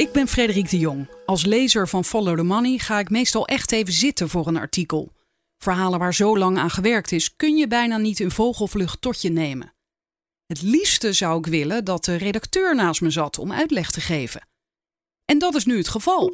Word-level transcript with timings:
Ik 0.00 0.12
ben 0.12 0.28
Frederik 0.28 0.70
de 0.70 0.78
Jong. 0.78 1.08
Als 1.26 1.44
lezer 1.44 1.88
van 1.88 2.04
Follow 2.04 2.36
the 2.36 2.42
Money 2.42 2.78
ga 2.78 2.98
ik 2.98 3.10
meestal 3.10 3.46
echt 3.46 3.72
even 3.72 3.92
zitten 3.92 4.28
voor 4.28 4.46
een 4.46 4.56
artikel. 4.56 5.12
Verhalen 5.58 5.98
waar 5.98 6.14
zo 6.14 6.38
lang 6.38 6.58
aan 6.58 6.70
gewerkt 6.70 7.12
is, 7.12 7.36
kun 7.36 7.56
je 7.56 7.66
bijna 7.66 7.96
niet 7.96 8.20
in 8.20 8.30
vogelvlucht 8.30 9.00
tot 9.00 9.22
je 9.22 9.30
nemen. 9.30 9.74
Het 10.46 10.62
liefste 10.62 11.12
zou 11.12 11.38
ik 11.38 11.46
willen 11.46 11.84
dat 11.84 12.04
de 12.04 12.16
redacteur 12.16 12.74
naast 12.74 13.00
me 13.00 13.10
zat 13.10 13.38
om 13.38 13.52
uitleg 13.52 13.90
te 13.90 14.00
geven. 14.00 14.48
En 15.24 15.38
dat 15.38 15.54
is 15.54 15.64
nu 15.64 15.76
het 15.76 15.88
geval. 15.88 16.32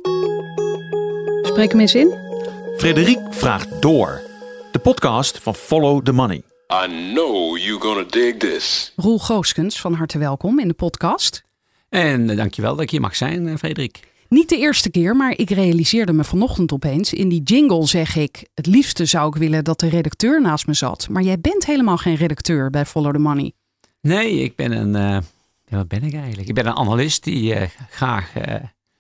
Spreek 1.42 1.70
hem 1.70 1.80
eens 1.80 1.94
in. 1.94 2.18
Frederik 2.76 3.20
vraagt 3.30 3.82
door. 3.82 4.20
De 4.72 4.78
podcast 4.78 5.38
van 5.38 5.54
Follow 5.54 6.04
the 6.04 6.12
Money. 6.12 6.42
I 6.84 7.12
know 7.12 7.58
you're 7.58 7.80
gonna 7.80 8.04
dig 8.10 8.36
this. 8.36 8.92
Roel 8.96 9.18
Gooskens, 9.18 9.80
van 9.80 9.94
harte 9.94 10.18
welkom 10.18 10.58
in 10.58 10.68
de 10.68 10.74
podcast. 10.74 11.45
En 11.88 12.28
uh, 12.28 12.36
dankjewel 12.36 12.72
dat 12.72 12.80
ik 12.80 12.90
hier 12.90 13.00
mag 13.00 13.16
zijn, 13.16 13.46
uh, 13.46 13.56
Frederik. 13.56 14.14
Niet 14.28 14.48
de 14.48 14.56
eerste 14.56 14.90
keer, 14.90 15.16
maar 15.16 15.38
ik 15.38 15.50
realiseerde 15.50 16.12
me 16.12 16.24
vanochtend 16.24 16.72
opeens. 16.72 17.12
In 17.12 17.28
die 17.28 17.42
jingle 17.42 17.86
zeg 17.86 18.16
ik: 18.16 18.48
Het 18.54 18.66
liefste 18.66 19.04
zou 19.04 19.28
ik 19.28 19.34
willen 19.34 19.64
dat 19.64 19.80
de 19.80 19.88
redacteur 19.88 20.40
naast 20.40 20.66
me 20.66 20.74
zat. 20.74 21.08
Maar 21.08 21.22
jij 21.22 21.40
bent 21.40 21.66
helemaal 21.66 21.96
geen 21.96 22.14
redacteur 22.14 22.70
bij 22.70 22.86
Follow 22.86 23.12
the 23.12 23.18
Money. 23.18 23.52
Nee, 24.00 24.42
ik 24.42 24.56
ben 24.56 24.72
een. 24.72 24.94
Uh, 24.94 25.22
ja, 25.64 25.76
wat 25.76 25.88
ben 25.88 26.02
ik 26.02 26.14
eigenlijk? 26.14 26.48
Ik 26.48 26.54
ben 26.54 26.66
een 26.66 26.76
analist 26.76 27.24
die 27.24 27.54
graag 27.90 28.32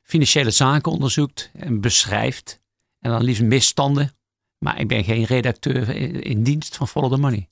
financiële 0.02 0.50
zaken 0.50 0.92
onderzoekt 0.92 1.50
en 1.52 1.80
beschrijft. 1.80 2.60
En 3.00 3.10
dan 3.10 3.22
liefst 3.22 3.42
misstanden. 3.42 4.10
Maar 4.58 4.80
ik 4.80 4.88
ben 4.88 5.04
geen 5.04 5.24
redacteur 5.24 5.88
in, 5.88 6.22
in 6.22 6.42
dienst 6.42 6.76
van 6.76 6.88
Follow 6.88 7.12
the 7.12 7.18
Money. 7.18 7.48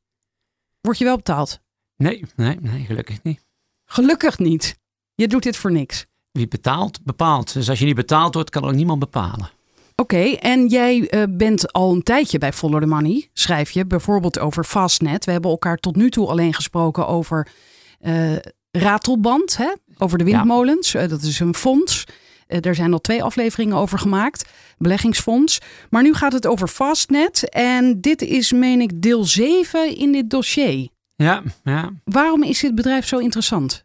Word 0.81 0.99
je 0.99 1.05
wel 1.05 1.17
betaald? 1.17 1.61
Nee, 1.97 2.25
nee, 2.37 2.57
nee, 2.61 2.85
gelukkig 2.85 3.23
niet. 3.23 3.45
Gelukkig 3.85 4.39
niet. 4.39 4.79
Je 5.15 5.29
doet 5.29 5.43
dit 5.43 5.57
voor 5.57 5.73
niks. 5.73 6.07
Wie 6.31 6.49
betaalt, 6.49 7.05
bepaalt. 7.05 7.53
Dus 7.53 7.69
als 7.69 7.79
je 7.79 7.85
niet 7.85 7.95
betaald 7.95 8.35
wordt, 8.35 8.51
kan 8.51 8.63
er 8.63 8.69
ook 8.69 8.75
niemand 8.75 8.99
bepalen. 8.99 9.51
Oké, 9.97 10.15
okay, 10.15 10.35
en 10.35 10.67
jij 10.67 11.15
uh, 11.15 11.23
bent 11.31 11.73
al 11.73 11.93
een 11.93 12.03
tijdje 12.03 12.39
bij 12.39 12.53
Follow 12.53 12.81
the 12.81 12.87
Money, 12.87 13.29
schrijf 13.33 13.71
je, 13.71 13.87
bijvoorbeeld 13.87 14.39
over 14.39 14.65
Fastnet. 14.65 15.25
We 15.25 15.33
hebben 15.33 15.51
elkaar 15.51 15.77
tot 15.77 15.97
nu 15.97 16.11
toe 16.11 16.29
alleen 16.29 16.55
gesproken 16.55 17.07
over 17.07 17.49
uh, 18.01 18.37
Ratelband, 18.71 19.57
hè? 19.57 19.73
over 19.99 20.19
de 20.19 20.25
windmolens. 20.25 20.93
Ja. 20.93 21.03
Uh, 21.03 21.09
dat 21.09 21.23
is 21.23 21.41
een 21.41 21.55
fonds. 21.55 22.05
er 22.47 22.75
zijn 22.75 22.93
al 22.93 23.01
twee 23.01 23.23
afleveringen 23.23 23.77
over 23.77 23.99
gemaakt, 23.99 24.51
beleggingsfonds. 24.79 25.59
Maar 25.91 26.03
nu 26.03 26.15
gaat 26.15 26.33
het 26.33 26.47
over 26.47 26.69
Fastnet 26.69 27.49
en 27.49 28.01
dit 28.01 28.23
is, 28.23 28.53
meen 28.53 28.81
ik, 28.81 29.03
deel 29.03 29.25
7 29.25 29.97
in 29.97 30.13
dit 30.13 30.31
dossier. 30.31 30.89
Ja, 31.17 31.43
ja. 31.65 31.91
Waarom 32.05 32.43
is 32.43 32.61
dit 32.61 32.75
bedrijf 32.75 33.07
zo 33.07 33.19
interessant? 33.19 33.84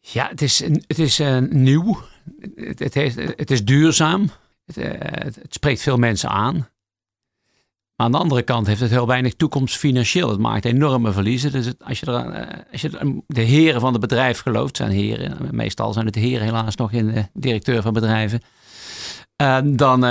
Ja, 0.00 0.28
het 0.28 0.42
is, 0.42 0.58
het 0.86 0.98
is 0.98 1.20
uh, 1.20 1.38
nieuw. 1.38 1.98
Het, 2.54 2.78
het, 2.78 2.94
heeft, 2.94 3.16
het, 3.16 3.50
is 3.50 3.64
duurzaam. 3.64 4.30
Het, 4.64 4.76
uh, 4.76 4.90
het, 4.98 5.38
spreekt 5.48 5.82
veel 5.82 5.96
mensen 5.96 6.28
aan. 6.28 6.54
Maar 6.54 8.08
aan 8.08 8.12
de 8.12 8.18
andere 8.18 8.42
kant 8.42 8.66
heeft 8.66 8.80
het 8.80 8.90
heel 8.90 9.06
weinig 9.06 9.34
toekomst 9.34 9.76
financieel. 9.76 10.28
Het 10.28 10.38
maakt 10.38 10.64
enorme 10.64 11.12
verliezen. 11.12 11.52
Dus 11.52 11.72
als 11.78 12.00
je, 12.00 12.06
er, 12.06 12.40
uh, 12.40 12.62
als 12.72 12.80
je 12.80 13.22
de 13.26 13.40
heren 13.40 13.80
van 13.80 13.92
het 13.92 14.00
bedrijf 14.00 14.40
gelooft, 14.40 14.76
zijn 14.76 14.90
heren, 14.90 15.48
meestal 15.50 15.92
zijn 15.92 16.06
het 16.06 16.14
heren 16.14 16.46
helaas 16.46 16.76
nog 16.76 16.92
in 16.92 17.06
de 17.06 17.28
directeur 17.32 17.82
van 17.82 17.92
bedrijven. 17.92 18.40
dan 19.64 20.04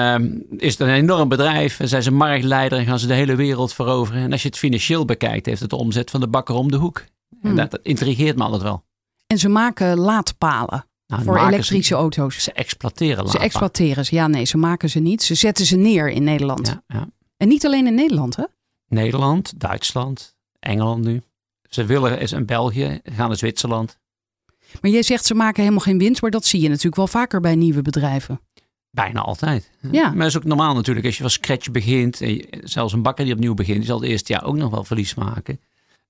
is 0.57 0.71
het 0.71 0.79
een 0.79 0.93
enorm 0.93 1.29
bedrijf. 1.29 1.79
Zijn 1.83 2.03
ze 2.03 2.11
marktleider 2.11 2.77
en 2.77 2.85
gaan 2.85 2.99
ze 2.99 3.07
de 3.07 3.13
hele 3.13 3.35
wereld 3.35 3.73
veroveren. 3.73 4.21
En 4.21 4.31
als 4.31 4.41
je 4.41 4.47
het 4.47 4.57
financieel 4.57 5.05
bekijkt, 5.05 5.45
heeft 5.45 5.61
het 5.61 5.69
de 5.69 5.75
omzet 5.75 6.11
van 6.11 6.19
de 6.19 6.27
bakker 6.27 6.55
om 6.55 6.71
de 6.71 6.77
hoek. 6.77 7.03
Hmm. 7.41 7.49
En 7.49 7.55
dat, 7.55 7.71
dat 7.71 7.79
intrigeert 7.83 8.37
me 8.37 8.43
altijd 8.43 8.61
wel. 8.61 8.83
En 9.31 9.37
ze 9.37 9.49
maken 9.49 9.97
laadpalen 9.97 10.85
nou, 11.07 11.23
voor 11.23 11.37
elektrische 11.37 11.93
ze, 11.93 11.99
auto's. 11.99 12.43
Ze 12.43 12.53
exploiteren 12.53 13.15
laadpalen. 13.15 13.39
Ze 13.39 13.45
exploiteren 13.45 14.05
ze. 14.05 14.15
Ja, 14.15 14.27
nee, 14.27 14.45
ze 14.45 14.57
maken 14.57 14.89
ze 14.89 14.99
niet. 14.99 15.23
Ze 15.23 15.35
zetten 15.35 15.65
ze 15.65 15.75
neer 15.75 16.09
in 16.09 16.23
Nederland. 16.23 16.67
Ja, 16.67 16.83
ja. 16.87 17.07
En 17.37 17.47
niet 17.47 17.65
alleen 17.65 17.87
in 17.87 17.95
Nederland, 17.95 18.35
hè? 18.35 18.43
Nederland, 18.87 19.59
Duitsland, 19.59 20.35
Engeland 20.59 21.03
nu. 21.03 21.21
Ze 21.69 21.85
willen 21.85 22.19
eens 22.19 22.31
in 22.31 22.45
België, 22.45 22.99
gaan 23.03 23.27
naar 23.27 23.37
Zwitserland. 23.37 23.97
Maar 24.81 24.91
jij 24.91 25.03
zegt 25.03 25.25
ze 25.25 25.33
maken 25.33 25.61
helemaal 25.61 25.83
geen 25.83 25.97
winst, 25.97 26.21
maar 26.21 26.31
dat 26.31 26.45
zie 26.45 26.61
je 26.61 26.67
natuurlijk 26.67 26.95
wel 26.95 27.07
vaker 27.07 27.41
bij 27.41 27.55
nieuwe 27.55 27.81
bedrijven. 27.81 28.41
Bijna 28.91 29.21
altijd. 29.21 29.71
Ja. 29.91 30.07
Maar 30.07 30.17
dat 30.17 30.27
is 30.27 30.37
ook 30.37 30.43
normaal 30.43 30.73
natuurlijk. 30.73 31.05
Als 31.05 31.15
je 31.15 31.21
van 31.21 31.31
scratch 31.31 31.71
begint, 31.71 32.21
en 32.21 32.45
zelfs 32.63 32.93
een 32.93 33.01
bakker 33.01 33.25
die 33.25 33.33
opnieuw 33.33 33.53
begint, 33.53 33.77
die 33.77 33.85
zal 33.85 33.99
het 33.99 34.09
eerste 34.09 34.33
jaar 34.33 34.43
ook 34.43 34.55
nog 34.55 34.71
wel 34.71 34.83
verlies 34.83 35.13
maken. 35.13 35.59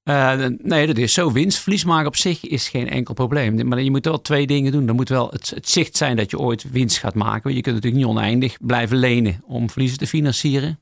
Uh, 0.10 0.46
nee, 0.62 0.88
dat 0.88 0.98
is 0.98 1.14
zo. 1.14 1.32
Winstverlies 1.32 1.84
maken 1.84 2.08
op 2.08 2.16
zich 2.16 2.48
is 2.48 2.70
geen 2.70 2.90
enkel 2.90 3.14
probleem. 3.14 3.68
Maar 3.68 3.82
je 3.82 3.92
moet 3.92 4.06
wel 4.06 4.22
twee 4.22 4.48
dingen 4.48 4.72
doen. 4.72 4.88
Er 4.88 4.96
moet 4.96 5.10
wel 5.10 5.30
het, 5.30 5.54
zicht 5.62 5.98
zijn 5.98 6.16
dat 6.16 6.32
je 6.32 6.40
ooit 6.40 6.72
winst 6.72 6.98
gaat 6.98 7.16
maken. 7.16 7.56
Je 7.56 7.62
kunt 7.62 7.76
natuurlijk 7.76 8.04
niet 8.04 8.12
oneindig 8.12 8.58
blijven 8.62 8.98
lenen 8.98 9.44
om 9.46 9.70
verliezen 9.70 9.98
te 9.98 10.08
financieren. 10.08 10.80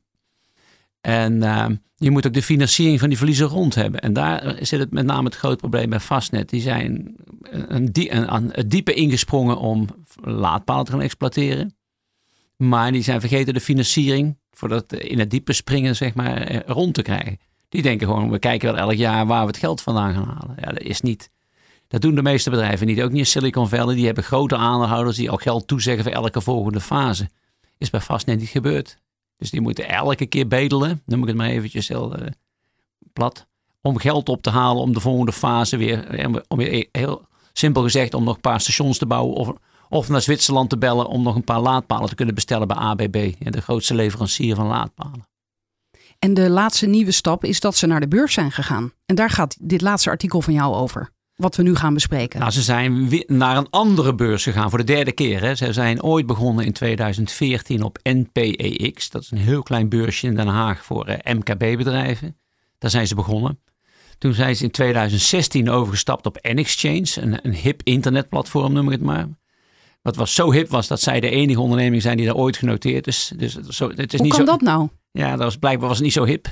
En 1.02 1.34
uh, 1.34 1.66
je 1.96 2.12
moet 2.12 2.28
ook 2.28 2.34
de 2.34 2.42
financiering 2.42 3.00
van 3.00 3.08
die 3.10 3.18
verliezen 3.18 3.48
rond 3.48 3.76
hebben. 3.76 4.00
En 4.00 4.14
daar 4.14 4.56
zit 4.60 4.80
het 4.80 4.92
met 4.92 5.06
name 5.06 5.24
het 5.24 5.36
groot 5.36 5.58
probleem 5.58 5.90
bij 5.90 6.00
Fastnet. 6.00 6.50
Die 6.50 6.62
zijn 6.62 7.16
een, 7.50 7.92
een, 8.30 8.54
diepe 8.68 8.94
ingesprongen 8.94 9.58
om 9.58 9.88
laadpalen 10.24 10.86
te 10.86 10.92
gaan 10.92 11.02
exploiteren. 11.02 11.76
Maar 12.58 12.92
die 12.92 13.04
zijn 13.04 13.20
vergeten 13.20 13.54
de 13.54 13.60
financiering 13.60 14.38
voor 14.52 14.70
dat 14.70 14.94
in 14.94 15.20
het 15.20 15.30
diepe 15.30 15.54
springen 15.54 15.96
zeg 15.96 16.14
maar, 16.14 16.64
rond 16.66 16.94
te 16.94 17.02
krijgen. 17.02 17.38
Die 17.70 17.82
denken 17.82 18.08
gewoon, 18.08 18.30
we 18.30 18.40
kijken 18.40 18.74
wel 18.74 18.82
elk 18.82 18.94
jaar 18.98 19.26
waar 19.26 19.42
we 19.42 19.48
het 19.48 19.58
geld 19.58 19.82
vandaan 19.82 20.14
gaan 20.14 20.28
halen. 20.28 20.56
Ja, 20.60 20.72
dat 20.72 20.82
is 20.82 21.02
niet. 21.02 21.32
Dat 21.88 22.02
doen 22.02 22.16
de 22.16 22.22
meeste 22.22 22.50
bedrijven 22.50 22.88
niet. 22.88 23.02
Ook 23.02 23.12
niet 23.12 23.20
in 23.20 23.26
Silicon 23.26 23.70
Valley. 23.70 23.96
Die 23.96 24.06
hebben 24.06 24.24
grote 24.24 24.56
aandeelhouders 24.56 25.18
die 25.18 25.30
al 25.30 25.38
geld 25.38 25.68
toezeggen 25.68 26.04
voor 26.04 26.14
elke 26.14 26.42
volgende 26.42 26.82
fase. 26.82 27.30
Is 27.78 27.90
bij 27.90 28.02
vast 28.02 28.26
net 28.26 28.40
niet 28.40 28.50
gebeurd. 28.50 28.98
Dus 29.38 29.50
die 29.50 29.62
moeten 29.62 29.90
elke 29.90 30.26
keer 30.26 30.48
bedelen, 30.48 31.02
noem 31.06 31.22
ik 31.22 31.28
het 31.28 31.36
maar 31.36 31.48
eventjes 31.48 31.88
heel 31.88 32.20
uh, 32.20 32.28
plat, 33.14 33.48
om 33.82 33.98
geld 33.98 34.30
op 34.30 34.42
te 34.42 34.50
halen 34.50 34.82
om 34.82 34.94
de 34.94 35.00
volgende 35.00 35.32
fase 35.32 35.78
weer, 35.78 36.26
om 36.48 36.58
weer 36.58 36.88
heel 36.92 37.26
simpel 37.54 37.82
gezegd, 37.82 38.14
om 38.14 38.24
nog 38.24 38.36
een 38.36 38.42
paar 38.42 38.62
stations 38.62 38.98
te 38.98 39.06
bouwen 39.06 39.36
of, 39.36 39.52
of 39.90 40.10
naar 40.10 40.22
Zwitserland 40.22 40.70
te 40.70 40.78
bellen 40.78 41.08
om 41.08 41.24
nog 41.24 41.36
een 41.36 41.44
paar 41.44 41.60
laadpalen 41.60 42.10
te 42.10 42.16
kunnen 42.16 42.36
bestellen 42.36 42.68
bij 42.68 42.78
ABB, 42.78 43.34
de 43.40 43.62
grootste 43.62 43.96
leverancier 43.96 44.56
van 44.56 44.68
laadpalen. 44.68 45.28
En 46.20 46.34
de 46.34 46.50
laatste 46.50 46.86
nieuwe 46.86 47.12
stap 47.12 47.44
is 47.44 47.60
dat 47.60 47.76
ze 47.76 47.88
naar 47.88 48.00
de 48.00 48.08
beurs 48.08 48.34
zijn 48.34 48.52
gegaan. 48.52 48.92
En 49.06 49.16
daar 49.16 49.30
gaat 49.30 49.58
dit 49.60 49.82
laatste 49.82 50.10
artikel 50.10 50.42
van 50.42 50.54
jou 50.54 50.76
over. 50.76 51.10
Wat 51.36 51.56
we 51.56 51.64
nu 51.64 51.76
gaan 51.76 51.94
bespreken. 51.94 52.40
Nou, 52.40 52.52
ze 52.52 52.62
zijn 52.62 53.10
naar 53.28 53.58
een 53.58 53.70
andere 53.70 54.16
beurs 54.16 54.44
gegaan 54.44 54.70
voor 54.70 54.80
de 54.80 54.86
derde 54.86 55.12
keer. 55.12 55.42
Hè. 55.42 55.56
Ze 55.56 55.74
zijn 55.74 56.04
ooit 56.04 56.26
begonnen 56.26 56.66
in 56.66 56.74
2014 56.74 57.84
op 57.84 58.00
NPEX. 58.04 59.10
Dat 59.10 59.22
is 59.22 59.32
een 59.32 59.38
heel 59.38 59.64
klein 59.64 59.90
beursje 59.90 60.28
in 60.28 60.36
Den 60.36 60.48
Haag 60.48 60.86
voor 60.86 61.06
eh, 61.06 61.34
MKB-bedrijven. 61.36 62.38
Daar 62.78 62.90
zijn 62.90 63.08
ze 63.08 63.16
begonnen. 63.16 63.60
Toen 64.18 64.34
zijn 64.34 64.56
ze 64.56 64.64
in 64.64 64.72
2016 64.72 65.70
overgestapt 65.70 66.26
op 66.26 66.40
N-Exchange, 66.42 67.22
een, 67.22 67.40
een 67.42 67.54
hip 67.54 67.82
internetplatform 67.84 68.74
noem 68.74 68.86
ik 68.86 68.92
het 68.92 69.02
maar. 69.02 69.28
Wat 70.02 70.16
was 70.16 70.36
zo 70.36 70.52
hip 70.52 70.70
was 70.70 70.88
dat 70.88 71.02
zij 71.02 71.20
de 71.20 71.30
enige 71.30 71.62
onderneming 71.62 72.02
zijn 72.02 72.18
die 72.18 72.26
daar 72.26 72.36
ooit 72.36 72.58
genoteerd 72.58 73.08
is. 73.08 73.32
Dus 73.36 73.54
zo, 73.54 73.90
het 73.90 74.14
is 74.14 74.20
Hoe 74.20 74.28
niet 74.28 74.36
kan 74.36 74.46
zo, 74.46 74.52
dat 74.52 74.62
nou? 74.62 74.90
Ja, 75.18 75.30
dat 75.30 75.40
was, 75.40 75.58
blijkbaar 75.58 75.88
was 75.88 75.98
het 75.98 76.06
niet 76.06 76.16
zo 76.16 76.26
hip. 76.26 76.48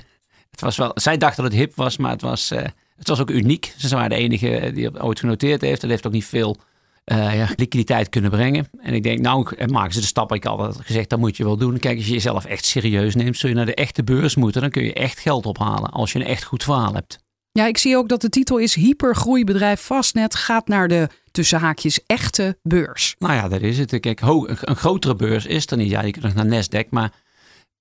Het 0.50 0.62
was 0.62 0.78
wel, 0.78 0.92
zij 0.94 1.18
dachten 1.18 1.44
dat 1.44 1.52
het 1.52 1.62
hip 1.62 1.76
was, 1.76 1.98
maar 1.98 2.12
het 2.12 2.22
was, 2.22 2.52
uh, 2.52 2.59
het 2.96 3.08
was 3.08 3.22
ook 3.22 3.30
uniek. 3.30 3.74
Ze 3.78 3.96
waren 3.96 4.09
de 4.09 4.16
enige 4.16 4.72
die 4.74 4.86
het 4.86 5.00
ooit 5.00 5.20
genoteerd 5.20 5.62
heeft. 5.62 5.81
Dat 5.81 5.90
heeft 5.90 6.08
ook 6.08 6.14
niet 6.14 6.26
veel 6.26 6.58
uh, 7.06 7.36
ja, 7.36 7.48
liquiditeit 7.56 8.09
kunnen 8.09 8.31
brengen. 8.31 8.68
En 8.81 8.94
ik 8.94 9.03
denk, 9.03 9.20
nou 9.20 9.68
maken 9.68 9.94
ze 9.94 10.00
de 10.00 10.06
stap. 10.06 10.34
Ik 10.34 10.44
had 10.44 10.59
altijd 10.59 10.86
gezegd, 10.86 11.09
dat 11.09 11.20
moet 11.20 11.38
je 11.38 11.44
wel 11.44 11.58
doen. 11.58 11.80
Kijk, 11.80 11.98
als 11.98 12.06
je 12.06 12.14
jezelf 12.14 12.46
echt 12.46 12.66
serieus 12.66 13.16
neemt, 13.16 13.38
zul 13.38 13.50
je 13.50 13.56
naar 13.56 13.66
de 13.66 13.74
echte 13.76 14.03
beurs 14.03 14.36
moeten. 14.36 14.62
Dan 14.62 14.70
kun 14.70 14.84
je 14.84 14.94
echt 14.94 15.20
geld 15.20 15.46
ophalen 15.46 15.90
als 15.90 16.12
je 16.12 16.20
een 16.20 16.26
echt 16.26 16.44
goed 16.44 16.64
verhaal 16.64 16.94
hebt. 16.94 17.24
Ja, 17.52 17.66
ik 17.66 17.78
zie 17.78 17.97
ook 17.97 18.09
dat 18.09 18.22
de 18.22 18.30
titel 18.30 18.58
is 18.58 18.76
Hypergroeibedrijf 18.76 19.82
Vastnet 19.82 20.35
gaat 20.35 20.68
naar 20.68 20.88
de 20.88 21.09
tussen 21.32 21.59
haakjes 21.59 22.00
echte 22.06 22.58
beurs. 22.64 23.16
Nou 23.20 23.34
ja, 23.34 23.47
dat 23.47 23.61
is 23.61 23.78
het. 23.78 24.00
Kijk, 24.00 24.22
een 24.22 24.76
grotere 24.76 25.16
beurs 25.16 25.46
is 25.46 25.72
er 25.72 25.78
niet. 25.78 25.90
Ja, 25.90 26.02
je 26.02 26.11
kunt 26.11 26.23
nog 26.23 26.34
naar 26.34 26.64
Nasdaq, 26.64 26.90
maar 26.90 27.11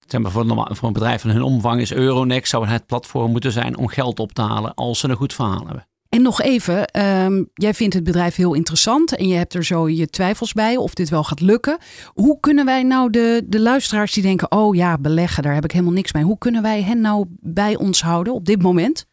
zeg 0.06 0.20
maar, 0.20 0.30
voor, 0.30 0.50
een, 0.50 0.76
voor 0.76 0.88
een 0.88 0.94
bedrijf 0.94 1.20
van 1.20 1.30
hun 1.30 1.42
omvang 1.42 1.80
is 1.80 1.92
Euronext 1.92 2.50
zou 2.50 2.66
het 2.66 2.86
platform 2.86 3.30
moeten 3.30 3.52
zijn 3.52 3.76
om 3.76 3.88
geld 3.88 4.20
op 4.20 4.32
te 4.32 4.42
halen 4.42 4.74
als 4.74 4.98
ze 4.98 5.08
een 5.08 5.16
goed 5.16 5.34
verhaal 5.34 5.64
hebben. 5.64 5.86
En 6.08 6.22
nog 6.22 6.42
even, 6.42 7.00
um, 7.00 7.50
jij 7.54 7.74
vindt 7.74 7.94
het 7.94 8.04
bedrijf 8.04 8.34
heel 8.34 8.54
interessant 8.54 9.16
en 9.16 9.28
je 9.28 9.34
hebt 9.34 9.54
er 9.54 9.64
zo 9.64 9.88
je 9.88 10.06
twijfels 10.06 10.52
bij 10.52 10.76
of 10.76 10.94
dit 10.94 11.08
wel 11.08 11.24
gaat 11.24 11.40
lukken. 11.40 11.78
Hoe 12.06 12.40
kunnen 12.40 12.64
wij 12.64 12.82
nou 12.82 13.10
de, 13.10 13.42
de 13.46 13.60
luisteraars 13.60 14.12
die 14.12 14.22
denken, 14.22 14.52
oh 14.52 14.74
ja, 14.74 14.98
beleggen, 14.98 15.42
daar 15.42 15.54
heb 15.54 15.64
ik 15.64 15.72
helemaal 15.72 15.92
niks 15.92 16.12
mee. 16.12 16.22
Hoe 16.22 16.38
kunnen 16.38 16.62
wij 16.62 16.82
hen 16.82 17.00
nou 17.00 17.26
bij 17.40 17.76
ons 17.76 18.02
houden 18.02 18.34
op 18.34 18.44
dit 18.44 18.62
moment? 18.62 19.06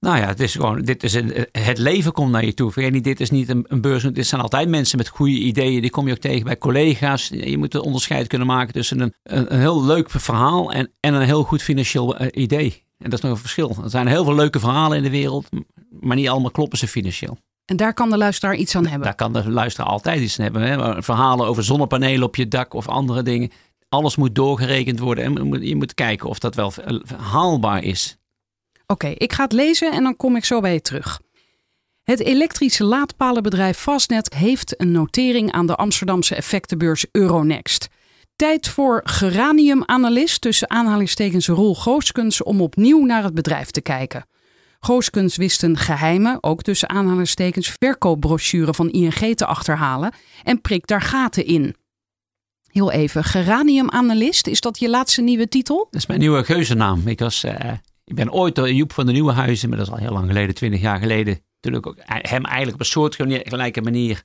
Nou 0.00 0.18
ja, 0.18 0.26
het 0.26 0.40
is 0.40 0.54
gewoon, 0.54 0.82
dit 0.82 1.02
is 1.02 1.14
een, 1.14 1.46
het 1.52 1.78
leven 1.78 2.12
komt 2.12 2.30
naar 2.30 2.44
je 2.44 2.54
toe. 2.54 2.72
Vergeet 2.72 2.92
niet, 2.92 3.04
dit 3.04 3.20
is 3.20 3.30
niet 3.30 3.48
een, 3.48 3.64
een 3.68 3.80
beurs. 3.80 4.02
Dit 4.02 4.26
zijn 4.26 4.40
altijd 4.40 4.68
mensen 4.68 4.98
met 4.98 5.08
goede 5.08 5.38
ideeën. 5.38 5.80
Die 5.80 5.90
kom 5.90 6.06
je 6.06 6.12
ook 6.12 6.18
tegen 6.18 6.44
bij 6.44 6.58
collega's. 6.58 7.28
Je 7.28 7.58
moet 7.58 7.74
een 7.74 7.80
onderscheid 7.80 8.26
kunnen 8.26 8.46
maken 8.46 8.72
tussen 8.72 9.00
een, 9.00 9.14
een, 9.22 9.52
een 9.54 9.60
heel 9.60 9.84
leuk 9.84 10.10
verhaal 10.10 10.72
en, 10.72 10.90
en 11.00 11.14
een 11.14 11.22
heel 11.22 11.42
goed 11.42 11.62
financieel 11.62 12.22
uh, 12.22 12.28
idee. 12.32 12.84
En 12.98 13.10
dat 13.10 13.18
is 13.18 13.20
nog 13.20 13.32
een 13.32 13.38
verschil. 13.38 13.76
Er 13.82 13.90
zijn 13.90 14.06
heel 14.06 14.24
veel 14.24 14.34
leuke 14.34 14.60
verhalen 14.60 14.96
in 14.96 15.02
de 15.02 15.10
wereld, 15.10 15.48
maar 16.00 16.16
niet 16.16 16.28
allemaal 16.28 16.50
kloppen 16.50 16.78
ze 16.78 16.88
financieel. 16.88 17.38
En 17.64 17.76
daar 17.76 17.94
kan 17.94 18.10
de 18.10 18.16
luisteraar 18.16 18.54
iets 18.54 18.76
aan 18.76 18.86
hebben. 18.86 19.02
Daar 19.02 19.14
kan 19.14 19.32
de 19.32 19.50
luisteraar 19.50 19.90
altijd 19.90 20.20
iets 20.20 20.38
aan 20.38 20.44
hebben. 20.44 20.62
Hè? 20.62 21.02
Verhalen 21.02 21.46
over 21.46 21.64
zonnepanelen 21.64 22.26
op 22.26 22.36
je 22.36 22.48
dak 22.48 22.74
of 22.74 22.88
andere 22.88 23.22
dingen. 23.22 23.50
Alles 23.88 24.16
moet 24.16 24.34
doorgerekend 24.34 24.98
worden 24.98 25.24
en 25.24 25.62
je 25.62 25.76
moet 25.76 25.94
kijken 25.94 26.28
of 26.28 26.38
dat 26.38 26.54
wel 26.54 26.72
haalbaar 27.16 27.82
is. 27.82 28.16
Oké, 28.86 29.06
ik 29.06 29.32
ga 29.32 29.42
het 29.42 29.52
lezen 29.52 29.92
en 29.92 30.02
dan 30.02 30.16
kom 30.16 30.36
ik 30.36 30.44
zo 30.44 30.60
bij 30.60 30.72
je 30.72 30.80
terug. 30.80 31.20
Het 32.02 32.20
elektrische 32.20 32.84
laadpalenbedrijf 32.84 33.78
Fastnet 33.78 34.34
heeft 34.34 34.80
een 34.80 34.92
notering 34.92 35.52
aan 35.52 35.66
de 35.66 35.74
Amsterdamse 35.74 36.34
effectenbeurs 36.34 37.06
Euronext. 37.12 37.88
Tijd 38.36 38.68
voor 38.68 39.00
geraniumanalist 39.04 40.40
tussen 40.40 40.70
aanhalingstekens 40.70 41.48
Roel 41.48 41.74
Gooskens 41.74 42.42
om 42.42 42.60
opnieuw 42.60 43.04
naar 43.04 43.22
het 43.22 43.34
bedrijf 43.34 43.70
te 43.70 43.80
kijken. 43.80 44.26
Gooskens 44.80 45.36
wist 45.36 45.62
een 45.62 45.76
geheime, 45.76 46.38
ook 46.40 46.62
tussen 46.62 46.88
aanhalingstekens, 46.88 47.74
verkoopbrochure 47.78 48.74
van 48.74 48.90
ING 48.90 49.36
te 49.36 49.46
achterhalen 49.46 50.12
en 50.42 50.60
prikt 50.60 50.88
daar 50.88 51.02
gaten 51.02 51.46
in. 51.46 51.74
Heel 52.66 52.92
even, 52.92 53.24
geraniumanalist, 53.24 54.46
is 54.46 54.60
dat 54.60 54.78
je 54.78 54.88
laatste 54.88 55.22
nieuwe 55.22 55.48
titel? 55.48 55.86
Dat 55.90 56.00
is 56.00 56.06
mijn 56.06 56.20
nieuwe 56.20 56.44
geuzennaam. 56.44 57.08
Ik, 57.08 57.18
was, 57.18 57.44
uh, 57.44 57.52
ik 58.06 58.14
ben 58.14 58.32
ooit 58.32 58.54
door 58.54 58.72
Joep 58.72 58.92
van 58.92 59.06
de 59.06 59.12
Nieuwe 59.12 59.32
Huizen, 59.32 59.68
maar 59.68 59.78
dat 59.78 59.86
is 59.86 59.92
al 59.92 59.98
heel 59.98 60.12
lang 60.12 60.26
geleden, 60.26 60.54
twintig 60.54 60.80
jaar 60.80 60.98
geleden, 60.98 61.40
toen 61.60 61.74
ik 61.74 61.86
ook 61.86 61.96
hem 62.04 62.44
eigenlijk 62.44 62.74
op 62.74 62.80
een 62.80 62.86
soortgelijke 62.86 63.82
manier 63.82 64.22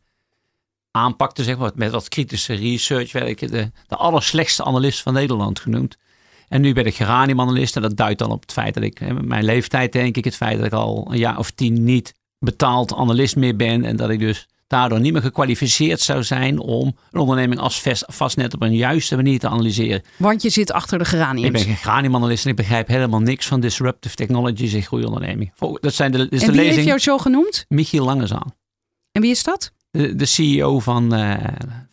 aanpakte, 0.91 1.43
zeg 1.43 1.57
maar, 1.57 1.71
met 1.75 1.91
wat 1.91 2.09
kritische 2.09 2.53
research, 2.53 3.11
werd 3.11 3.27
ik 3.27 3.51
de, 3.51 3.71
de 3.87 3.95
allerslechtste 3.95 4.63
analist 4.63 5.01
van 5.01 5.13
Nederland 5.13 5.59
genoemd. 5.59 5.97
En 6.47 6.61
nu 6.61 6.73
ben 6.73 6.85
ik 6.85 6.95
geraniumanalist 6.95 7.75
en 7.75 7.81
dat 7.81 7.97
duidt 7.97 8.19
dan 8.19 8.31
op 8.31 8.41
het 8.41 8.51
feit 8.51 8.73
dat 8.73 8.83
ik, 8.83 9.23
mijn 9.23 9.43
leeftijd 9.43 9.91
denk 9.91 10.17
ik, 10.17 10.25
het 10.25 10.35
feit 10.35 10.57
dat 10.57 10.65
ik 10.65 10.73
al 10.73 11.07
een 11.11 11.17
jaar 11.17 11.37
of 11.37 11.51
tien 11.51 11.83
niet 11.83 12.13
betaald 12.39 12.93
analist 12.93 13.35
meer 13.35 13.55
ben 13.55 13.85
en 13.85 13.95
dat 13.95 14.09
ik 14.09 14.19
dus 14.19 14.47
daardoor 14.71 14.99
niet 14.99 15.13
meer 15.13 15.21
gekwalificeerd 15.21 15.99
zou 15.99 16.23
zijn 16.23 16.59
om 16.59 16.95
een 17.11 17.19
onderneming 17.19 17.59
als 17.59 17.83
vastnet 18.07 18.53
op 18.53 18.61
een 18.61 18.75
juiste 18.75 19.15
manier 19.15 19.39
te 19.39 19.47
analyseren. 19.47 20.01
Want 20.17 20.41
je 20.41 20.49
zit 20.49 20.71
achter 20.71 20.97
de 20.97 21.05
geraniums. 21.05 21.45
Ik 21.45 21.51
ben 21.51 21.61
geen 21.61 21.75
geraniumanalist 21.75 22.43
en 22.43 22.49
ik 22.49 22.55
begrijp 22.55 22.87
helemaal 22.87 23.19
niks 23.19 23.47
van 23.47 23.59
disruptive 23.59 24.15
technologies 24.15 24.73
in 24.73 24.85
onderneming. 24.91 25.51
Dat 25.79 25.93
zijn 25.93 26.11
de, 26.11 26.17
is 26.29 26.41
en 26.41 26.45
de 26.47 26.51
wie 26.51 26.61
lezing, 26.61 26.75
heeft 26.75 26.87
jou 26.87 26.99
zo 26.99 27.17
genoemd? 27.17 27.65
Michiel 27.67 28.05
Langezaal. 28.05 28.55
En 29.11 29.21
wie 29.21 29.31
is 29.31 29.43
dat? 29.43 29.71
De, 29.91 30.15
de 30.15 30.25
CEO 30.25 30.79
van 30.79 31.15
uh, 31.15 31.35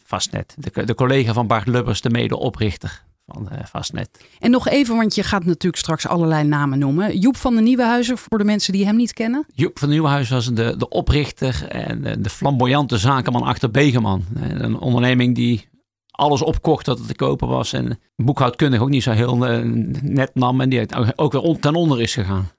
Vastnet. 0.05 0.55
De, 0.59 0.85
de 0.85 0.95
collega 0.95 1.33
van 1.33 1.47
Bart 1.47 1.67
Lubbers, 1.67 2.01
de 2.01 2.11
medeoprichter 2.11 3.07
van 3.29 3.49
Vastnet. 3.65 4.25
En 4.39 4.51
nog 4.51 4.69
even, 4.69 4.97
want 4.97 5.15
je 5.15 5.23
gaat 5.23 5.45
natuurlijk 5.45 5.77
straks 5.77 6.07
allerlei 6.07 6.45
namen 6.45 6.79
noemen. 6.79 7.19
Joep 7.19 7.37
van 7.37 7.55
de 7.55 7.61
Nieuwenhuizen, 7.61 8.19
voor 8.19 8.39
de 8.39 8.45
mensen 8.45 8.73
die 8.73 8.85
hem 8.85 8.97
niet 8.97 9.13
kennen. 9.13 9.47
Joep 9.55 9.79
van 9.79 9.89
de 9.89 9.95
Nieuwenhuizen 9.95 10.35
was 10.35 10.47
de, 10.47 10.75
de 10.77 10.89
oprichter 10.89 11.67
en 11.69 12.23
de 12.23 12.31
flamboyante 12.31 12.99
zakenman 12.99 13.43
achter 13.43 13.71
Begeman. 13.71 14.25
Een 14.35 14.79
onderneming 14.79 15.35
die 15.35 15.69
alles 16.11 16.43
opkocht 16.43 16.85
dat 16.85 16.99
het 16.99 17.09
te 17.09 17.15
kopen 17.15 17.49
was. 17.49 17.73
En 17.73 18.01
boekhoudkundig 18.17 18.81
ook 18.81 18.89
niet 18.89 19.03
zo 19.03 19.11
heel 19.11 19.51
uh, 19.51 19.63
net 20.03 20.35
nam. 20.35 20.61
En 20.61 20.69
die 20.69 21.15
ook 21.17 21.33
weer 21.33 21.59
ten 21.61 21.75
onder 21.75 22.01
is 22.01 22.15
gegaan. 22.15 22.51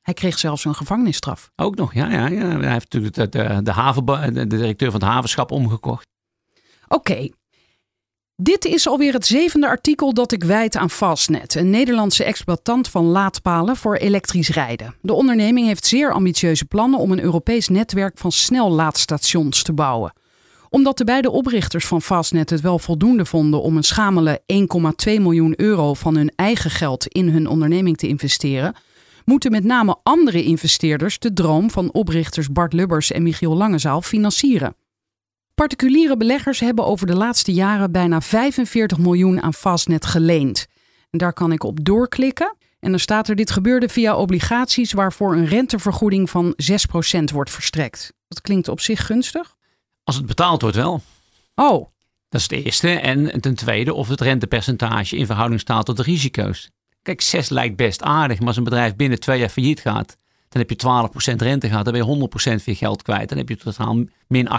Hij 0.00 0.14
kreeg 0.14 0.38
zelfs 0.38 0.64
een 0.64 0.74
gevangenisstraf. 0.74 1.50
Ook 1.56 1.76
nog, 1.76 1.94
ja. 1.94 2.10
ja, 2.10 2.26
ja. 2.26 2.58
Hij 2.58 2.72
heeft 2.72 2.92
natuurlijk 2.92 3.14
de, 3.14 3.28
de, 3.28 3.62
de, 3.62 3.72
haven, 3.72 4.34
de 4.34 4.46
directeur 4.46 4.90
van 4.90 5.00
het 5.00 5.08
havenschap 5.08 5.50
omgekocht. 5.50 6.06
Oké. 6.88 7.28
Dit 8.36 8.64
is 8.64 8.86
alweer 8.86 9.12
het 9.12 9.26
zevende 9.26 9.68
artikel 9.68 10.14
dat 10.14 10.32
ik 10.32 10.44
wijd 10.44 10.76
aan 10.76 10.90
Fastnet, 10.90 11.54
een 11.54 11.70
Nederlandse 11.70 12.24
exploitant 12.24 12.88
van 12.88 13.04
laadpalen 13.04 13.76
voor 13.76 13.96
elektrisch 13.96 14.48
rijden. 14.48 14.94
De 15.00 15.12
onderneming 15.12 15.66
heeft 15.66 15.86
zeer 15.86 16.12
ambitieuze 16.12 16.64
plannen 16.64 17.00
om 17.00 17.12
een 17.12 17.20
Europees 17.20 17.68
netwerk 17.68 18.18
van 18.18 18.32
snellaadstations 18.32 19.62
te 19.62 19.72
bouwen. 19.72 20.12
Omdat 20.70 20.98
de 20.98 21.04
beide 21.04 21.30
oprichters 21.30 21.86
van 21.86 22.02
Fastnet 22.02 22.50
het 22.50 22.60
wel 22.60 22.78
voldoende 22.78 23.24
vonden 23.24 23.62
om 23.62 23.76
een 23.76 23.84
schamele 23.84 24.42
1,2 25.06 25.20
miljoen 25.20 25.60
euro 25.60 25.94
van 25.94 26.16
hun 26.16 26.32
eigen 26.36 26.70
geld 26.70 27.06
in 27.06 27.28
hun 27.28 27.46
onderneming 27.46 27.96
te 27.96 28.08
investeren, 28.08 28.74
moeten 29.24 29.50
met 29.50 29.64
name 29.64 29.96
andere 30.02 30.42
investeerders 30.42 31.18
de 31.18 31.32
droom 31.32 31.70
van 31.70 31.92
oprichters 31.92 32.52
Bart 32.52 32.72
Lubbers 32.72 33.12
en 33.12 33.22
Michiel 33.22 33.56
Langezaal 33.56 34.02
financieren. 34.02 34.74
Particuliere 35.54 36.16
beleggers 36.16 36.60
hebben 36.60 36.86
over 36.86 37.06
de 37.06 37.16
laatste 37.16 37.52
jaren 37.52 37.92
bijna 37.92 38.20
45 38.20 38.98
miljoen 38.98 39.42
aan 39.42 39.54
Fastnet 39.54 40.06
geleend. 40.06 40.66
En 41.10 41.18
daar 41.18 41.32
kan 41.32 41.52
ik 41.52 41.62
op 41.62 41.84
doorklikken. 41.84 42.56
En 42.80 42.90
dan 42.90 43.00
staat 43.00 43.28
er: 43.28 43.36
dit 43.36 43.50
gebeurde 43.50 43.88
via 43.88 44.16
obligaties 44.16 44.92
waarvoor 44.92 45.34
een 45.34 45.46
rentevergoeding 45.46 46.30
van 46.30 46.54
6% 47.20 47.24
wordt 47.32 47.50
verstrekt. 47.50 48.12
Dat 48.28 48.40
klinkt 48.40 48.68
op 48.68 48.80
zich 48.80 49.06
gunstig. 49.06 49.56
Als 50.04 50.16
het 50.16 50.26
betaald 50.26 50.62
wordt, 50.62 50.76
wel. 50.76 51.02
Oh. 51.54 51.92
Dat 52.28 52.40
is 52.40 52.56
het 52.56 52.64
eerste. 52.64 52.88
En 52.88 53.40
ten 53.40 53.54
tweede, 53.54 53.94
of 53.94 54.08
het 54.08 54.20
rentepercentage 54.20 55.16
in 55.16 55.26
verhouding 55.26 55.60
staat 55.60 55.86
tot 55.86 55.96
de 55.96 56.02
risico's. 56.02 56.70
Kijk, 57.02 57.20
6 57.20 57.48
lijkt 57.48 57.76
best 57.76 58.02
aardig, 58.02 58.38
maar 58.38 58.48
als 58.48 58.56
een 58.56 58.64
bedrijf 58.64 58.96
binnen 58.96 59.20
twee 59.20 59.38
jaar 59.38 59.48
failliet 59.48 59.80
gaat, 59.80 60.16
dan 60.54 60.64
heb 60.66 60.70
je 60.70 61.32
12% 61.32 61.36
rente 61.36 61.68
gehad, 61.68 61.84
dan 61.84 61.94
ben 61.94 62.06
je 62.06 62.28
100% 62.30 62.32
van 62.34 62.60
je 62.64 62.74
geld 62.74 63.02
kwijt. 63.02 63.28
Dan 63.28 63.38
heb 63.38 63.48
je 63.48 63.56
totaal 63.56 64.04
min 64.28 64.48
88% 64.48 64.50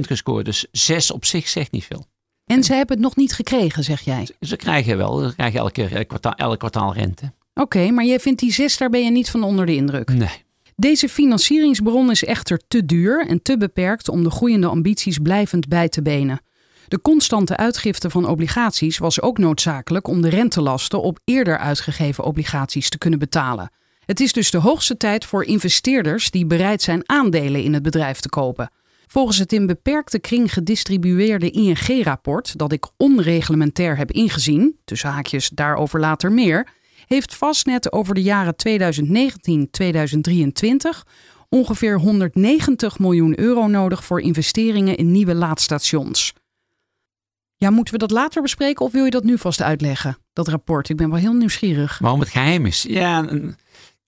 gescoord. 0.00 0.44
Dus 0.44 0.66
6 0.72 1.10
op 1.10 1.24
zich 1.24 1.48
zegt 1.48 1.72
niet 1.72 1.84
veel. 1.84 2.06
En 2.46 2.64
ze 2.64 2.74
hebben 2.74 2.96
het 2.96 3.04
nog 3.04 3.16
niet 3.16 3.32
gekregen, 3.32 3.84
zeg 3.84 4.00
jij? 4.00 4.28
Ze, 4.40 4.56
krijgen 4.56 4.96
wel, 4.96 5.18
ze 5.18 5.34
krijgen 5.34 5.60
elke, 5.60 5.84
elk, 5.84 6.08
kwartaal, 6.08 6.34
elk 6.34 6.58
kwartaal 6.58 6.94
rente. 6.94 7.32
Oké, 7.54 7.90
maar 7.90 8.04
jij 8.04 8.20
vindt 8.20 8.40
die 8.40 8.52
6, 8.52 8.76
daar 8.76 8.90
ben 8.90 9.04
je 9.04 9.10
niet 9.10 9.30
van 9.30 9.42
onder 9.42 9.66
de 9.66 9.74
indruk? 9.74 10.08
Nee. 10.08 10.44
Deze 10.76 11.08
financieringsbron 11.08 12.10
is 12.10 12.24
echter 12.24 12.60
te 12.68 12.84
duur 12.84 13.26
en 13.26 13.42
te 13.42 13.56
beperkt 13.56 14.08
om 14.08 14.22
de 14.22 14.30
groeiende 14.30 14.66
ambities 14.66 15.18
blijvend 15.18 15.68
bij 15.68 15.88
te 15.88 16.02
benen. 16.02 16.40
De 16.88 17.00
constante 17.00 17.56
uitgifte 17.56 18.10
van 18.10 18.28
obligaties 18.28 18.98
was 18.98 19.20
ook 19.20 19.38
noodzakelijk 19.38 20.08
om 20.08 20.22
de 20.22 20.28
rentelasten 20.28 21.02
op 21.02 21.20
eerder 21.24 21.58
uitgegeven 21.58 22.24
obligaties 22.24 22.88
te 22.88 22.98
kunnen 22.98 23.18
betalen. 23.18 23.70
Het 24.04 24.20
is 24.20 24.32
dus 24.32 24.50
de 24.50 24.58
hoogste 24.58 24.96
tijd 24.96 25.24
voor 25.24 25.44
investeerders 25.44 26.30
die 26.30 26.46
bereid 26.46 26.82
zijn 26.82 27.08
aandelen 27.08 27.62
in 27.62 27.74
het 27.74 27.82
bedrijf 27.82 28.20
te 28.20 28.28
kopen. 28.28 28.70
Volgens 29.06 29.38
het 29.38 29.52
in 29.52 29.66
beperkte 29.66 30.18
kring 30.18 30.52
gedistribueerde 30.52 31.50
ING-rapport, 31.50 32.58
dat 32.58 32.72
ik 32.72 32.86
onreglementair 32.96 33.96
heb 33.96 34.10
ingezien, 34.10 34.78
tussen 34.84 35.10
haakjes 35.10 35.48
daarover 35.48 36.00
later 36.00 36.32
meer, 36.32 36.68
heeft 37.06 37.34
Fastnet 37.34 37.92
over 37.92 38.14
de 38.14 38.22
jaren 38.22 38.54
2019-2023 38.68 38.68
ongeveer 41.48 41.98
190 41.98 42.98
miljoen 42.98 43.40
euro 43.40 43.66
nodig 43.66 44.04
voor 44.04 44.20
investeringen 44.20 44.96
in 44.96 45.12
nieuwe 45.12 45.34
laadstations. 45.34 46.32
Ja, 47.56 47.70
moeten 47.70 47.94
we 47.94 48.00
dat 48.00 48.10
later 48.10 48.42
bespreken 48.42 48.84
of 48.84 48.92
wil 48.92 49.04
je 49.04 49.10
dat 49.10 49.24
nu 49.24 49.38
vast 49.38 49.62
uitleggen? 49.62 50.18
Dat 50.32 50.48
rapport, 50.48 50.88
ik 50.88 50.96
ben 50.96 51.10
wel 51.10 51.18
heel 51.18 51.32
nieuwsgierig. 51.32 51.98
Waarom 51.98 52.20
het 52.20 52.28
geheim 52.28 52.66
is? 52.66 52.84
Ja, 52.88 53.28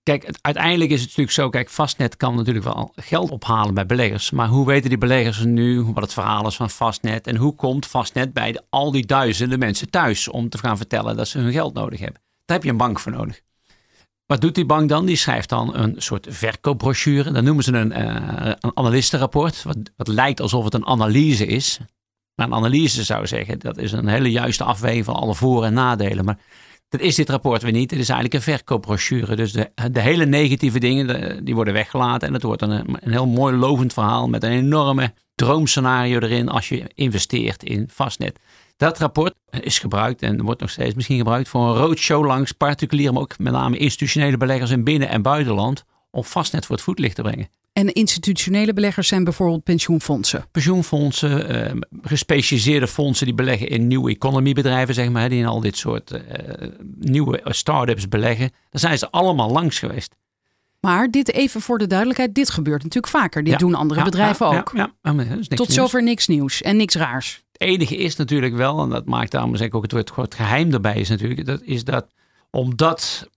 kijk, 0.05 0.29
uiteindelijk 0.41 0.91
is 0.91 0.99
het 0.99 1.07
natuurlijk 1.07 1.35
zo. 1.35 1.49
Kijk, 1.49 1.69
Fastnet 1.69 2.17
kan 2.17 2.35
natuurlijk 2.35 2.65
wel 2.65 2.91
geld 2.95 3.31
ophalen 3.31 3.73
bij 3.73 3.85
beleggers. 3.85 4.31
Maar 4.31 4.47
hoe 4.47 4.65
weten 4.65 4.89
die 4.89 4.97
beleggers 4.97 5.43
nu 5.43 5.83
wat 5.83 6.03
het 6.03 6.13
verhaal 6.13 6.47
is 6.47 6.55
van 6.55 6.69
Fastnet? 6.69 7.27
En 7.27 7.35
hoe 7.35 7.55
komt 7.55 7.85
Fastnet 7.85 8.33
bij 8.33 8.51
de, 8.51 8.61
al 8.69 8.91
die 8.91 9.05
duizenden 9.05 9.59
mensen 9.59 9.89
thuis 9.89 10.27
om 10.27 10.49
te 10.49 10.57
gaan 10.57 10.77
vertellen 10.77 11.15
dat 11.15 11.27
ze 11.27 11.39
hun 11.39 11.51
geld 11.51 11.73
nodig 11.73 11.99
hebben? 11.99 12.21
Daar 12.45 12.57
heb 12.57 12.65
je 12.65 12.71
een 12.71 12.77
bank 12.77 12.99
voor 12.99 13.11
nodig. 13.11 13.41
Wat 14.25 14.41
doet 14.41 14.55
die 14.55 14.65
bank 14.65 14.89
dan? 14.89 15.05
Die 15.05 15.15
schrijft 15.15 15.49
dan 15.49 15.75
een 15.75 15.95
soort 15.97 16.27
verkoopbrochure. 16.29 17.31
Dan 17.31 17.43
noemen 17.43 17.63
ze 17.63 17.73
een, 17.73 17.91
uh, 17.91 18.51
een 18.59 18.77
analistenrapport. 18.77 19.63
Wat, 19.63 19.77
wat 19.95 20.07
lijkt 20.07 20.39
alsof 20.39 20.63
het 20.63 20.73
een 20.73 20.85
analyse 20.85 21.45
is. 21.45 21.79
Maar 22.35 22.47
een 22.47 22.53
analyse 22.53 23.03
zou 23.03 23.27
zeggen, 23.27 23.59
dat 23.59 23.77
is 23.77 23.91
een 23.91 24.07
hele 24.07 24.31
juiste 24.31 24.63
afweging 24.63 25.05
van 25.05 25.15
alle 25.15 25.35
voor- 25.35 25.65
en 25.65 25.73
nadelen. 25.73 26.25
Maar 26.25 26.37
dat 26.89 27.01
is 27.01 27.15
dit 27.15 27.29
rapport 27.29 27.61
weer 27.61 27.71
niet. 27.71 27.91
Het 27.91 27.99
is 27.99 28.09
eigenlijk 28.09 28.33
een 28.33 28.53
verkoopbrochure. 28.53 29.35
Dus 29.35 29.51
de, 29.51 29.71
de 29.91 30.01
hele 30.01 30.25
negatieve 30.25 30.79
dingen, 30.79 31.45
die 31.45 31.55
worden 31.55 31.73
weggelaten. 31.73 32.27
En 32.27 32.33
het 32.33 32.43
wordt 32.43 32.61
een, 32.61 32.71
een 32.99 33.11
heel 33.11 33.27
mooi 33.27 33.55
lovend 33.55 33.93
verhaal 33.93 34.27
met 34.27 34.43
een 34.43 34.51
enorme 34.51 35.13
droomscenario 35.35 36.19
erin 36.19 36.49
als 36.49 36.69
je 36.69 36.91
investeert 36.93 37.63
in 37.63 37.89
vastnet. 37.91 38.39
Dat 38.77 38.99
rapport 38.99 39.33
is 39.49 39.79
gebruikt 39.79 40.21
en 40.21 40.41
wordt 40.41 40.61
nog 40.61 40.69
steeds 40.69 40.95
misschien 40.95 41.17
gebruikt 41.17 41.49
voor 41.49 41.61
een 41.61 41.75
roadshow 41.75 42.25
langs 42.25 42.51
particulieren, 42.51 43.13
maar 43.13 43.23
ook 43.23 43.37
met 43.37 43.53
name 43.53 43.77
institutionele 43.77 44.37
beleggers 44.37 44.71
in 44.71 44.83
binnen- 44.83 45.09
en 45.09 45.21
buitenland 45.21 45.83
om 46.11 46.23
vastnet 46.23 46.65
voor 46.65 46.75
het 46.75 46.83
voetlicht 46.83 47.15
te 47.15 47.21
brengen. 47.21 47.49
En 47.75 47.93
institutionele 47.93 48.73
beleggers 48.73 49.07
zijn 49.07 49.23
bijvoorbeeld 49.23 49.63
pensioenfondsen. 49.63 50.45
Pensioenfondsen, 50.51 51.49
eh, 51.49 51.81
gespecialiseerde 52.01 52.87
fondsen 52.87 53.25
die 53.25 53.35
beleggen 53.35 53.67
in 53.67 53.87
nieuwe 53.87 54.11
economy 54.11 54.53
bedrijven, 54.53 54.93
zeg 54.93 55.09
maar, 55.09 55.29
die 55.29 55.39
in 55.39 55.45
al 55.45 55.59
dit 55.59 55.77
soort 55.77 56.11
eh, 56.11 56.67
nieuwe 56.99 57.41
start-ups 57.43 58.07
beleggen. 58.07 58.51
Daar 58.69 58.81
zijn 58.81 58.97
ze 58.97 59.11
allemaal 59.11 59.51
langs 59.51 59.79
geweest. 59.79 60.15
Maar 60.79 61.11
dit 61.11 61.31
even 61.31 61.61
voor 61.61 61.77
de 61.77 61.87
duidelijkheid, 61.87 62.33
dit 62.33 62.49
gebeurt 62.49 62.83
natuurlijk 62.83 63.13
vaker. 63.13 63.43
Dit 63.43 63.59
doen 63.59 63.75
andere 63.75 64.03
bedrijven 64.03 64.45
ook. 64.45 64.71
Ja, 64.75 64.93
Tot 65.47 65.71
zover 65.71 66.03
niks 66.03 66.27
nieuws 66.27 66.61
en 66.61 66.77
niks 66.77 66.95
raars. 66.95 67.43
Het 67.51 67.61
enige 67.61 67.97
is 67.97 68.15
natuurlijk 68.15 68.55
wel, 68.55 68.79
en 68.79 68.89
dat 68.89 69.05
maakt 69.05 69.31
daarom 69.31 69.55
zeg 69.55 69.67
ik 69.67 69.75
ook 69.75 69.91
het 69.91 70.11
woord 70.15 70.35
geheim 70.35 70.73
erbij 70.73 70.95
is 70.95 71.09
natuurlijk, 71.09 71.45
dat 71.45 71.61
is 71.61 71.83
dat 71.83 72.07
omdat 72.51 73.29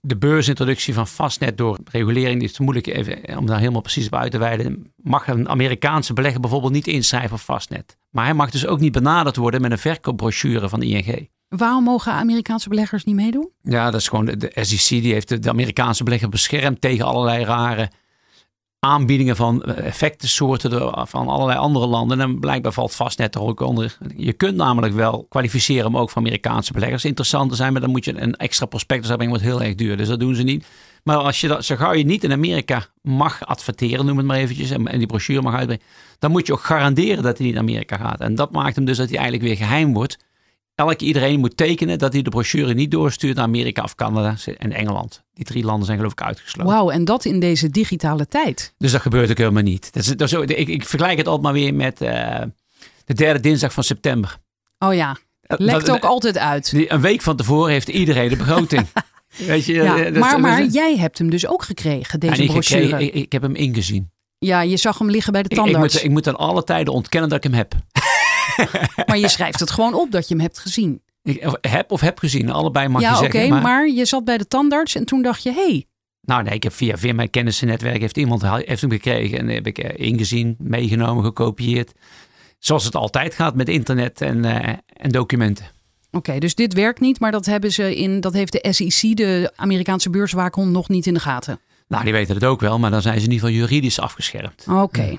de 0.00 0.16
beursintroductie 0.16 0.94
van 0.94 1.06
Fastnet 1.06 1.56
door 1.56 1.78
regulering, 1.90 2.42
is 2.42 2.52
te 2.52 2.62
moeilijk 2.62 2.86
even, 2.86 3.38
om 3.38 3.46
daar 3.46 3.58
helemaal 3.58 3.80
precies 3.80 4.06
op 4.06 4.14
uit 4.14 4.30
te 4.30 4.38
wijden, 4.38 4.92
mag 4.96 5.28
een 5.28 5.48
Amerikaanse 5.48 6.12
belegger 6.12 6.40
bijvoorbeeld 6.40 6.72
niet 6.72 6.86
inschrijven 6.86 7.32
op 7.32 7.40
Fastnet. 7.40 7.96
Maar 8.10 8.24
hij 8.24 8.34
mag 8.34 8.50
dus 8.50 8.66
ook 8.66 8.80
niet 8.80 8.92
benaderd 8.92 9.36
worden 9.36 9.60
met 9.60 9.70
een 9.70 9.78
verkoopbrochure 9.78 10.68
van 10.68 10.82
ING. 10.82 11.28
Waarom 11.48 11.84
mogen 11.84 12.12
Amerikaanse 12.12 12.68
beleggers 12.68 13.04
niet 13.04 13.14
meedoen? 13.14 13.50
Ja, 13.62 13.90
dat 13.90 14.00
is 14.00 14.08
gewoon 14.08 14.24
de, 14.24 14.36
de 14.36 14.52
SEC 14.54 15.02
die 15.02 15.12
heeft 15.12 15.28
de, 15.28 15.38
de 15.38 15.50
Amerikaanse 15.50 16.04
belegger 16.04 16.28
beschermd 16.28 16.80
tegen 16.80 17.04
allerlei 17.04 17.44
rare 17.44 17.90
aanbiedingen 18.80 19.36
van 19.36 19.62
eh, 19.62 19.86
effectensoorten 19.86 20.70
van 21.08 21.28
allerlei 21.28 21.58
andere 21.58 21.86
landen. 21.86 22.20
En 22.20 22.40
blijkbaar 22.40 22.72
valt 22.72 22.94
Fastnet 22.94 23.34
er 23.34 23.40
ook 23.40 23.60
onder. 23.60 23.98
Je 24.16 24.32
kunt 24.32 24.56
namelijk 24.56 24.94
wel 24.94 25.26
kwalificeren 25.28 25.86
om 25.86 25.96
ook 25.96 26.10
voor 26.10 26.22
Amerikaanse 26.22 26.72
beleggers 26.72 27.04
interessant 27.04 27.50
te 27.50 27.56
zijn, 27.56 27.72
maar 27.72 27.80
dan 27.80 27.90
moet 27.90 28.04
je 28.04 28.20
een 28.20 28.36
extra 28.36 28.66
prospectus 28.66 29.08
hebben, 29.08 29.28
wordt 29.28 29.42
heel 29.42 29.62
erg 29.62 29.74
duur. 29.74 29.96
Dus 29.96 30.08
dat 30.08 30.20
doen 30.20 30.34
ze 30.34 30.42
niet. 30.42 30.66
Maar 31.02 31.16
als 31.16 31.40
je 31.40 31.48
dat, 31.48 31.64
zo 31.64 31.76
gauw 31.76 31.92
je 31.92 32.04
niet 32.04 32.24
in 32.24 32.32
Amerika 32.32 32.86
mag 33.02 33.46
adverteren, 33.46 34.06
noem 34.06 34.16
het 34.16 34.26
maar 34.26 34.36
eventjes, 34.36 34.70
en, 34.70 34.98
die 34.98 35.06
brochure 35.06 35.42
mag 35.42 35.54
uitbrengen, 35.54 35.84
dan 36.18 36.30
moet 36.30 36.46
je 36.46 36.52
ook 36.52 36.64
garanderen 36.64 37.22
dat 37.22 37.36
hij 37.36 37.46
niet 37.46 37.54
naar 37.54 37.64
Amerika 37.64 37.96
gaat. 37.96 38.20
En 38.20 38.34
dat 38.34 38.52
maakt 38.52 38.76
hem 38.76 38.84
dus 38.84 38.96
dat 38.96 39.08
hij 39.08 39.18
eigenlijk 39.18 39.46
weer 39.48 39.56
geheim 39.56 39.92
wordt 39.92 40.18
elk 40.74 41.00
iedereen 41.00 41.40
moet 41.40 41.56
tekenen 41.56 41.98
dat 41.98 42.12
hij 42.12 42.22
de 42.22 42.30
brochure 42.30 42.74
niet 42.74 42.90
doorstuurt 42.90 43.36
naar 43.36 43.44
Amerika 43.44 43.82
of 43.82 43.94
Canada 43.94 44.34
en 44.58 44.72
Engeland. 44.72 45.22
Die 45.32 45.44
drie 45.44 45.64
landen 45.64 45.84
zijn 45.84 45.96
geloof 45.96 46.12
ik 46.12 46.22
uitgesloten. 46.22 46.72
Wauw, 46.72 46.90
en 46.90 47.04
dat 47.04 47.24
in 47.24 47.40
deze 47.40 47.70
digitale 47.70 48.26
tijd. 48.26 48.74
Dus 48.78 48.92
dat 48.92 49.00
gebeurt 49.00 49.30
ook 49.30 49.38
helemaal 49.38 49.62
niet. 49.62 49.92
Dat 49.92 50.02
is, 50.02 50.16
dat 50.16 50.32
is, 50.32 50.56
ik, 50.56 50.68
ik 50.68 50.86
vergelijk 50.86 51.18
het 51.18 51.26
altijd 51.26 51.44
maar 51.44 51.62
weer 51.62 51.74
met 51.74 52.02
uh, 52.02 52.40
de 53.04 53.14
derde 53.14 53.40
dinsdag 53.40 53.72
van 53.72 53.84
september. 53.84 54.36
Oh 54.78 54.94
ja, 54.94 55.16
lekt 55.40 55.90
ook 55.90 56.04
altijd 56.04 56.38
uit. 56.38 56.72
Een 56.88 57.00
week 57.00 57.22
van 57.22 57.36
tevoren 57.36 57.72
heeft 57.72 57.88
iedereen 57.88 58.28
de 58.28 58.36
begroting. 58.36 58.86
Weet 59.36 59.64
je, 59.64 59.72
ja, 59.72 59.96
dat, 59.96 60.14
maar, 60.14 60.40
maar 60.40 60.64
jij 60.64 60.96
hebt 60.96 61.18
hem 61.18 61.30
dus 61.30 61.46
ook 61.46 61.62
gekregen, 61.62 62.20
deze 62.20 62.44
brochure. 62.44 62.82
Gekregen, 62.82 63.00
ik, 63.00 63.14
ik, 63.14 63.32
heb 63.32 63.42
hem 63.42 63.54
ingezien. 63.54 64.10
Ja, 64.38 64.62
je 64.62 64.76
zag 64.76 64.98
hem 64.98 65.10
liggen 65.10 65.32
bij 65.32 65.42
de 65.42 65.48
tandarts. 65.48 65.78
Ik, 65.78 65.84
ik, 65.84 65.92
moet, 65.92 66.04
ik 66.04 66.10
moet 66.10 66.28
aan 66.28 66.48
alle 66.48 66.64
tijden 66.64 66.92
ontkennen 66.92 67.28
dat 67.30 67.38
ik 67.38 67.50
hem 67.50 67.58
heb. 67.58 67.74
maar 69.06 69.18
je 69.18 69.28
schrijft 69.28 69.60
het 69.60 69.70
gewoon 69.70 69.94
op 69.94 70.10
dat 70.10 70.28
je 70.28 70.34
hem 70.34 70.42
hebt 70.42 70.58
gezien. 70.58 71.02
Ik 71.22 71.58
heb 71.60 71.90
of 71.90 72.00
heb 72.00 72.18
gezien, 72.18 72.50
allebei 72.50 72.88
mag 72.88 73.02
ja, 73.02 73.10
je 73.10 73.16
zeggen. 73.16 73.40
Ja, 73.40 73.46
oké, 73.46 73.60
maar... 73.60 73.88
je 73.88 74.04
zat 74.04 74.24
bij 74.24 74.38
de 74.38 74.46
tandarts 74.46 74.94
en 74.94 75.04
toen 75.04 75.22
dacht 75.22 75.42
je, 75.42 75.52
hé. 75.52 75.64
Hey. 75.64 75.84
Nou 76.20 76.42
nee, 76.42 76.54
ik 76.54 76.62
heb 76.62 76.72
via, 76.72 76.96
via 76.98 77.14
mijn 77.14 77.30
kennisnetwerk 77.30 78.00
heeft 78.00 78.16
iemand 78.16 78.42
heeft 78.42 78.80
hem 78.80 78.90
gekregen 78.90 79.38
en 79.38 79.48
heb 79.48 79.66
ik 79.66 79.78
eh, 79.78 80.06
ingezien, 80.06 80.56
meegenomen, 80.58 81.24
gekopieerd. 81.24 81.92
Zoals 82.58 82.84
het 82.84 82.94
altijd 82.94 83.34
gaat 83.34 83.54
met 83.54 83.68
internet 83.68 84.20
en, 84.20 84.44
uh, 84.44 84.68
en 84.86 85.10
documenten. 85.10 85.64
Oké, 86.10 86.38
dus 86.38 86.54
dit 86.54 86.74
werkt 86.74 87.00
niet, 87.00 87.20
maar 87.20 87.30
dat, 87.30 87.46
hebben 87.46 87.72
ze 87.72 87.96
in, 87.96 88.20
dat 88.20 88.32
heeft 88.32 88.52
de 88.52 88.72
SEC, 88.72 89.16
de 89.16 89.52
Amerikaanse 89.56 90.10
beurswaakhond, 90.10 90.70
nog 90.70 90.88
niet 90.88 91.06
in 91.06 91.14
de 91.14 91.20
gaten. 91.20 91.60
Nou, 91.88 92.04
die 92.04 92.12
weten 92.12 92.34
het 92.34 92.44
ook 92.44 92.60
wel, 92.60 92.78
maar 92.78 92.90
dan 92.90 93.02
zijn 93.02 93.20
ze 93.20 93.26
in 93.26 93.32
ieder 93.32 93.48
geval 93.48 93.62
juridisch 93.62 94.00
afgeschermd. 94.00 94.64
Oké. 94.68 95.18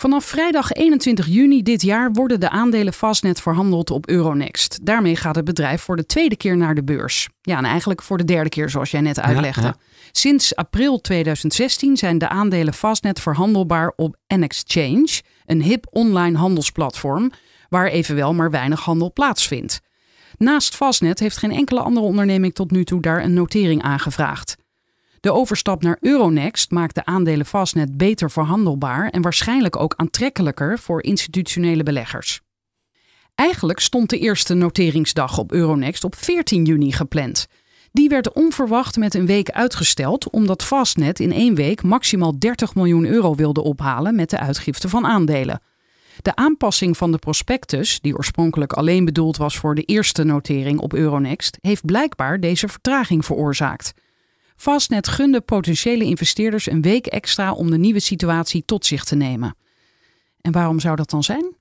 Vanaf 0.00 0.24
vrijdag 0.24 0.72
21 0.72 1.26
juni 1.26 1.62
dit 1.62 1.82
jaar 1.82 2.12
worden 2.12 2.40
de 2.40 2.50
aandelen 2.50 2.92
Fastnet 2.92 3.40
verhandeld 3.40 3.90
op 3.90 4.08
Euronext. 4.08 4.78
Daarmee 4.82 5.16
gaat 5.16 5.34
het 5.34 5.44
bedrijf 5.44 5.82
voor 5.82 5.96
de 5.96 6.06
tweede 6.06 6.36
keer 6.36 6.56
naar 6.56 6.74
de 6.74 6.84
beurs. 6.84 7.28
Ja, 7.40 7.58
en 7.58 7.64
eigenlijk 7.64 8.02
voor 8.02 8.16
de 8.16 8.24
derde 8.24 8.48
keer, 8.48 8.70
zoals 8.70 8.90
jij 8.90 9.00
net 9.00 9.20
uitlegde. 9.20 9.74
Sinds 10.12 10.56
april 10.56 11.00
2016 11.00 11.96
zijn 11.96 12.18
de 12.18 12.28
aandelen 12.28 12.74
Fastnet 12.74 13.20
verhandelbaar 13.20 13.92
op 13.96 14.16
N-Exchange, 14.34 15.22
een 15.46 15.62
hip 15.62 15.86
online 15.90 16.38
handelsplatform, 16.38 17.30
waar 17.68 17.86
evenwel 17.86 18.34
maar 18.34 18.50
weinig 18.50 18.80
handel 18.80 19.12
plaatsvindt. 19.12 19.80
Naast 20.36 20.74
Fastnet 20.74 21.18
heeft 21.18 21.36
geen 21.36 21.52
enkele 21.52 21.80
andere 21.80 22.06
onderneming 22.06 22.54
tot 22.54 22.70
nu 22.70 22.84
toe 22.84 23.00
daar 23.00 23.24
een 23.24 23.34
notering 23.34 23.82
aangevraagd. 23.82 24.56
De 25.20 25.32
overstap 25.32 25.82
naar 25.82 25.96
Euronext 26.00 26.70
maakt 26.70 26.94
de 26.94 27.04
aandelen 27.04 27.46
Fastnet 27.46 27.96
beter 27.96 28.30
verhandelbaar 28.30 29.08
en 29.08 29.22
waarschijnlijk 29.22 29.76
ook 29.76 29.94
aantrekkelijker 29.96 30.78
voor 30.78 31.02
institutionele 31.02 31.82
beleggers. 31.82 32.40
Eigenlijk 33.34 33.80
stond 33.80 34.10
de 34.10 34.18
eerste 34.18 34.54
noteringsdag 34.54 35.38
op 35.38 35.52
Euronext 35.52 36.04
op 36.04 36.14
14 36.14 36.64
juni 36.64 36.92
gepland. 36.92 37.46
Die 37.92 38.08
werd 38.08 38.32
onverwacht 38.32 38.96
met 38.96 39.14
een 39.14 39.26
week 39.26 39.50
uitgesteld 39.50 40.30
omdat 40.30 40.62
Fastnet 40.62 41.20
in 41.20 41.32
één 41.32 41.54
week 41.54 41.82
maximaal 41.82 42.38
30 42.38 42.74
miljoen 42.74 43.06
euro 43.06 43.34
wilde 43.34 43.62
ophalen 43.62 44.14
met 44.14 44.30
de 44.30 44.38
uitgifte 44.38 44.88
van 44.88 45.06
aandelen. 45.06 45.60
De 46.22 46.36
aanpassing 46.36 46.96
van 46.96 47.12
de 47.12 47.18
prospectus, 47.18 48.00
die 48.00 48.16
oorspronkelijk 48.16 48.72
alleen 48.72 49.04
bedoeld 49.04 49.36
was 49.36 49.58
voor 49.58 49.74
de 49.74 49.82
eerste 49.82 50.24
notering 50.24 50.78
op 50.78 50.94
Euronext, 50.94 51.58
heeft 51.60 51.84
blijkbaar 51.84 52.40
deze 52.40 52.68
vertraging 52.68 53.24
veroorzaakt. 53.24 53.92
Fastnet 54.58 55.08
gunde 55.08 55.40
potentiële 55.40 56.04
investeerders 56.04 56.70
een 56.70 56.82
week 56.82 57.06
extra 57.06 57.52
om 57.52 57.70
de 57.70 57.78
nieuwe 57.78 58.00
situatie 58.00 58.62
tot 58.64 58.86
zich 58.86 59.04
te 59.04 59.14
nemen. 59.14 59.56
En 60.40 60.52
waarom 60.52 60.80
zou 60.80 60.96
dat 60.96 61.10
dan 61.10 61.24
zijn? 61.24 61.56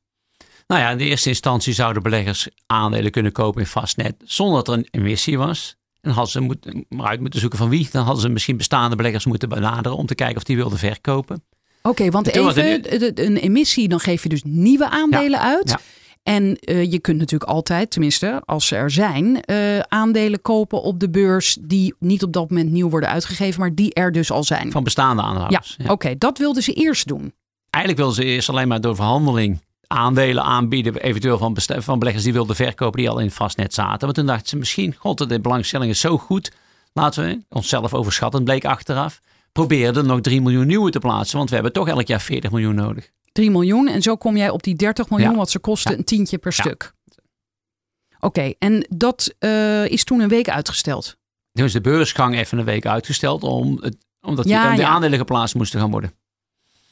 Nou 0.67 0.81
ja, 0.81 0.89
in 0.89 0.97
de 0.97 1.03
eerste 1.03 1.29
instantie 1.29 1.73
zouden 1.73 2.03
beleggers 2.03 2.47
aandelen 2.65 3.11
kunnen 3.11 3.31
kopen 3.31 3.61
in 3.61 3.67
Fastnet 3.67 4.15
zonder 4.23 4.55
dat 4.55 4.67
er 4.67 4.73
een 4.73 4.87
emissie 4.91 5.37
was. 5.37 5.75
En 6.01 6.11
hadden 6.11 6.31
ze 6.31 6.39
moet, 6.39 6.89
maar 6.89 7.07
uit 7.07 7.19
moeten 7.19 7.39
zoeken 7.39 7.57
van 7.57 7.69
wie. 7.69 7.89
Dan 7.91 8.03
hadden 8.03 8.21
ze 8.21 8.29
misschien 8.29 8.57
bestaande 8.57 8.95
beleggers 8.95 9.25
moeten 9.25 9.49
benaderen 9.49 9.97
om 9.97 10.05
te 10.05 10.15
kijken 10.15 10.37
of 10.37 10.43
die 10.43 10.55
wilden 10.55 10.77
verkopen. 10.77 11.43
Oké, 11.81 12.09
want 12.09 12.27
even 12.27 13.25
een, 13.25 13.37
emissie, 13.37 13.87
dan 13.87 13.99
geef 13.99 14.23
je 14.23 14.29
dus 14.29 14.41
nieuwe 14.43 14.89
aandelen 14.89 15.39
uit. 15.39 15.69
Ja. 15.69 15.79
En 16.27 16.57
uh, 16.61 16.91
je 16.91 16.99
kunt 16.99 17.17
natuurlijk 17.17 17.51
altijd, 17.51 17.91
tenminste 17.91 18.41
als 18.45 18.67
ze 18.67 18.75
er 18.75 18.91
zijn, 18.91 19.43
uh, 19.45 19.79
aandelen 19.79 20.41
kopen 20.41 20.81
op 20.81 20.99
de 20.99 21.09
beurs 21.09 21.57
die 21.61 21.95
niet 21.99 22.23
op 22.23 22.33
dat 22.33 22.49
moment 22.49 22.71
nieuw 22.71 22.89
worden 22.89 23.09
uitgegeven, 23.09 23.59
maar 23.59 23.75
die 23.75 23.93
er 23.93 24.11
dus 24.11 24.31
al 24.31 24.43
zijn. 24.43 24.71
Van 24.71 24.83
bestaande 24.83 25.21
aandeelhouders. 25.21 25.75
Ja, 25.77 25.91
oké, 25.91 26.17
dat 26.17 26.37
wilden 26.37 26.63
ze 26.63 26.73
eerst 26.73 27.07
doen. 27.07 27.33
Eigenlijk 27.69 28.05
wilden 28.05 28.23
ze 28.23 28.31
eerst 28.31 28.49
alleen 28.49 28.67
maar 28.67 28.81
door 28.81 28.95
verhandeling 28.95 29.61
aandelen 29.87 30.43
aanbieden, 30.43 30.95
eventueel 30.95 31.37
van, 31.37 31.57
van 31.65 31.99
beleggers 31.99 32.23
die 32.23 32.33
wilden 32.33 32.55
verkopen 32.55 32.99
die 32.99 33.09
al 33.09 33.19
in 33.19 33.31
vastnet 33.31 33.73
zaten. 33.73 34.05
Maar 34.05 34.15
toen 34.15 34.25
dachten 34.25 34.47
ze 34.47 34.57
misschien, 34.57 34.95
god, 34.97 35.29
de 35.29 35.39
belangstelling 35.39 35.91
is 35.91 35.99
zo 35.99 36.17
goed, 36.17 36.51
laten 36.93 37.25
we 37.25 37.41
onszelf 37.49 37.93
overschatten, 37.93 38.43
bleek 38.43 38.65
achteraf. 38.65 39.19
Probeerden 39.51 40.05
nog 40.05 40.21
3 40.21 40.41
miljoen 40.41 40.67
nieuwe 40.67 40.91
te 40.91 40.99
plaatsen, 40.99 41.37
want 41.37 41.49
we 41.49 41.55
hebben 41.55 41.73
toch 41.73 41.87
elk 41.87 42.07
jaar 42.07 42.21
40 42.21 42.51
miljoen 42.51 42.75
nodig. 42.75 43.09
3 43.37 43.51
miljoen. 43.51 43.87
En 43.87 44.01
zo 44.01 44.15
kom 44.15 44.37
jij 44.37 44.49
op 44.49 44.63
die 44.63 44.75
30 44.75 45.09
miljoen, 45.09 45.35
wat 45.35 45.49
ze 45.49 45.59
kosten, 45.59 45.97
een 45.97 46.03
tientje 46.03 46.37
per 46.37 46.53
stuk. 46.53 46.93
Oké, 48.19 48.53
en 48.59 48.87
dat 48.89 49.35
uh, 49.39 49.85
is 49.85 50.03
toen 50.03 50.19
een 50.19 50.29
week 50.29 50.49
uitgesteld. 50.49 51.17
Dus 51.51 51.73
de 51.73 51.81
beursgang 51.81 52.35
even 52.35 52.57
een 52.57 52.65
week 52.65 52.85
uitgesteld, 52.85 53.43
om 53.43 53.77
het, 53.81 53.97
omdat 54.21 54.45
die, 54.45 54.75
de 54.75 54.85
aandelen 54.85 55.19
geplaatst 55.19 55.55
moesten 55.55 55.79
gaan 55.79 55.91
worden. 55.91 56.11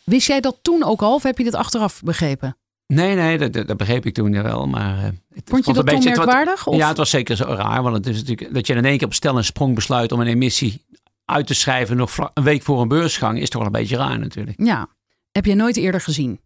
Wist 0.04 0.28
jij 0.28 0.42
dat 0.42 0.58
toen 0.62 0.84
ook 0.84 1.02
al, 1.02 1.14
of 1.14 1.24
heb 1.24 1.38
je 1.38 1.44
dit 1.44 1.56
achteraf 1.56 2.02
begrepen? 2.04 2.58
Nee, 2.88 3.16
nee, 3.16 3.38
dat, 3.38 3.68
dat, 3.68 3.78
begreep 3.78 4.06
ik 4.06 4.14
toen 4.14 4.44
wel. 4.44 4.68
Maar, 4.68 4.98
uh, 4.98 5.04
het, 5.04 5.50
Vond 5.50 5.66
je 5.66 5.74
dat 5.74 5.88
toen 5.88 6.04
merkwaardig? 6.04 6.68
of? 6.68 6.75
Ja, 6.75 6.88
het 6.88 6.98
was 6.98 7.10
zeker 7.10 7.36
zo 7.36 7.44
raar. 7.46 7.84
Want 7.84 7.96
het 7.96 8.08
is 8.08 8.18
natuurlijk 8.18 8.54
dat 8.54 8.68
je 8.68 8.74
in 8.74 8.86
één 8.86 8.98
keer 8.98 9.08
op 9.08 9.14
stel 9.14 9.38
en 9.38 9.46
sprong 9.46 9.75
besluit 9.75 10.12
om 10.12 10.20
een 10.20 10.28
emissie 10.28 10.86
uit 11.25 11.48
te 11.48 11.54
schrijven 11.54 11.98
nog 11.98 12.18
een 12.34 12.44
week 12.44 12.64
voor 12.64 12.82
een 12.82 12.88
beursgang, 12.88 13.40
is 13.40 13.50
toch 13.50 13.62
wel 13.62 13.74
een 13.74 13.80
beetje 13.80 13.98
raar 13.98 14.20
natuurlijk. 14.20 14.62
Ja, 14.64 14.88
heb 15.36 15.46
je 15.46 15.56
nooit 15.56 15.77
eerder 15.77 16.01
gezien? 16.01 16.39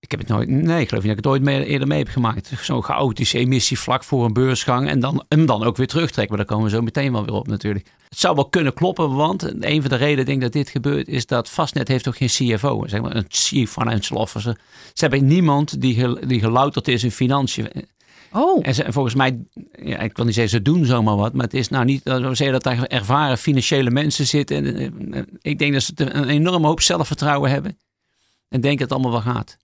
Ik 0.00 0.10
heb 0.10 0.20
het 0.20 0.28
nooit, 0.28 0.48
nee, 0.48 0.80
ik 0.80 0.88
geloof 0.88 1.04
niet 1.04 1.16
dat 1.16 1.24
ik 1.24 1.40
het 1.40 1.48
ooit 1.48 1.66
eerder 1.66 1.88
mee 1.88 1.98
heb 1.98 2.08
gemaakt. 2.08 2.52
Zo'n 2.60 2.82
chaotische 2.82 3.38
emissie 3.38 3.78
vlak 3.78 4.04
voor 4.04 4.24
een 4.24 4.32
beursgang 4.32 4.88
en 4.88 5.00
dan, 5.00 5.24
en 5.28 5.46
dan 5.46 5.62
ook 5.62 5.76
weer 5.76 5.86
terugtrekken. 5.86 6.36
Maar 6.36 6.46
daar 6.46 6.56
komen 6.56 6.70
we 6.70 6.76
zo 6.76 6.82
meteen 6.82 7.12
wel 7.12 7.24
weer 7.24 7.34
op 7.34 7.46
natuurlijk. 7.46 7.86
Het 8.08 8.18
zou 8.18 8.34
wel 8.34 8.48
kunnen 8.48 8.74
kloppen, 8.74 9.14
want 9.14 9.64
een 9.64 9.80
van 9.80 9.90
de 9.90 9.96
redenen 9.96 10.24
denk 10.24 10.40
dat 10.40 10.52
dit 10.52 10.68
gebeurt 10.68 11.08
is 11.08 11.26
dat 11.26 11.48
Fastnet 11.48 11.88
heeft 11.88 12.08
ook 12.08 12.16
geen 12.16 12.28
CFO, 12.28 12.86
zeg 12.86 13.00
maar 13.00 13.16
een 13.16 13.24
Chief 13.28 13.70
Financial 13.70 14.20
Officer. 14.20 14.58
Ze 14.92 15.04
hebben 15.06 15.26
niemand 15.26 15.80
die, 15.80 16.26
die 16.26 16.40
gelouterd 16.40 16.88
is 16.88 17.04
in 17.04 17.10
financiën. 17.10 17.68
Oh. 18.36 18.66
En, 18.66 18.74
ze, 18.74 18.84
volgens 18.88 19.14
mij, 19.14 19.38
ja, 19.82 19.98
ik 19.98 20.16
wil 20.16 20.24
niet 20.24 20.34
zeggen 20.34 20.52
ze 20.52 20.62
doen 20.62 20.84
zomaar 20.84 21.16
wat, 21.16 21.32
maar 21.32 21.44
het 21.44 21.54
is 21.54 21.68
nou 21.68 21.84
niet 21.84 22.04
dat 22.04 22.20
we 22.20 22.34
zeggen 22.34 22.52
dat 22.52 22.62
daar 22.62 22.82
ervaren 22.82 23.38
financiële 23.38 23.90
mensen 23.90 24.26
zitten. 24.26 24.76
En, 24.76 25.38
ik 25.40 25.58
denk 25.58 25.72
dat 25.72 25.82
ze 25.82 25.92
een 25.96 26.28
enorme 26.28 26.66
hoop 26.66 26.80
zelfvertrouwen 26.80 27.50
hebben 27.50 27.78
en 28.48 28.60
denken 28.60 28.78
dat 28.78 28.88
het 28.88 28.92
allemaal 28.92 29.22
wel 29.22 29.34
gaat. 29.34 29.56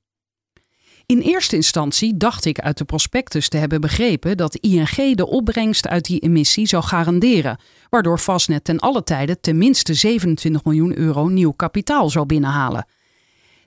In 1.06 1.20
eerste 1.20 1.56
instantie 1.56 2.16
dacht 2.16 2.44
ik 2.44 2.60
uit 2.60 2.78
de 2.78 2.84
prospectus 2.84 3.48
te 3.48 3.56
hebben 3.56 3.80
begrepen 3.80 4.36
dat 4.36 4.54
ING 4.54 5.16
de 5.16 5.26
opbrengst 5.26 5.88
uit 5.88 6.04
die 6.04 6.20
emissie 6.20 6.66
zou 6.66 6.82
garanderen, 6.82 7.58
waardoor 7.88 8.18
Fastnet 8.18 8.64
ten 8.64 8.78
alle 8.78 9.02
tijde 9.02 9.40
tenminste 9.40 9.94
27 9.94 10.64
miljoen 10.64 10.98
euro 10.98 11.28
nieuw 11.28 11.52
kapitaal 11.52 12.10
zou 12.10 12.26
binnenhalen. 12.26 12.86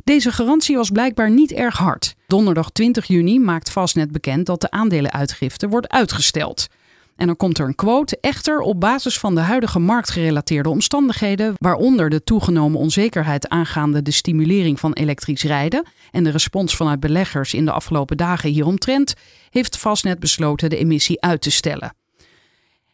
Deze 0.04 0.32
garantie 0.32 0.76
was 0.76 0.90
blijkbaar 0.90 1.32
niet 1.32 1.52
erg 1.52 1.78
hard. 1.78 2.16
Donderdag 2.34 2.70
20 2.72 3.06
juni 3.06 3.40
maakt 3.40 3.72
Fastnet 3.72 4.12
bekend 4.12 4.46
dat 4.46 4.62
de 4.62 4.72
aandelenuitgifte 4.72 5.68
wordt 5.68 5.90
uitgesteld. 5.90 6.68
En 7.16 7.28
dan 7.28 7.36
komt 7.36 7.58
er 7.58 7.66
een 7.66 7.76
quote, 7.76 8.18
echter 8.22 8.60
op 8.60 8.80
basis 8.80 9.20
van 9.20 9.36
de 9.36 9.42
huidige 9.42 9.80
marktgerelateerde 9.80 10.70
omstandigheden, 10.70 11.54
waaronder 11.58 12.10
de 12.10 12.24
toegenomen 12.24 12.80
onzekerheid 12.80 13.50
aangaande 13.50 14.02
de 14.02 14.12
stimulering 14.12 14.80
van 14.80 14.94
elektrisch 14.94 15.44
rijden 15.44 15.86
en 16.12 16.24
de 16.24 16.30
respons 16.30 16.76
vanuit 16.76 17.00
beleggers 17.00 17.54
in 17.54 17.66
de 17.66 17.72
afgelopen 17.72 18.18
dagen 18.18 18.50
hieromtrent, 18.50 19.14
heeft 19.50 19.78
Fastnet 19.78 20.20
besloten 20.20 20.70
de 20.70 20.78
emissie 20.78 21.22
uit 21.22 21.42
te 21.42 21.52
stellen. 21.52 21.96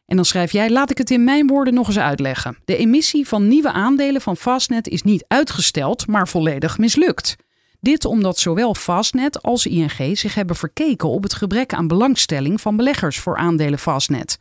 En 0.06 0.16
dan 0.16 0.26
schrijf 0.26 0.52
jij, 0.52 0.70
laat 0.70 0.92
ik 0.92 0.98
het 0.98 1.12
in 1.12 1.24
mijn 1.24 1.48
woorden 1.48 1.74
nog 1.74 1.88
eens 1.88 2.00
uitleggen. 2.00 2.58
De 2.66 2.78
emissie 2.78 3.28
van 3.28 3.48
nieuwe 3.48 3.72
aandelen 3.72 4.22
van 4.22 4.38
Fastnet 4.38 4.88
is 4.88 5.02
niet 5.02 5.26
uitgesteld, 5.28 6.08
maar 6.08 6.28
volledig 6.28 6.78
mislukt. 6.78 7.36
Dit 7.82 8.06
omdat 8.06 8.38
zowel 8.38 8.76
Fastnet 8.76 9.42
als 9.42 9.66
ING 9.66 10.18
zich 10.18 10.36
hebben 10.36 10.56
verkeken 10.56 11.10
op 11.10 11.24
het 11.24 11.34
gebrek 11.34 11.74
aan 11.74 11.88
belangstelling 11.88 12.62
van 12.62 12.76
beleggers 12.76 13.20
voor 13.20 13.38
aandelen 13.38 13.80
Fastnet. 13.80 14.38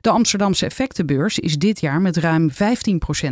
De 0.00 0.10
Amsterdamse 0.10 0.64
effectenbeurs 0.64 1.38
is 1.38 1.58
dit 1.58 1.80
jaar 1.80 2.00
met 2.00 2.16
ruim 2.16 2.50
15% 2.50 2.54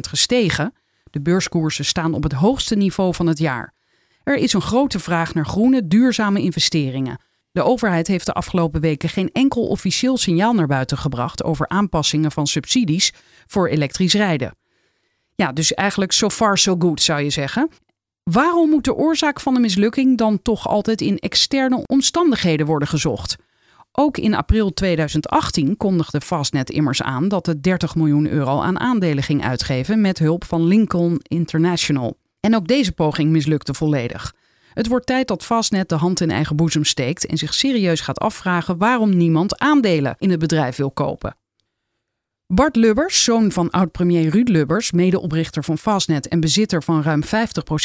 gestegen. 0.00 0.74
De 1.10 1.20
beurskoersen 1.20 1.84
staan 1.84 2.14
op 2.14 2.22
het 2.22 2.32
hoogste 2.32 2.74
niveau 2.74 3.14
van 3.14 3.26
het 3.26 3.38
jaar. 3.38 3.74
Er 4.22 4.36
is 4.36 4.52
een 4.52 4.60
grote 4.60 4.98
vraag 4.98 5.34
naar 5.34 5.46
groene, 5.46 5.86
duurzame 5.86 6.40
investeringen. 6.40 7.18
De 7.52 7.62
overheid 7.62 8.06
heeft 8.06 8.26
de 8.26 8.32
afgelopen 8.32 8.80
weken 8.80 9.08
geen 9.08 9.30
enkel 9.32 9.66
officieel 9.66 10.16
signaal 10.16 10.52
naar 10.52 10.66
buiten 10.66 10.98
gebracht 10.98 11.42
over 11.44 11.68
aanpassingen 11.68 12.32
van 12.32 12.46
subsidies 12.46 13.12
voor 13.46 13.68
elektrisch 13.68 14.14
rijden. 14.14 14.56
Ja, 15.34 15.52
dus 15.52 15.74
eigenlijk 15.74 16.12
so 16.12 16.30
far 16.30 16.58
so 16.58 16.76
good 16.78 17.02
zou 17.02 17.22
je 17.22 17.30
zeggen. 17.30 17.70
Waarom 18.30 18.70
moet 18.70 18.84
de 18.84 18.94
oorzaak 18.94 19.40
van 19.40 19.54
de 19.54 19.60
mislukking 19.60 20.18
dan 20.18 20.42
toch 20.42 20.68
altijd 20.68 21.00
in 21.00 21.18
externe 21.18 21.86
omstandigheden 21.86 22.66
worden 22.66 22.88
gezocht? 22.88 23.36
Ook 23.92 24.18
in 24.18 24.34
april 24.34 24.72
2018 24.72 25.76
kondigde 25.76 26.20
Fastnet 26.20 26.70
immers 26.70 27.02
aan 27.02 27.28
dat 27.28 27.46
het 27.46 27.62
30 27.62 27.94
miljoen 27.94 28.28
euro 28.28 28.60
aan 28.60 28.80
aandelen 28.80 29.22
ging 29.22 29.44
uitgeven 29.44 30.00
met 30.00 30.18
hulp 30.18 30.44
van 30.44 30.66
Lincoln 30.66 31.20
International. 31.22 32.16
En 32.40 32.56
ook 32.56 32.66
deze 32.66 32.92
poging 32.92 33.30
mislukte 33.30 33.74
volledig. 33.74 34.34
Het 34.74 34.86
wordt 34.86 35.06
tijd 35.06 35.28
dat 35.28 35.44
Fastnet 35.44 35.88
de 35.88 35.94
hand 35.94 36.20
in 36.20 36.30
eigen 36.30 36.56
boezem 36.56 36.84
steekt 36.84 37.26
en 37.26 37.38
zich 37.38 37.54
serieus 37.54 38.00
gaat 38.00 38.18
afvragen 38.18 38.78
waarom 38.78 39.16
niemand 39.16 39.58
aandelen 39.58 40.16
in 40.18 40.30
het 40.30 40.38
bedrijf 40.38 40.76
wil 40.76 40.90
kopen. 40.90 41.36
Bart 42.54 42.76
Lubbers, 42.76 43.24
zoon 43.24 43.52
van 43.52 43.70
oud-premier 43.70 44.28
Ruud 44.28 44.48
Lubbers, 44.48 44.90
medeoprichter 44.90 45.64
van 45.64 45.78
Fastnet 45.78 46.28
en 46.28 46.40
bezitter 46.40 46.82
van 46.82 47.02
ruim 47.02 47.22
50% 47.24 47.28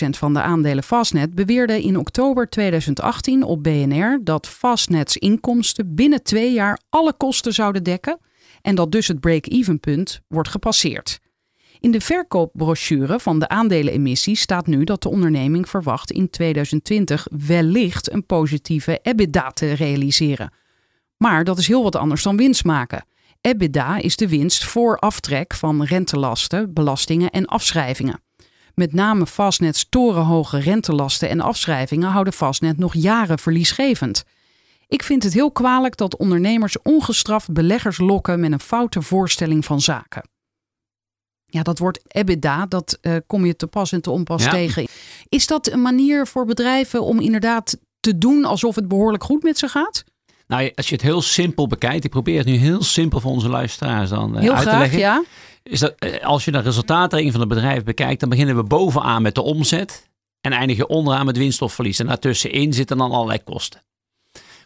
van 0.10 0.34
de 0.34 0.42
aandelen 0.42 0.84
Fastnet, 0.84 1.36
beweerde 1.36 1.84
in 1.84 1.98
oktober 1.98 2.50
2018 2.50 3.44
op 3.44 3.64
BNR 3.64 4.20
dat 4.24 4.48
Fastnets 4.48 5.18
inkomsten 5.18 5.96
binnen 5.96 6.24
twee 6.24 6.54
jaar 6.54 6.80
alle 6.90 7.14
kosten 7.18 7.54
zouden 7.54 7.84
dekken 7.84 8.20
en 8.62 8.76
dat 8.76 8.92
dus 8.92 9.08
het 9.08 9.20
break-even 9.20 9.80
punt 9.80 10.22
wordt 10.28 10.50
gepasseerd. 10.50 11.20
In 11.80 11.92
de 11.92 12.02
verkoopbrochure 12.02 13.20
van 13.20 13.40
de 13.40 13.48
aandelenemissie 13.48 14.36
staat 14.36 14.68
nu 14.68 14.84
dat 14.84 15.02
de 15.02 15.10
onderneming 15.10 15.70
verwacht 15.70 16.12
in 16.12 16.30
2020 16.30 17.28
wellicht 17.48 18.12
een 18.12 18.26
positieve 18.26 19.00
EBITDA 19.02 19.50
te 19.50 19.74
realiseren. 19.74 20.54
Maar 21.18 21.44
dat 21.44 21.58
is 21.58 21.68
heel 21.68 21.84
wat 21.84 21.96
anders 21.96 22.24
dan 22.24 22.38
winst 22.38 22.64
maken. 22.64 23.06
EBITDA 23.41 23.98
is 23.98 24.15
de 24.15 24.27
winst 24.27 24.65
voor 24.65 24.98
aftrek 25.00 25.53
van 25.53 25.84
rentelasten, 25.84 26.74
belastingen 26.74 27.29
en 27.29 27.46
afschrijvingen. 27.46 28.22
Met 28.74 28.94
name 28.94 29.27
Fastnets 29.27 29.89
torenhoge 29.89 30.60
rentelasten 30.60 31.29
en 31.29 31.39
afschrijvingen 31.39 32.10
houden 32.10 32.34
Fastnet 32.34 32.77
nog 32.77 32.94
jaren 32.94 33.39
verliesgevend. 33.39 34.24
Ik 34.88 35.03
vind 35.03 35.24
het 35.24 35.34
heel 35.34 35.51
kwalijk 35.51 35.98
dat 35.98 36.17
ondernemers 36.17 36.82
ongestraft 36.82 37.51
beleggers 37.51 37.98
lokken 37.98 38.39
met 38.39 38.51
een 38.51 38.60
foute 38.60 39.01
voorstelling 39.01 39.65
van 39.65 39.82
zaken. 39.82 40.29
Ja, 41.46 41.63
dat 41.63 41.79
woord 41.79 42.00
EBITDA, 42.08 42.65
dat 42.65 42.98
uh, 43.01 43.15
kom 43.27 43.46
je 43.46 43.56
te 43.56 43.67
pas 43.67 43.91
en 43.91 44.01
te 44.01 44.12
onpas 44.12 44.50
tegen. 44.50 44.88
Is 45.29 45.48
dat 45.48 45.72
een 45.72 45.82
manier 45.82 46.27
voor 46.27 46.46
bedrijven 46.46 47.03
om 47.03 47.20
inderdaad 47.20 47.77
te 48.00 48.17
doen 48.17 48.46
alsof 48.46 48.75
het 48.75 48.88
behoorlijk 48.88 49.24
goed 49.24 49.44
met 49.44 49.58
ze 49.58 49.67
gaat? 49.67 50.03
Nou, 50.48 50.72
als 50.75 50.88
je 50.89 50.94
het 50.94 51.04
heel 51.04 51.22
simpel 51.22 51.68
bekijkt, 51.68 52.04
ik 52.04 52.12
probeer 52.12 52.38
het 52.38 52.48
nu 52.48 52.56
heel 52.56 52.84
simpel 52.84 53.20
voor 53.20 53.32
onze 53.32 53.50
luisteraars 53.50 54.10
dan 54.10 54.36
uh, 54.36 54.42
heel 54.42 54.54
uit 54.54 54.62
graag, 54.62 54.74
te 54.74 54.80
leggen. 54.80 55.00
Ja. 55.00 55.24
Is 55.63 55.80
dat 55.80 55.96
eh, 55.98 56.25
als 56.25 56.46
je 56.46 56.51
de 56.51 56.60
resultaatrekening 56.60 57.32
van 57.32 57.42
het 57.42 57.50
bedrijf 57.50 57.84
bekijkt, 57.84 58.20
dan 58.20 58.30
beginnen 58.30 58.56
we 58.56 58.63
bovenaan 58.63 59.22
met 59.22 59.36
de 59.36 59.42
omzet 59.42 60.10
en 60.42 60.51
eindigen 60.51 60.89
onderaan 60.89 61.25
met 61.25 61.38
winst 61.38 61.62
of 61.62 61.74
verlies. 61.74 62.00
En 62.00 62.08
daartussenin 62.08 62.74
zitten 62.74 62.98
dan 62.98 63.12
allerlei 63.12 63.43
kosten. 63.43 63.82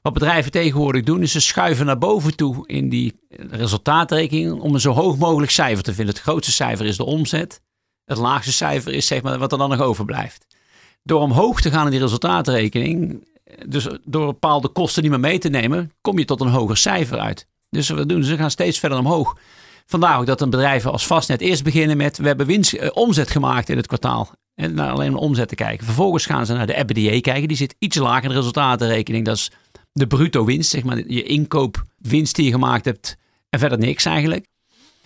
Wat 0.01 0.13
bedrijven 0.13 0.51
tegenwoordig 0.51 1.03
doen, 1.03 1.21
is 1.21 1.32
ze 1.32 1.41
schuiven 1.41 1.86
naar 1.86 1.97
boven 1.97 2.36
toe 2.36 2.67
in 2.67 2.89
die 2.89 3.19
resultaatrekening 3.49 4.60
om 4.60 4.73
een 4.73 4.79
zo 4.79 4.91
hoog 4.91 5.17
mogelijk 5.17 5.51
cijfer 5.51 5.84
te 5.84 5.93
vinden. 5.93 6.13
Het 6.13 6.23
grootste 6.23 6.51
cijfer 6.51 6.86
is 6.86 6.97
de 6.97 7.06
omzet. 7.06 7.62
Het 8.06 8.17
laagste 8.17 8.51
cijfer 8.51 8.93
is 8.93 9.08
zeg 9.08 9.21
maar 9.21 9.38
wat 9.38 9.51
er 9.51 9.58
dan 9.58 9.69
nog 9.69 9.82
overblijft. 9.82 10.45
Door 11.03 11.21
omhoog 11.21 11.62
te 11.62 11.71
gaan 11.71 11.86
in 11.86 11.91
die 11.91 11.99
resultaatrekening, 11.99 13.27
dus 13.67 13.87
door 14.03 14.25
bepaalde 14.25 14.67
kosten 14.67 15.01
niet 15.01 15.11
meer 15.11 15.19
mee 15.19 15.39
te 15.39 15.49
nemen, 15.49 15.91
kom 16.01 16.17
je 16.17 16.25
tot 16.25 16.41
een 16.41 16.47
hoger 16.47 16.77
cijfer 16.77 17.19
uit. 17.19 17.47
Dus 17.69 17.89
wat 17.89 18.09
doen 18.09 18.23
ze? 18.23 18.37
gaan 18.37 18.51
steeds 18.51 18.79
verder 18.79 18.97
omhoog. 18.97 19.37
Vandaar 19.85 20.19
ook 20.19 20.25
dat 20.25 20.41
een 20.41 20.49
bedrijf 20.49 20.85
als 20.85 21.07
Vastnet 21.07 21.41
eerst 21.41 21.63
beginnen 21.63 21.97
met 21.97 22.17
we 22.17 22.27
hebben 22.27 22.45
winst, 22.45 22.73
eh, 22.73 22.89
omzet 22.93 23.31
gemaakt 23.31 23.69
in 23.69 23.77
het 23.77 23.87
kwartaal. 23.87 24.29
En 24.55 24.73
naar 24.73 24.91
alleen 24.91 25.11
maar 25.11 25.21
omzet 25.21 25.47
te 25.47 25.55
kijken. 25.55 25.85
Vervolgens 25.85 26.25
gaan 26.25 26.45
ze 26.45 26.53
naar 26.53 26.67
de 26.67 26.75
EBITDA 26.75 27.19
kijken. 27.19 27.47
Die 27.47 27.57
zit 27.57 27.75
iets 27.79 27.97
lager 27.97 28.23
in 28.23 28.29
de 28.29 28.35
resultatenrekening. 28.35 29.25
Dat 29.25 29.35
is 29.35 29.51
de 29.91 30.07
bruto 30.07 30.45
winst, 30.45 30.69
zeg 30.69 30.83
maar, 30.83 30.97
je 31.07 31.23
inkoopwinst 31.23 32.35
die 32.35 32.45
je 32.45 32.51
gemaakt 32.51 32.85
hebt 32.85 33.17
en 33.49 33.59
verder 33.59 33.77
niks 33.77 34.05
eigenlijk. 34.05 34.45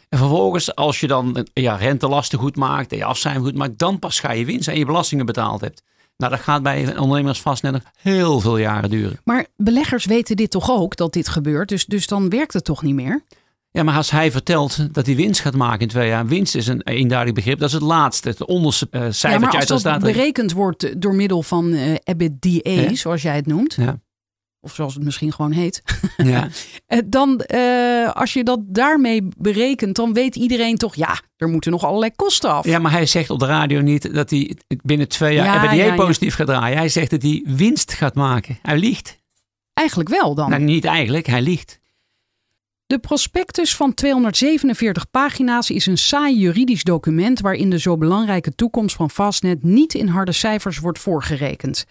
En 0.10 0.17
vervolgens, 0.17 0.75
als 0.75 0.99
je 0.99 1.08
dan 1.08 1.47
ja, 1.53 1.75
rentelasten 1.75 2.39
goed 2.39 2.55
maakt 2.55 2.91
en 2.91 2.97
je 2.97 3.05
afschrijving 3.05 3.45
goed 3.45 3.55
maakt, 3.55 3.77
dan 3.77 3.99
pas 3.99 4.19
ga 4.19 4.31
je 4.31 4.45
winst 4.45 4.67
en 4.67 4.77
je 4.77 4.86
belastingen 4.86 5.25
betaald 5.25 5.62
hebt. 5.62 5.84
Nou, 6.17 6.32
dat 6.32 6.41
gaat 6.41 6.63
bij 6.63 6.97
ondernemers 6.97 7.41
vast 7.41 7.63
net 7.63 7.71
nog 7.71 7.82
heel 8.01 8.39
veel 8.39 8.58
jaren 8.58 8.89
duren. 8.89 9.19
Maar 9.23 9.45
beleggers 9.58 10.06
weten 10.06 10.36
dit 10.36 10.51
toch 10.51 10.71
ook, 10.71 10.95
dat 10.95 11.13
dit 11.13 11.28
gebeurt, 11.28 11.69
dus, 11.69 11.86
dus 11.86 12.08
dan 12.08 12.30
werkt 12.30 12.54
het 12.54 12.63
toch 12.63 12.82
niet 12.82 12.95
meer? 12.95 13.23
Ja, 13.71 13.84
maar 13.84 13.95
als 13.95 14.12
hij 14.12 14.32
vertelt 14.32 14.93
dat 14.93 15.06
hij 15.06 15.15
winst 15.15 15.41
gaat 15.41 15.56
maken 15.56 15.80
in 15.80 15.88
twee 15.88 16.08
jaar, 16.08 16.25
winst 16.25 16.56
is 16.56 16.67
een 16.67 16.82
eenduidig 16.82 17.34
begrip. 17.34 17.60
Dat 17.60 17.67
is 17.67 17.73
het 17.73 17.84
laatste, 17.84 18.30
het 18.30 18.45
onderste 18.45 18.88
uh, 18.91 19.01
cijfertje 19.01 19.30
ja, 19.30 19.39
maar 19.39 19.71
als 19.71 19.86
uit 19.86 20.01
dat 20.01 20.13
berekend 20.13 20.51
wordt 20.51 21.01
door 21.01 21.15
middel 21.15 21.43
van 21.43 21.73
uh, 21.73 21.95
EBITDA, 22.04 22.69
ja. 22.71 22.95
zoals 22.95 23.21
jij 23.21 23.36
het 23.36 23.45
noemt, 23.45 23.73
ja 23.73 23.99
of 24.65 24.73
zoals 24.73 24.93
het 24.93 25.04
misschien 25.04 25.34
gewoon 25.34 25.51
heet. 25.51 25.82
Ja. 26.17 26.47
dan, 27.06 27.43
uh, 27.54 28.12
als 28.12 28.34
je 28.34 28.43
dat 28.43 28.60
daarmee 28.65 29.28
berekent, 29.38 29.95
dan 29.95 30.13
weet 30.13 30.36
iedereen 30.36 30.78
toch, 30.78 30.95
ja, 30.95 31.19
er 31.38 31.47
moeten 31.47 31.71
nog 31.71 31.84
allerlei 31.84 32.12
kosten 32.15 32.49
af. 32.49 32.65
Ja, 32.65 32.80
maar 32.80 32.91
hij 32.91 33.06
zegt 33.06 33.30
op 33.30 33.39
de 33.39 33.45
radio 33.45 33.82
niet 33.82 34.13
dat 34.13 34.30
hij 34.30 34.58
binnen 34.67 35.08
twee 35.08 35.36
jaar 35.36 35.75
ja, 35.75 35.86
ja, 35.86 35.95
positief 35.95 36.36
gaat 36.36 36.47
draaien. 36.47 36.78
Hij 36.78 36.89
zegt 36.89 37.10
dat 37.10 37.21
hij 37.21 37.43
winst 37.47 37.93
gaat 37.93 38.15
maken. 38.15 38.60
Hij 38.62 38.78
liegt. 38.78 39.17
Eigenlijk 39.73 40.10
wel 40.10 40.36
dan. 40.36 40.49
Nou, 40.49 40.62
niet 40.62 40.86
eigenlijk, 40.86 41.28
hij 41.28 41.41
liegt. 41.41 41.80
De 42.86 42.99
prospectus 42.99 43.75
van 43.75 43.93
247 43.93 45.12
pagina's 45.12 45.69
is 45.69 45.86
een 45.86 45.97
saai 45.97 46.38
juridisch 46.38 46.84
document 46.84 47.39
waarin 47.39 47.69
de 47.69 47.80
zo 47.80 47.97
belangrijke 47.97 48.56
toekomst 48.56 48.95
van 48.95 49.10
Fastnet 49.10 49.63
niet 49.63 49.93
in 49.93 50.08
harde 50.08 50.32
cijfers 50.32 50.80
wordt 50.80 50.99
voorgerekend. 50.99 51.86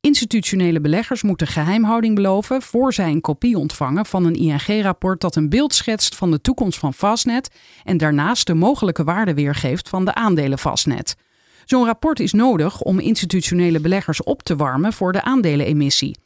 Institutionele 0.00 0.80
beleggers 0.80 1.22
moeten 1.22 1.46
geheimhouding 1.46 2.14
beloven 2.14 2.62
voor 2.62 2.92
zij 2.92 3.10
een 3.10 3.20
kopie 3.20 3.58
ontvangen 3.58 4.06
van 4.06 4.24
een 4.24 4.34
ING-rapport 4.34 5.20
dat 5.20 5.36
een 5.36 5.48
beeld 5.48 5.74
schetst 5.74 6.16
van 6.16 6.30
de 6.30 6.40
toekomst 6.40 6.78
van 6.78 6.94
Fastnet 6.94 7.50
en 7.84 7.96
daarnaast 7.96 8.46
de 8.46 8.54
mogelijke 8.54 9.04
waarde 9.04 9.34
weergeeft 9.34 9.88
van 9.88 10.04
de 10.04 10.14
aandelen 10.14 10.58
Fastnet. 10.58 11.16
Zo'n 11.64 11.84
rapport 11.84 12.20
is 12.20 12.32
nodig 12.32 12.80
om 12.80 12.98
institutionele 12.98 13.80
beleggers 13.80 14.22
op 14.22 14.42
te 14.42 14.56
warmen 14.56 14.92
voor 14.92 15.12
de 15.12 15.22
aandelenemissie. 15.22 16.18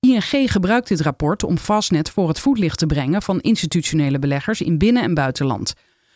ING 0.00 0.50
gebruikt 0.52 0.88
dit 0.88 1.00
rapport 1.00 1.44
om 1.44 1.58
Fastnet 1.58 2.10
voor 2.10 2.28
het 2.28 2.40
voetlicht 2.40 2.78
te 2.78 2.86
brengen 2.86 3.22
van 3.22 3.40
institutionele 3.40 4.18
beleggers 4.18 4.60
in 4.60 4.78
binnen- 4.78 5.02
en 5.02 5.14
buitenland. 5.14 5.74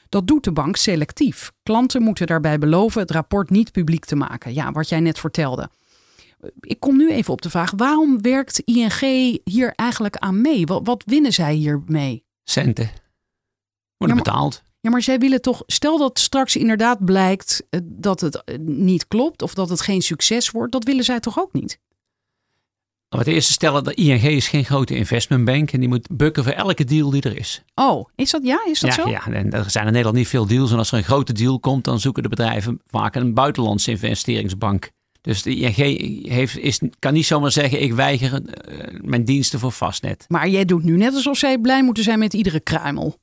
Dat 0.08 0.26
doet 0.26 0.44
de 0.44 0.52
bank 0.52 0.76
selectief. 0.76 1.52
Klanten 1.62 2.02
moeten 2.02 2.26
daarbij 2.26 2.58
beloven 2.58 3.00
het 3.00 3.10
rapport 3.10 3.50
niet 3.50 3.72
publiek 3.72 4.04
te 4.04 4.16
maken. 4.16 4.54
Ja, 4.54 4.72
wat 4.72 4.88
jij 4.88 5.00
net 5.00 5.18
vertelde. 5.18 5.68
Ik 6.60 6.80
kom 6.80 6.96
nu 6.96 7.10
even 7.10 7.32
op 7.32 7.42
de 7.42 7.50
vraag: 7.50 7.72
waarom 7.76 8.22
werkt 8.22 8.58
ING 8.58 9.00
hier 9.44 9.72
eigenlijk 9.74 10.16
aan 10.16 10.40
mee? 10.40 10.66
Wat, 10.66 10.80
wat 10.84 11.02
winnen 11.06 11.32
zij 11.32 11.54
hiermee? 11.54 12.24
Centen. 12.44 12.90
Worden 13.96 14.16
ja, 14.16 14.22
betaald. 14.22 14.62
Ja, 14.80 14.90
maar 14.90 15.02
zij 15.02 15.18
willen 15.18 15.42
toch, 15.42 15.62
stel 15.66 15.98
dat 15.98 16.18
straks 16.18 16.56
inderdaad 16.56 17.04
blijkt 17.04 17.66
eh, 17.70 17.80
dat 17.84 18.20
het 18.20 18.44
eh, 18.44 18.58
niet 18.58 19.08
klopt 19.08 19.42
of 19.42 19.54
dat 19.54 19.68
het 19.68 19.80
geen 19.80 20.02
succes 20.02 20.50
wordt, 20.50 20.72
dat 20.72 20.84
willen 20.84 21.04
zij 21.04 21.20
toch 21.20 21.38
ook 21.38 21.52
niet? 21.52 21.78
Maar 23.08 23.18
het 23.18 23.28
eerste 23.28 23.52
stellen 23.52 23.84
dat 23.84 23.94
ING 23.94 24.22
is 24.22 24.48
geen 24.48 24.64
grote 24.64 24.96
investmentbank 24.96 25.72
en 25.72 25.80
die 25.80 25.88
moet 25.88 26.08
bukken 26.10 26.44
voor 26.44 26.52
elke 26.52 26.84
deal 26.84 27.10
die 27.10 27.22
er 27.22 27.36
is. 27.36 27.62
Oh, 27.74 28.08
is 28.14 28.30
dat 28.30 28.44
ja? 28.44 28.60
Is 28.66 28.80
dat 28.80 28.94
ja, 28.94 29.02
zo? 29.02 29.08
Ja, 29.08 29.26
en 29.26 29.50
er 29.50 29.70
zijn 29.70 29.84
in 29.84 29.90
Nederland 29.90 30.16
niet 30.16 30.28
veel 30.28 30.46
deals. 30.46 30.70
En 30.70 30.78
als 30.78 30.92
er 30.92 30.98
een 30.98 31.04
grote 31.04 31.32
deal 31.32 31.60
komt, 31.60 31.84
dan 31.84 32.00
zoeken 32.00 32.22
de 32.22 32.28
bedrijven 32.28 32.80
vaak 32.86 33.14
een 33.14 33.34
buitenlandse 33.34 33.90
investeringsbank. 33.90 34.90
Dus 35.20 35.42
de 35.42 35.54
ING 35.54 36.28
heeft, 36.28 36.58
is, 36.58 36.80
kan 36.98 37.12
niet 37.12 37.26
zomaar 37.26 37.52
zeggen: 37.52 37.82
ik 37.82 37.92
weiger 37.92 38.32
uh, 38.32 39.00
mijn 39.00 39.24
diensten 39.24 39.58
voor 39.58 39.72
vastnet. 39.72 40.24
Maar 40.28 40.48
jij 40.48 40.64
doet 40.64 40.84
nu 40.84 40.96
net 40.96 41.14
alsof 41.14 41.38
zij 41.38 41.58
blij 41.58 41.82
moeten 41.82 42.04
zijn 42.04 42.18
met 42.18 42.34
iedere 42.34 42.60
kruimel. 42.60 43.16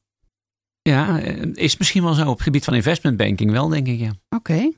Ja, 0.81 1.19
is 1.53 1.77
misschien 1.77 2.03
wel 2.03 2.13
zo 2.13 2.27
op 2.27 2.33
het 2.33 2.41
gebied 2.41 2.63
van 2.63 2.73
investmentbanking 2.73 3.51
wel, 3.51 3.67
denk 3.67 3.87
ik. 3.87 3.99
Ja. 3.99 4.11
Oké. 4.29 4.71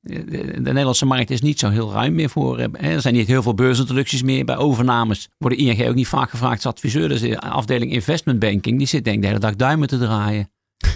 De, 0.00 0.24
de 0.52 0.60
Nederlandse 0.60 1.06
markt 1.06 1.30
is 1.30 1.40
niet 1.40 1.58
zo 1.58 1.68
heel 1.68 1.92
ruim 1.92 2.14
meer 2.14 2.30
voor. 2.30 2.58
hè. 2.58 2.68
Er 2.72 3.00
zijn 3.00 3.14
niet 3.14 3.26
heel 3.26 3.42
veel 3.42 3.54
beursintroducties 3.54 4.22
meer. 4.22 4.44
Bij 4.44 4.56
overnames 4.56 5.28
worden 5.38 5.58
ING 5.58 5.88
ook 5.88 5.94
niet 5.94 6.08
vaak 6.08 6.30
gevraagd 6.30 6.64
als 6.64 6.74
adviseur. 6.74 7.08
Dus 7.08 7.20
de 7.20 7.40
afdeling 7.40 7.92
investment 7.92 8.38
banking, 8.38 8.78
die 8.78 8.86
zit 8.86 9.04
denk 9.04 9.16
ik 9.16 9.22
de 9.22 9.28
hele 9.28 9.40
dag 9.40 9.56
duimen 9.56 9.88
te 9.88 9.98
draaien. 9.98 10.50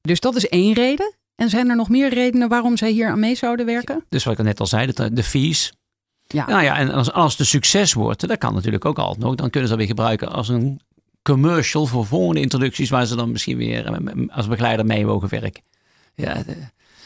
Dus 0.00 0.20
dat 0.20 0.36
is 0.36 0.48
één 0.48 0.72
reden. 0.74 1.14
En 1.36 1.48
zijn 1.48 1.68
er 1.70 1.76
nog 1.76 1.88
meer 1.88 2.14
redenen 2.14 2.48
waarom 2.48 2.76
zij 2.76 2.90
hier 2.90 3.08
aan 3.08 3.20
mee 3.20 3.34
zouden 3.34 3.66
werken? 3.66 4.04
Dus 4.08 4.24
wat 4.24 4.38
ik 4.38 4.44
net 4.44 4.60
al 4.60 4.66
zei, 4.66 4.92
de, 4.92 5.12
de 5.12 5.22
fees. 5.22 5.72
Ja. 6.26 6.46
Nou 6.46 6.62
ja, 6.62 6.76
en 6.76 6.90
als, 6.90 7.12
als 7.12 7.30
het 7.30 7.40
een 7.40 7.46
succes 7.46 7.92
wordt, 7.92 8.28
dat 8.28 8.38
kan 8.38 8.54
natuurlijk 8.54 8.84
ook 8.84 8.98
altijd 8.98 9.18
nog. 9.24 9.34
Dan 9.34 9.50
kunnen 9.50 9.68
ze 9.68 9.76
dat 9.76 9.78
weer 9.86 9.94
gebruiken 9.96 10.32
als 10.32 10.48
een 10.48 10.80
commercial 11.22 11.86
voor 11.86 12.06
volgende 12.06 12.40
introducties. 12.40 12.90
Waar 12.90 13.06
ze 13.06 13.16
dan 13.16 13.32
misschien 13.32 13.56
weer 13.56 13.86
eh, 13.86 14.28
als 14.36 14.48
begeleider 14.48 14.86
mee 14.86 15.06
mogen 15.06 15.28
werken. 15.28 15.62
Ja, 16.14 16.34
de- 16.42 16.56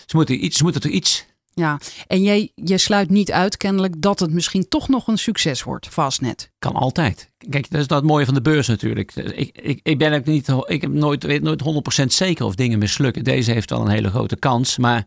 ze 0.06 0.16
moeten, 0.16 0.44
iets, 0.44 0.56
ze 0.56 0.62
moeten 0.62 0.80
toch 0.80 0.90
iets 0.90 1.26
Ja, 1.58 1.78
en 2.06 2.22
jij, 2.22 2.52
jij 2.54 2.76
sluit 2.76 3.10
niet 3.10 3.32
uit 3.32 3.56
kennelijk 3.56 3.94
dat 4.02 4.20
het 4.20 4.32
misschien 4.32 4.68
toch 4.68 4.88
nog 4.88 5.06
een 5.06 5.18
succes 5.18 5.62
wordt, 5.62 5.88
Fastnet. 5.88 6.50
Kan 6.58 6.74
altijd. 6.74 7.30
Kijk, 7.48 7.70
dat 7.70 7.80
is 7.80 7.86
dat 7.86 8.04
mooie 8.04 8.24
van 8.24 8.34
de 8.34 8.42
beurs 8.42 8.66
natuurlijk. 8.66 9.14
Ik, 9.14 9.58
ik, 9.62 9.80
ik 9.82 9.98
ben 9.98 10.12
ook 10.12 10.24
niet, 10.24 10.48
ik 10.66 10.80
heb 10.80 10.92
nooit, 10.92 11.22
weet 11.22 11.42
nooit 11.42 11.62
100% 12.02 12.04
zeker 12.06 12.44
of 12.44 12.54
dingen 12.54 12.78
mislukken. 12.78 13.24
Deze 13.24 13.52
heeft 13.52 13.70
wel 13.70 13.80
een 13.80 13.88
hele 13.88 14.10
grote 14.10 14.36
kans, 14.36 14.78
maar 14.78 15.06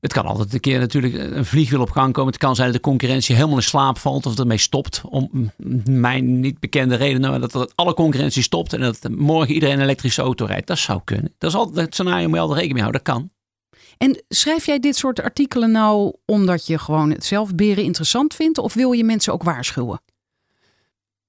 het 0.00 0.12
kan 0.12 0.26
altijd 0.26 0.52
een 0.52 0.60
keer 0.60 0.78
natuurlijk 0.78 1.14
een 1.14 1.44
vliegwiel 1.44 1.80
op 1.80 1.90
gang 1.90 2.12
komen. 2.12 2.32
Het 2.32 2.40
kan 2.40 2.54
zijn 2.54 2.66
dat 2.72 2.76
de 2.76 2.82
concurrentie 2.88 3.34
helemaal 3.34 3.56
in 3.56 3.62
slaap 3.62 3.98
valt 3.98 4.26
of 4.26 4.38
ermee 4.38 4.58
stopt. 4.58 5.02
Om 5.08 5.50
mijn 5.84 6.40
niet 6.40 6.60
bekende 6.60 6.94
redenen, 6.94 7.30
maar 7.30 7.40
dat, 7.40 7.52
dat 7.52 7.72
alle 7.74 7.94
concurrentie 7.94 8.42
stopt 8.42 8.72
en 8.72 8.80
dat 8.80 9.08
morgen 9.16 9.54
iedereen 9.54 9.74
een 9.74 9.82
elektrische 9.82 10.22
auto 10.22 10.44
rijdt. 10.44 10.66
Dat 10.66 10.78
zou 10.78 11.00
kunnen. 11.04 11.34
Dat 11.38 11.50
is 11.50 11.56
altijd 11.56 11.76
het 11.76 11.94
scenario 11.94 12.26
moet 12.26 12.34
je 12.34 12.40
altijd 12.40 12.60
rekening 12.60 12.72
mee 12.72 12.82
houden. 12.82 13.04
Dat 13.04 13.14
kan. 13.14 13.30
En 13.98 14.24
schrijf 14.28 14.66
jij 14.66 14.78
dit 14.78 14.96
soort 14.96 15.22
artikelen 15.22 15.70
nou 15.70 16.14
omdat 16.24 16.66
je 16.66 16.78
gewoon 16.78 17.10
het 17.10 17.24
zelf 17.24 17.54
beren 17.54 17.84
interessant 17.84 18.34
vindt? 18.34 18.58
Of 18.58 18.74
wil 18.74 18.92
je 18.92 19.04
mensen 19.04 19.32
ook 19.32 19.42
waarschuwen? 19.42 20.00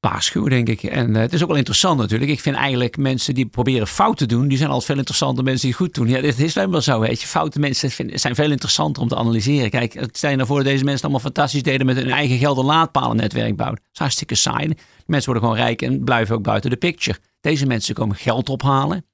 waarschuwen, 0.10 0.50
denk 0.50 0.70
ik. 0.70 0.84
En 0.84 1.16
eh, 1.16 1.22
het 1.22 1.34
is 1.34 1.42
ook 1.42 1.48
wel 1.48 1.58
interessant 1.58 2.00
natuurlijk. 2.00 2.32
Ik 2.32 2.40
vind 2.40 2.56
eigenlijk 2.56 2.98
mensen 2.98 3.34
die 3.34 3.46
proberen 3.46 3.88
fout 3.88 4.18
te 4.18 4.26
doen, 4.26 4.48
die 4.48 4.58
zijn 4.58 4.70
altijd 4.70 4.88
veel 4.88 4.98
interessanter 4.98 5.44
mensen 5.44 5.62
die 5.62 5.76
het 5.78 5.80
goed 5.80 5.94
doen. 5.94 6.08
Ja, 6.08 6.22
dit 6.22 6.40
is 6.40 6.54
wel 6.54 6.82
zo, 6.82 7.00
weet 7.00 7.22
je. 7.22 7.28
Foute 7.28 7.60
mensen 7.60 8.20
zijn 8.20 8.36
veel 8.36 8.52
interessanter 8.52 9.02
om 9.02 9.08
te 9.08 9.16
analyseren. 9.16 9.70
Kijk, 9.70 10.08
stel 10.12 10.30
je 10.30 10.36
nou 10.36 10.48
voor 10.48 10.58
dat 10.58 10.66
deze 10.66 10.84
mensen 10.84 10.94
het 10.94 11.04
allemaal 11.04 11.32
fantastisch 11.32 11.64
deden 11.64 11.86
met 11.86 11.96
hun 11.96 12.12
eigen 12.12 12.38
geld 12.38 12.58
een 12.58 12.66
laadpalennetwerk 12.66 13.56
bouwen. 13.56 13.80
Dat 13.80 13.94
is 13.94 14.00
hartstikke 14.00 14.36
saai. 14.36 14.74
Mensen 15.06 15.32
worden 15.32 15.50
gewoon 15.50 15.66
rijk 15.66 15.82
en 15.82 16.04
blijven 16.04 16.36
ook 16.36 16.44
buiten 16.44 16.70
de 16.70 16.78
picture. 16.78 17.20
Deze 17.42 17.66
mensen 17.66 17.96
komen 17.96 18.16
geld 18.16 18.50
ophalen 18.50 19.06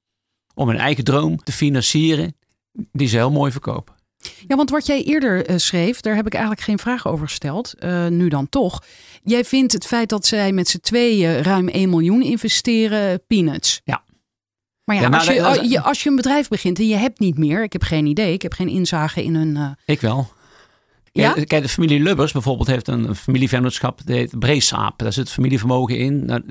om 0.53 0.67
hun 0.67 0.77
eigen 0.77 1.03
droom 1.03 1.43
te 1.43 1.51
financieren, 1.51 2.35
die 2.91 3.07
ze 3.07 3.15
heel 3.17 3.31
mooi 3.31 3.51
verkopen. 3.51 3.93
Ja, 4.47 4.55
want 4.55 4.69
wat 4.69 4.85
jij 4.85 5.03
eerder 5.03 5.45
eh, 5.45 5.57
schreef, 5.57 5.99
daar 6.01 6.15
heb 6.15 6.25
ik 6.25 6.33
eigenlijk 6.33 6.63
geen 6.63 6.79
vraag 6.79 7.07
over 7.07 7.27
gesteld. 7.27 7.73
Eh, 7.73 8.07
nu 8.07 8.27
dan 8.27 8.49
toch. 8.49 8.83
Jij 9.23 9.43
vindt 9.45 9.73
het 9.73 9.85
feit 9.87 10.09
dat 10.09 10.25
zij 10.25 10.51
met 10.51 10.67
z'n 10.67 10.79
tweeën 10.79 11.41
ruim 11.43 11.67
1 11.67 11.89
miljoen 11.89 12.21
investeren 12.21 13.21
peanuts. 13.27 13.81
Ja. 13.83 14.03
Maar 14.83 14.95
ja, 14.95 15.01
Ja, 15.01 15.09
nou, 15.09 15.27
als, 15.27 15.35
je, 15.35 15.41
dat- 15.41 15.71
je- 15.71 15.81
als 15.81 16.03
je 16.03 16.09
een 16.09 16.15
bedrijf 16.15 16.47
begint 16.47 16.79
en 16.79 16.87
je 16.87 16.95
hebt 16.95 17.19
niet 17.19 17.37
meer, 17.37 17.63
ik 17.63 17.73
heb 17.73 17.83
geen 17.83 18.05
idee, 18.05 18.33
ik 18.33 18.41
heb 18.41 18.53
geen 18.53 18.67
inzage 18.69 19.23
in 19.23 19.35
hun. 19.35 19.57
eh, 19.57 19.69
Ik 19.85 20.01
wel. 20.01 20.31
Ja? 21.11 21.31
Kijk, 21.33 21.61
de 21.61 21.69
familie 21.69 21.99
Lubbers 21.99 22.31
bijvoorbeeld 22.31 22.67
heeft 22.67 22.87
een 22.87 23.07
een 23.09 23.15
familievennootschap. 23.15 23.97
Dat 23.97 24.15
heet 24.15 24.39
Breesaap. 24.39 24.99
Daar 24.99 25.13
zit 25.13 25.29
familievermogen 25.29 25.97
in. 25.97 26.25
Nou, 26.25 26.43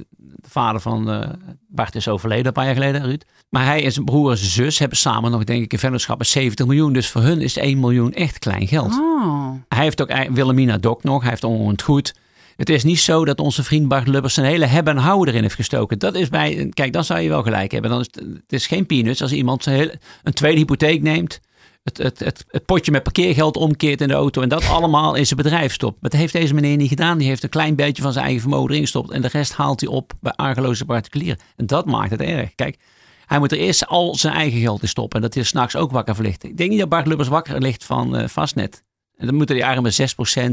De 0.42 0.50
vader 0.50 0.81
van 0.81 1.11
eh, 1.11 1.29
Bart 1.68 1.94
is 1.94 2.09
overleden 2.09 2.46
een 2.46 2.53
paar 2.53 2.64
jaar 2.64 2.74
geleden, 2.74 3.03
Ruud. 3.05 3.24
Maar 3.48 3.64
hij 3.64 3.85
en 3.85 3.92
zijn 3.92 4.05
broer 4.05 4.31
en 4.31 4.37
zijn 4.37 4.50
zus 4.50 4.79
hebben 4.79 4.98
samen 4.98 5.31
nog 5.31 5.44
denk 5.44 5.62
ik 5.62 5.72
een 5.72 5.79
vennootschap 5.79 6.18
met 6.18 6.26
70 6.26 6.66
miljoen. 6.66 6.92
Dus 6.92 7.09
voor 7.09 7.22
hun 7.22 7.40
is 7.40 7.57
1 7.57 7.81
miljoen 7.81 8.12
echt 8.12 8.38
klein 8.38 8.66
geld. 8.66 8.92
Oh. 8.92 9.50
Hij 9.68 9.83
heeft 9.83 10.03
ook 10.03 10.12
Wilhelmina 10.31 10.79
Dok 10.79 11.03
nog. 11.03 11.20
Hij 11.20 11.31
heeft 11.31 11.44
onroerend 11.44 11.83
goed. 11.83 12.14
Het 12.57 12.70
is 12.70 12.85
niet 12.85 13.00
zo 13.00 13.24
dat 13.24 13.40
onze 13.40 13.62
vriend 13.64 13.88
Bart 13.88 14.07
Lubbers 14.09 14.35
zijn 14.35 14.46
hele 14.46 14.66
hebben 14.66 14.96
en 14.96 15.03
houden 15.03 15.29
erin 15.29 15.42
heeft 15.42 15.55
gestoken. 15.55 15.98
Dat 15.98 16.14
is 16.14 16.29
bij, 16.29 16.70
kijk, 16.74 16.92
dan 16.92 17.05
zou 17.05 17.20
je 17.20 17.29
wel 17.29 17.42
gelijk 17.42 17.72
hebben. 17.72 17.90
Dan 17.90 18.00
is 18.00 18.07
het, 18.11 18.24
het 18.24 18.53
is 18.53 18.66
geen 18.66 18.87
peanuts 18.87 19.22
als 19.22 19.33
iemand 19.33 19.64
hele- 19.64 19.98
een 20.22 20.33
tweede 20.33 20.59
hypotheek 20.59 21.03
neemt. 21.03 21.40
Het, 21.82 21.98
het, 21.98 22.18
het, 22.18 22.64
potje 22.64 22.92
met 22.92 23.02
parkeergeld 23.02 23.56
omkeert 23.56 24.00
in 24.00 24.08
de 24.08 24.14
auto. 24.14 24.42
En 24.42 24.48
dat 24.48 24.68
allemaal 24.68 25.14
in 25.14 25.26
zijn 25.26 25.42
bedrijf 25.42 25.72
stopt. 25.72 26.00
Maar 26.00 26.10
dat 26.10 26.20
heeft 26.20 26.32
deze 26.32 26.54
meneer 26.54 26.76
niet 26.76 26.88
gedaan. 26.88 27.18
Die 27.18 27.28
heeft 27.28 27.42
een 27.42 27.48
klein 27.48 27.74
beetje 27.74 28.02
van 28.02 28.12
zijn 28.12 28.24
eigen 28.24 28.42
vermogen 28.42 28.70
erin 28.70 28.82
gestopt. 28.82 29.10
En 29.10 29.22
de 29.22 29.28
rest 29.28 29.52
haalt 29.52 29.80
hij 29.80 29.88
op 29.88 30.12
bij 30.20 30.32
argeloze 30.32 30.84
particulieren. 30.84 31.38
En 31.56 31.66
dat 31.66 31.86
maakt 31.86 32.10
het 32.10 32.20
erg. 32.20 32.54
Kijk, 32.54 32.78
hij 33.26 33.38
moet 33.38 33.52
er 33.52 33.58
eerst 33.58 33.86
al 33.86 34.14
zijn 34.14 34.34
eigen 34.34 34.60
geld 34.60 34.82
in 34.82 34.88
stoppen. 34.88 35.20
En 35.22 35.28
dat 35.28 35.36
er 35.36 35.46
s'nachts 35.46 35.76
ook 35.76 35.90
wakker 35.90 36.14
van 36.14 36.24
ligt. 36.24 36.44
Ik 36.44 36.56
denk 36.56 36.70
niet 36.70 36.78
dat 36.78 36.88
Bart 36.88 37.06
Lubbers 37.06 37.28
wakker 37.28 37.60
ligt 37.60 37.84
van 37.84 38.16
eh, 38.16 38.28
vastnet. 38.28 38.82
En 39.16 39.26
dan 39.26 39.34
moeten 39.34 39.54
die 39.54 39.66
arme 39.66 39.92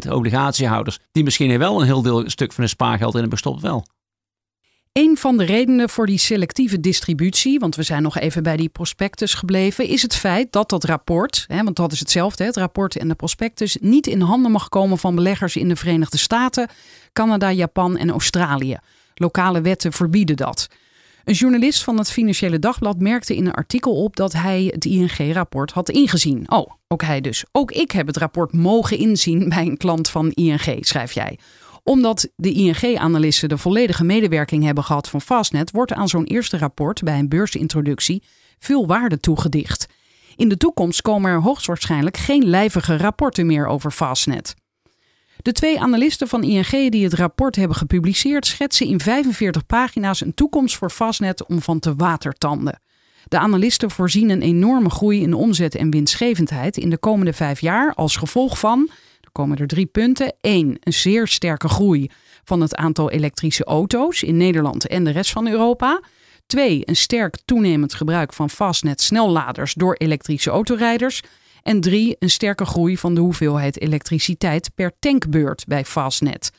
6% 0.08 0.12
obligatiehouders, 0.12 1.00
die 1.12 1.24
misschien 1.24 1.58
wel 1.58 1.80
een 1.80 1.86
heel 1.86 2.02
deel 2.02 2.30
stuk 2.30 2.52
van 2.52 2.64
hun 2.64 2.70
spaargeld 2.70 3.14
in 3.14 3.20
hebben 3.20 3.38
gestopt, 3.38 3.62
wel. 3.62 3.86
Een 4.98 5.18
van 5.18 5.38
de 5.38 5.46
redenen 5.46 5.90
voor 5.90 6.06
die 6.06 6.18
selectieve 6.18 6.80
distributie, 6.80 7.60
want 7.60 7.76
we 7.76 7.84
zijn 7.84 8.02
nog 8.02 8.18
even 8.18 8.44
bij 8.44 8.58
die 8.58 8.70
prospectus 8.70 9.34
gebleven, 9.34 9.88
is 9.88 10.02
het 10.02 10.16
feit 10.16 10.52
dat 10.52 10.70
dat 10.70 10.84
rapport, 10.84 11.46
hè, 11.48 11.64
want 11.64 11.76
dat 11.76 11.92
is 11.92 12.00
hetzelfde, 12.00 12.44
het 12.44 12.58
rapport 12.58 12.96
en 12.96 13.08
de 13.08 13.16
prospectus, 13.16 13.78
niet 13.82 14.08
in 14.08 14.22
handen 14.22 14.52
mag 14.52 14.70
komen 14.70 14.98
van 14.98 15.16
beleggers 15.16 15.56
in 15.56 15.70
de 15.70 15.76
Verenigde 15.76 16.18
Staten, 16.18 16.70
Canada, 17.14 17.52
Japan 17.52 17.98
en 17.98 18.10
Australië. 18.10 18.78
Lokale 19.16 19.62
wetten 19.62 19.94
verbieden 19.94 20.36
dat. 20.36 20.68
Een 21.24 21.34
journalist 21.34 21.84
van 21.84 21.98
het 21.98 22.12
Financiële 22.12 22.60
Dagblad 22.60 23.00
merkte 23.00 23.36
in 23.36 23.46
een 23.46 23.54
artikel 23.54 24.04
op 24.04 24.16
dat 24.16 24.34
hij 24.34 24.72
het 24.74 24.86
ING-rapport 24.86 25.72
had 25.72 25.90
ingezien. 25.90 26.52
Oh, 26.52 26.72
ook 26.88 27.02
hij 27.02 27.22
dus. 27.22 27.44
Ook 27.52 27.72
ik 27.72 27.92
heb 27.92 28.08
het 28.08 28.18
rapport 28.18 28.54
mogen 28.54 28.98
inzien 28.98 29.50
bij 29.50 29.66
een 29.66 29.78
klant 29.78 30.10
van 30.10 30.32
ING, 30.32 30.78
schrijf 30.80 31.12
jij 31.12 31.38
omdat 31.88 32.30
de 32.36 32.52
ING-analisten 32.52 33.50
de 33.50 33.58
volledige 33.58 34.04
medewerking 34.04 34.64
hebben 34.64 34.84
gehad 34.84 35.10
van 35.10 35.22
Fastnet, 35.22 35.72
wordt 35.72 35.94
aan 35.94 36.08
zo'n 36.08 36.26
eerste 36.26 36.58
rapport 36.58 37.04
bij 37.04 37.20
een 37.20 37.30
beursintroductie 37.30 38.24
veel 38.60 38.88
waarde 38.88 39.20
toegedicht. 39.20 39.88
In 40.36 40.50
de 40.50 40.58
toekomst 40.58 41.02
komen 41.02 41.32
er 41.32 41.42
hoogstwaarschijnlijk 41.42 42.18
geen 42.18 42.46
lijvige 42.46 42.98
rapporten 42.98 43.46
meer 43.46 43.68
over 43.68 43.92
Fastnet. 43.92 44.56
De 45.42 45.52
twee 45.52 45.80
analisten 45.80 46.28
van 46.28 46.44
ING 46.44 46.92
die 46.92 47.04
het 47.04 47.14
rapport 47.14 47.56
hebben 47.56 47.78
gepubliceerd, 47.78 48.46
schetsen 48.46 48.88
in 48.88 49.00
45 49.00 49.66
pagina's 49.66 50.22
een 50.22 50.34
toekomst 50.34 50.78
voor 50.78 50.90
Fastnet 50.90 51.46
om 51.46 51.62
van 51.62 51.80
te 51.80 51.96
watertanden. 51.96 52.82
De 53.28 53.38
analisten 53.38 53.92
voorzien 53.92 54.30
een 54.30 54.42
enorme 54.42 54.90
groei 54.90 55.22
in 55.22 55.34
omzet 55.34 55.76
en 55.76 55.90
winstgevendheid 55.90 56.78
in 56.78 56.90
de 56.90 56.98
komende 56.98 57.34
vijf 57.34 57.62
jaar 57.62 57.94
als 57.94 58.16
gevolg 58.16 58.60
van 58.60 58.90
komen 59.38 59.58
er 59.58 59.68
drie 59.68 59.86
punten. 59.86 60.34
Eén, 60.42 60.78
een 60.80 60.94
zeer 60.94 61.28
sterke 61.28 61.68
groei 61.68 62.10
van 62.44 62.62
het 62.62 62.76
aantal 62.76 63.12
elektrische 63.12 63.64
auto's 63.64 64.24
in 64.24 64.38
Nederland 64.38 64.88
en 64.88 65.04
de 65.04 65.12
rest 65.12 65.32
van 65.32 65.48
Europa. 65.48 66.02
Twee, 66.46 66.82
een 66.86 66.96
sterk 66.96 67.38
toenemend 67.46 67.94
gebruik 67.94 68.34
van 68.34 68.50
fastnet 68.50 69.02
snelladers 69.02 69.74
door 69.74 69.96
elektrische 69.96 70.50
autorijders. 70.50 71.22
En 71.64 71.82
drie, 71.82 72.16
een 72.20 72.30
sterke 72.30 72.66
groei 72.66 72.98
van 72.98 73.14
de 73.16 73.22
hoeveelheid 73.22 73.82
elektriciteit 73.82 74.72
per 74.76 74.92
tankbeurt 75.00 75.66
bij 75.68 75.86
fastnet. 75.86 76.52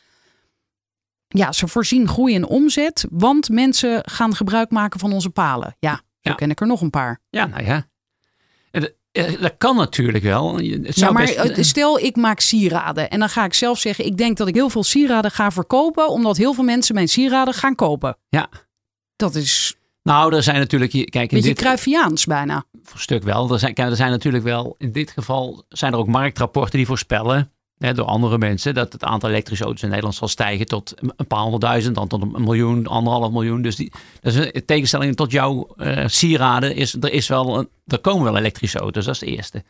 Ja, 1.29 1.53
ze 1.53 1.69
voorzien 1.69 2.09
groei 2.09 2.35
in 2.35 2.47
omzet, 2.47 3.07
want 3.11 3.49
mensen 3.49 4.01
gaan 4.11 4.35
gebruik 4.35 4.71
maken 4.71 5.01
van 5.01 5.13
onze 5.13 5.31
palen. 5.31 5.77
Ja, 5.79 5.95
zo 5.95 6.01
Ja. 6.21 6.35
ken 6.35 6.51
ik 6.51 6.61
er 6.61 6.67
nog 6.67 6.81
een 6.81 6.91
paar. 6.91 7.21
Ja, 7.31 7.47
nou 7.47 7.65
ja. 7.65 7.87
Dat- 9.27 9.35
eh, 9.35 9.41
Dat 9.43 9.55
kan 9.59 9.77
natuurlijk 9.77 10.25
wel. 10.25 10.57
Het 10.57 10.65
Ja, 10.85 10.93
zou 10.93 11.13
maar 11.13 11.23
best- 11.25 11.37
eh, 11.39 11.65
stel 11.65 11.99
ik 11.99 12.17
maak 12.17 12.41
sieraden 12.41 13.11
en 13.11 13.19
dan 13.19 13.29
ga 13.29 13.45
ik 13.45 13.55
zelf 13.55 13.79
zeggen, 13.79 14.05
ik 14.05 14.17
denk 14.17 14.37
dat 14.37 14.49
ik 14.49 14.55
heel 14.55 14.71
veel 14.71 14.85
sieraden 14.85 15.31
ga 15.31 15.51
verkopen, 15.51 16.09
omdat 16.09 16.37
heel 16.37 16.55
veel 16.55 16.65
mensen 16.65 16.95
mijn 16.95 17.09
sieraden 17.09 17.55
gaan 17.55 17.75
kopen. 17.75 18.17
Ja. 18.29 18.49
Dat 19.17 19.35
is 19.35 19.73
Nou, 20.03 20.35
er 20.35 20.43
zijn 20.43 20.59
natuurlijk... 20.59 20.91
Kijk, 20.91 21.15
een 21.15 21.21
in 21.21 21.29
beetje 21.29 21.43
dit 21.49 21.59
Cruyffiaans 21.59 22.25
bijna. 22.25 22.65
voor 22.83 23.01
stuk 23.01 23.23
wel. 23.23 23.53
Er 23.53 23.59
zijn, 23.59 23.75
er 23.75 23.97
zijn 23.97 24.11
natuurlijk 24.11 24.45
wel... 24.45 24.75
In 24.79 24.93
dit 24.93 25.11
geval 25.11 25.65
zijn 25.69 25.93
er 25.93 25.99
ook 25.99 26.07
marktrapporten 26.07 26.77
die 26.77 26.87
voorspellen... 26.87 27.53
Hè, 27.79 27.95
door 27.95 28.05
andere 28.05 28.39
mensen, 28.39 28.75
dat 28.75 28.93
het 28.93 29.05
aantal 29.05 29.29
elektrische 29.29 29.65
auto's 29.65 29.83
in 29.83 29.89
Nederland 29.89 30.15
zal 30.15 30.29
stijgen 30.29 30.67
tot 30.67 30.95
een 31.17 31.27
paar 31.27 31.41
honderdduizend, 31.41 31.95
dan 31.95 32.09
tot 32.09 32.23
een 32.23 32.43
miljoen, 32.43 32.87
anderhalf 32.87 33.33
miljoen. 33.33 33.63
Dus 33.63 33.77
die, 33.77 33.93
dat 34.21 34.35
is 34.35 34.51
een 34.53 34.65
tegenstelling 34.67 35.17
tot 35.17 35.31
jouw 35.31 35.69
eh, 35.77 36.07
sieraden. 36.07 36.75
Is, 36.75 36.95
er, 36.95 37.13
is 37.13 37.29
wel 37.29 37.59
een, 37.59 37.69
er 37.87 37.99
komen 37.99 38.25
wel 38.25 38.37
elektrische 38.37 38.79
auto's, 38.79 39.05
dat 39.05 39.15
is 39.15 39.21
het 39.21 39.29
eerste. 39.29 39.63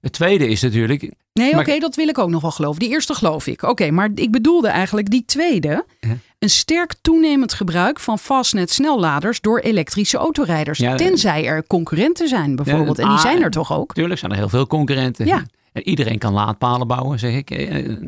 Het 0.00 0.12
tweede 0.12 0.48
is 0.48 0.62
natuurlijk, 0.62 1.12
Nee, 1.32 1.58
oké, 1.58 1.78
dat 1.78 1.96
wil 1.96 2.08
ik 2.08 2.18
ook 2.18 2.28
nog 2.28 2.42
wel 2.42 2.50
geloven. 2.50 2.80
Die 2.80 2.88
eerste 2.88 3.14
geloof 3.14 3.46
ik. 3.46 3.62
Oké, 3.62 3.90
maar 3.90 4.10
ik 4.14 4.30
bedoelde 4.30 4.68
eigenlijk 4.68 5.10
die 5.10 5.24
tweede. 5.26 5.84
Een 6.38 6.50
sterk 6.50 6.94
toenemend 7.00 7.52
gebruik 7.52 8.00
van 8.00 8.18
fastnet 8.18 8.70
snelladers 8.70 9.40
door 9.40 9.58
elektrische 9.58 10.16
autorijders. 10.16 10.78
Ja, 10.78 10.94
tenzij 10.94 11.46
er 11.46 11.66
concurrenten 11.66 12.28
zijn 12.28 12.56
bijvoorbeeld. 12.56 12.98
en 12.98 13.04
die 13.04 13.14
ah, 13.14 13.20
zijn 13.20 13.42
er 13.42 13.50
toch 13.50 13.72
ook? 13.72 13.88
natuurlijk 13.88 14.18
zijn 14.18 14.30
er 14.30 14.36
heel 14.36 14.48
veel 14.48 14.66
concurrenten. 14.66 15.26
Ja. 15.26 15.44
En 15.72 15.88
iedereen 15.88 16.18
kan 16.18 16.32
laadpalen 16.32 16.86
bouwen, 16.86 17.18
zeg 17.18 17.34
ik. 17.34 17.50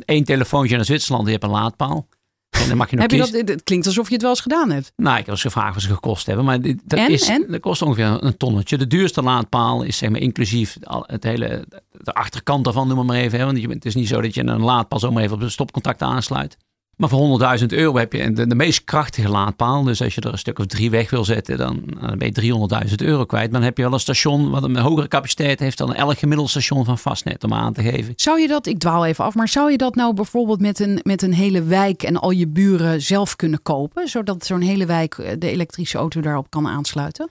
Eén 0.05 0.25
telefoontje 0.25 0.77
naar 0.77 0.85
Zwitserland, 0.85 1.25
die 1.25 1.33
hebt 1.33 1.45
een 1.45 1.51
laadpaal. 1.51 2.09
En 2.51 2.69
dan 2.69 2.77
mag 2.77 2.91
je 2.91 2.97
nog 2.97 3.05
Heb 3.05 3.11
je 3.11 3.33
dat, 3.43 3.49
het 3.49 3.63
klinkt 3.63 3.87
alsof 3.87 4.07
je 4.07 4.13
het 4.13 4.23
wel 4.23 4.31
eens 4.31 4.41
gedaan 4.41 4.71
hebt. 4.71 4.93
Nou, 4.97 5.19
ik 5.19 5.25
heb 5.25 5.29
eens 5.29 5.43
gevraagd 5.43 5.75
wat 5.75 5.83
ze 5.83 5.89
gekost 5.89 6.27
hebben. 6.27 6.45
Maar 6.45 6.61
dat, 6.61 6.99
En? 6.99 7.11
is, 7.11 7.29
En? 7.29 7.47
dat 7.49 7.61
kost 7.61 7.83
ongeveer 7.83 8.25
een 8.25 8.37
tonnetje. 8.37 8.79
De 8.79 8.87
duurste 8.87 9.23
laadpaal 9.23 9.83
is 9.83 9.97
zeg 9.97 10.11
maar 10.11 10.21
inclusief 10.21 10.79
het 11.07 11.25
hele, 11.25 11.65
de 11.91 12.13
achterkant 12.15 12.65
daarvan, 12.65 12.87
noem 12.87 12.97
maar, 12.97 13.05
maar 13.05 13.17
even. 13.17 13.39
Hè? 13.39 13.45
Want 13.45 13.61
je, 13.61 13.69
het 13.69 13.85
is 13.85 13.95
niet 13.95 14.09
zo 14.09 14.21
dat 14.21 14.35
je 14.35 14.47
een 14.47 14.63
laadpaal 14.63 14.99
zomaar 14.99 15.23
even 15.23 15.35
op 15.35 15.41
de 15.41 15.49
stopcontact 15.49 16.03
aansluit. 16.03 16.57
Maar 17.03 17.11
voor 17.11 17.59
100.000 17.61 17.67
euro 17.67 17.97
heb 17.97 18.13
je 18.13 18.33
de, 18.33 18.47
de 18.47 18.55
meest 18.55 18.85
krachtige 18.85 19.29
laadpaal. 19.29 19.83
Dus 19.83 20.03
als 20.03 20.15
je 20.15 20.21
er 20.21 20.33
een 20.33 20.39
stuk 20.39 20.59
of 20.59 20.67
drie 20.67 20.91
weg 20.91 21.11
wil 21.11 21.25
zetten, 21.25 21.59
dan, 21.59 21.83
dan 22.01 22.19
ben 22.19 22.33
je 22.35 22.89
300.000 22.89 22.95
euro 22.97 23.25
kwijt. 23.25 23.51
Maar 23.51 23.61
dan 23.61 23.69
heb 23.69 23.77
je 23.77 23.83
wel 23.83 23.93
een 23.93 24.01
station 24.01 24.51
wat 24.51 24.63
een 24.63 24.77
hogere 24.77 25.09
capaciteit 25.09 25.61
heeft 25.61 25.79
dan 25.79 25.95
elk 25.95 26.19
gemiddeld 26.19 26.51
station 26.51 26.85
van 26.85 26.99
Fastnet 26.99 27.45
om 27.45 27.53
aan 27.53 27.73
te 27.73 27.83
geven. 27.83 28.13
Zou 28.17 28.41
je 28.41 28.49
dat, 28.49 28.67
ik 28.67 28.79
dwaal 28.79 29.07
even 29.07 29.25
af, 29.25 29.35
maar 29.35 29.49
zou 29.49 29.71
je 29.71 29.77
dat 29.77 29.95
nou 29.95 30.15
bijvoorbeeld 30.15 30.61
met 30.61 30.81
een, 30.81 31.01
met 31.03 31.23
een 31.23 31.35
hele 31.35 31.63
wijk 31.63 32.03
en 32.03 32.17
al 32.17 32.31
je 32.31 32.49
buren 32.49 33.03
zelf 33.03 33.37
kunnen 33.37 33.63
kopen? 33.63 34.09
Zodat 34.09 34.45
zo'n 34.45 34.61
hele 34.61 34.87
wijk 34.87 35.15
eh, 35.15 35.33
de 35.39 35.51
elektrische 35.51 35.99
auto 35.99 36.21
daarop 36.21 36.51
kan 36.51 36.69
aansluiten? 36.69 37.29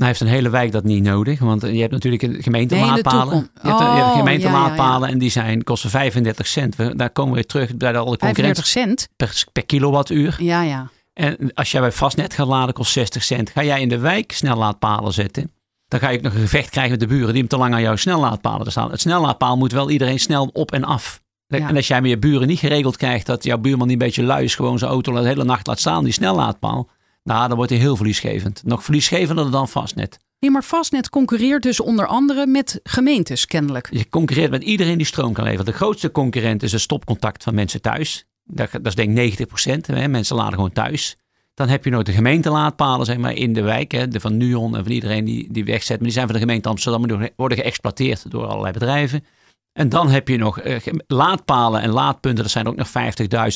Nou 0.00 0.12
heeft 0.12 0.20
een 0.24 0.36
hele 0.36 0.50
wijk 0.50 0.72
dat 0.72 0.84
niet 0.84 1.02
nodig. 1.02 1.38
Want 1.38 1.62
je 1.62 1.80
hebt 1.80 1.92
natuurlijk 1.92 2.22
een 2.22 2.42
gemeentelaadpalen. 2.42 3.32
Nee, 3.34 3.42
in 3.42 3.48
de 3.62 3.68
je 3.68 3.68
hebt, 3.68 3.80
een- 3.80 3.86
je 3.86 3.92
hebt 3.92 4.06
Oh, 4.10 4.16
gemeentelaadpalen 4.16 5.08
en 5.08 5.18
die 5.18 5.30
zijn, 5.30 5.64
kosten 5.64 5.90
35 5.90 6.46
cent. 6.46 6.76
We- 6.76 6.96
Daar 6.96 7.10
komen 7.10 7.30
we 7.30 7.36
weer 7.36 7.46
terug 7.46 7.76
bij 7.76 7.92
de 7.92 7.98
alle 7.98 8.16
35 8.18 8.64
concurrentie 8.64 8.64
cent? 8.64 9.08
per, 9.16 9.44
per 9.52 9.64
kilowattuur. 9.66 10.36
Ja, 10.38 10.62
ja. 10.62 10.90
En 11.12 11.50
als 11.54 11.70
jij 11.70 11.80
bij 11.80 11.92
Fastnet 11.92 12.34
gaat 12.34 12.46
laden, 12.46 12.74
kost 12.74 12.92
60 12.92 13.22
cent. 13.22 13.50
Ga 13.50 13.62
jij 13.64 13.80
in 13.80 13.88
de 13.88 13.98
wijk 13.98 14.32
snellaadpalen 14.32 15.12
zetten, 15.12 15.52
dan 15.88 16.00
ga 16.00 16.08
je 16.08 16.16
ook 16.16 16.22
nog 16.24 16.34
een 16.34 16.40
gevecht 16.40 16.70
krijgen 16.70 16.90
met 16.98 17.00
de 17.00 17.06
buren 17.06 17.28
die 17.28 17.38
hem 17.38 17.48
te 17.48 17.56
lang 17.56 17.74
aan 17.74 17.82
jouw 17.82 17.96
snellaadpalen 17.96 18.64
te 18.64 18.70
staan. 18.70 18.90
Het 18.90 19.00
snellaadpaal 19.00 19.56
moet 19.56 19.72
wel 19.72 19.90
iedereen 19.90 20.18
snel 20.20 20.50
op 20.52 20.72
en 20.72 20.84
af. 20.84 21.20
Ja. 21.46 21.68
En 21.68 21.76
als 21.76 21.86
jij 21.88 22.00
met 22.00 22.10
je 22.10 22.18
buren 22.18 22.46
niet 22.48 22.58
geregeld 22.58 22.96
krijgt 22.96 23.26
dat 23.26 23.44
jouw 23.44 23.58
buurman 23.58 23.86
niet 23.88 24.00
een 24.00 24.06
beetje 24.06 24.22
lui 24.22 24.44
is, 24.44 24.54
gewoon 24.54 24.78
zijn 24.78 24.90
auto 24.90 25.12
de 25.12 25.26
hele 25.26 25.44
nacht 25.44 25.66
laat 25.66 25.80
staan, 25.80 26.04
die 26.04 26.12
snellaadpaal, 26.12 26.88
nou, 27.34 27.48
dan 27.48 27.56
wordt 27.56 27.70
hij 27.72 27.80
heel 27.80 27.96
verliesgevend. 27.96 28.62
Nog 28.64 28.84
verliesgevender 28.84 29.50
dan 29.50 29.68
Fastnet. 29.68 30.18
Nee, 30.38 30.50
maar 30.50 30.62
Fastnet 30.62 31.08
concurreert 31.08 31.62
dus 31.62 31.80
onder 31.80 32.06
andere 32.06 32.46
met 32.46 32.80
gemeentes 32.82 33.46
kennelijk. 33.46 33.88
Je 33.90 34.08
concurreert 34.08 34.50
met 34.50 34.62
iedereen 34.62 34.96
die 34.96 35.06
stroom 35.06 35.32
kan 35.32 35.44
leveren. 35.44 35.64
De 35.64 35.72
grootste 35.72 36.10
concurrent 36.10 36.62
is 36.62 36.72
het 36.72 36.80
stopcontact 36.80 37.42
van 37.42 37.54
mensen 37.54 37.80
thuis. 37.80 38.24
Dat, 38.44 38.70
dat 38.70 38.86
is 38.86 38.94
denk 38.94 39.08
ik 39.08 39.14
90 39.14 39.46
procent. 39.46 39.88
Mensen 39.88 40.36
laden 40.36 40.54
gewoon 40.54 40.72
thuis. 40.72 41.16
Dan 41.54 41.68
heb 41.68 41.84
je 41.84 41.90
nog 41.90 42.02
de 42.02 42.12
gemeentelaadpalen 42.12 43.06
zeg 43.06 43.16
maar, 43.16 43.34
in 43.34 43.52
de 43.52 43.62
wijk. 43.62 43.92
Hè, 43.92 44.08
de 44.08 44.20
van 44.20 44.36
Nuon 44.36 44.76
en 44.76 44.82
van 44.82 44.92
iedereen 44.92 45.24
die, 45.24 45.52
die 45.52 45.64
wegzet. 45.64 45.96
Maar 45.96 46.04
die 46.04 46.12
zijn 46.12 46.26
van 46.26 46.34
de 46.34 46.40
gemeente 46.40 46.68
Amsterdam. 46.68 47.06
Die 47.06 47.32
worden 47.36 47.58
geëxploiteerd 47.58 48.30
door 48.30 48.46
allerlei 48.46 48.72
bedrijven. 48.72 49.24
En 49.72 49.88
dan 49.88 50.08
heb 50.08 50.28
je 50.28 50.36
nog 50.36 50.60
eh, 50.60 50.80
laadpalen 51.06 51.82
en 51.82 51.90
laadpunten. 51.90 52.42
Dat 52.42 52.52
zijn 52.52 52.64
er 52.64 52.70
ook 52.70 52.76
nog 52.76 52.88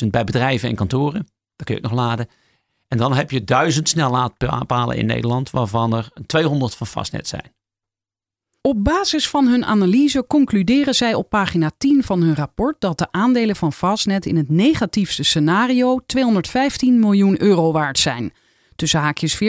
50.000 0.02 0.06
bij 0.10 0.24
bedrijven 0.24 0.68
en 0.68 0.74
kantoren. 0.74 1.26
Daar 1.56 1.66
kun 1.66 1.74
je 1.74 1.82
ook 1.82 1.90
nog 1.90 1.98
laden. 2.00 2.28
En 2.88 2.99
dan 2.99 3.14
heb 3.14 3.31
je 3.31 3.44
duizend 3.44 3.88
snellaadpalen 3.88 4.97
in 4.97 5.07
Nederland. 5.07 5.51
Waarvan 5.51 5.94
er 5.94 6.12
200 6.27 6.75
van 6.75 6.87
vastnet 6.87 7.29
zijn. 7.29 7.53
Op 8.66 8.85
basis 8.85 9.29
van 9.29 9.47
hun 9.47 9.64
analyse 9.64 10.25
concluderen 10.27 10.94
zij 10.94 11.14
op 11.14 11.29
pagina 11.29 11.70
10 11.79 12.03
van 12.05 12.23
hun 12.23 12.35
rapport 12.35 12.81
dat 12.81 12.99
de 12.99 13.07
aandelen 13.11 13.57
van 13.57 13.73
Fastnet 13.73 14.27
in 14.27 14.37
het 14.37 14.51
negatiefste 14.51 15.23
scenario 15.23 16.01
215 16.07 16.99
miljoen 16.99 17.42
euro 17.42 17.73
waard 17.73 17.99
zijn. 17.99 18.33
Tussen 18.77 19.01
haakjes 19.01 19.35
14,50 19.35 19.40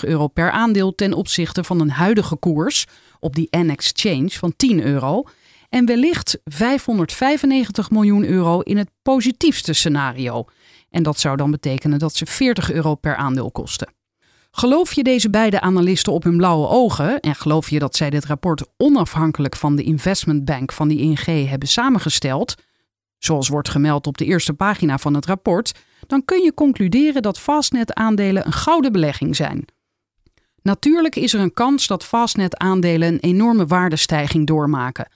euro 0.00 0.26
per 0.28 0.50
aandeel 0.50 0.94
ten 0.94 1.12
opzichte 1.12 1.64
van 1.64 1.80
een 1.80 1.90
huidige 1.90 2.36
koers 2.36 2.86
op 3.20 3.34
die 3.34 3.48
N-Exchange 3.50 4.30
van 4.30 4.56
10 4.56 4.82
euro. 4.82 5.24
En 5.68 5.86
wellicht 5.86 6.38
595 6.44 7.90
miljoen 7.90 8.24
euro 8.24 8.60
in 8.60 8.76
het 8.76 8.90
positiefste 9.02 9.72
scenario. 9.72 10.44
En 10.90 11.02
dat 11.02 11.18
zou 11.18 11.36
dan 11.36 11.50
betekenen 11.50 11.98
dat 11.98 12.14
ze 12.14 12.26
40 12.26 12.72
euro 12.72 12.94
per 12.94 13.16
aandeel 13.16 13.50
kosten. 13.50 13.92
Geloof 14.50 14.92
je 14.92 15.02
deze 15.02 15.30
beide 15.30 15.60
analisten 15.60 16.12
op 16.12 16.22
hun 16.22 16.36
blauwe 16.36 16.68
ogen 16.68 17.20
en 17.20 17.34
geloof 17.34 17.70
je 17.70 17.78
dat 17.78 17.96
zij 17.96 18.10
dit 18.10 18.24
rapport 18.24 18.66
onafhankelijk 18.76 19.56
van 19.56 19.76
de 19.76 19.82
investmentbank 19.82 20.72
van 20.72 20.88
die 20.88 20.98
ING 20.98 21.48
hebben 21.48 21.68
samengesteld, 21.68 22.54
zoals 23.18 23.48
wordt 23.48 23.68
gemeld 23.68 24.06
op 24.06 24.18
de 24.18 24.24
eerste 24.24 24.52
pagina 24.52 24.98
van 24.98 25.14
het 25.14 25.26
rapport, 25.26 25.74
dan 26.06 26.24
kun 26.24 26.42
je 26.42 26.54
concluderen 26.54 27.22
dat 27.22 27.38
Fastnet-aandelen 27.38 28.46
een 28.46 28.52
gouden 28.52 28.92
belegging 28.92 29.36
zijn. 29.36 29.64
Natuurlijk 30.62 31.16
is 31.16 31.34
er 31.34 31.40
een 31.40 31.52
kans 31.52 31.86
dat 31.86 32.04
Fastnet-aandelen 32.04 33.08
een 33.08 33.20
enorme 33.20 33.66
waardestijging 33.66 34.46
doormaken. 34.46 35.08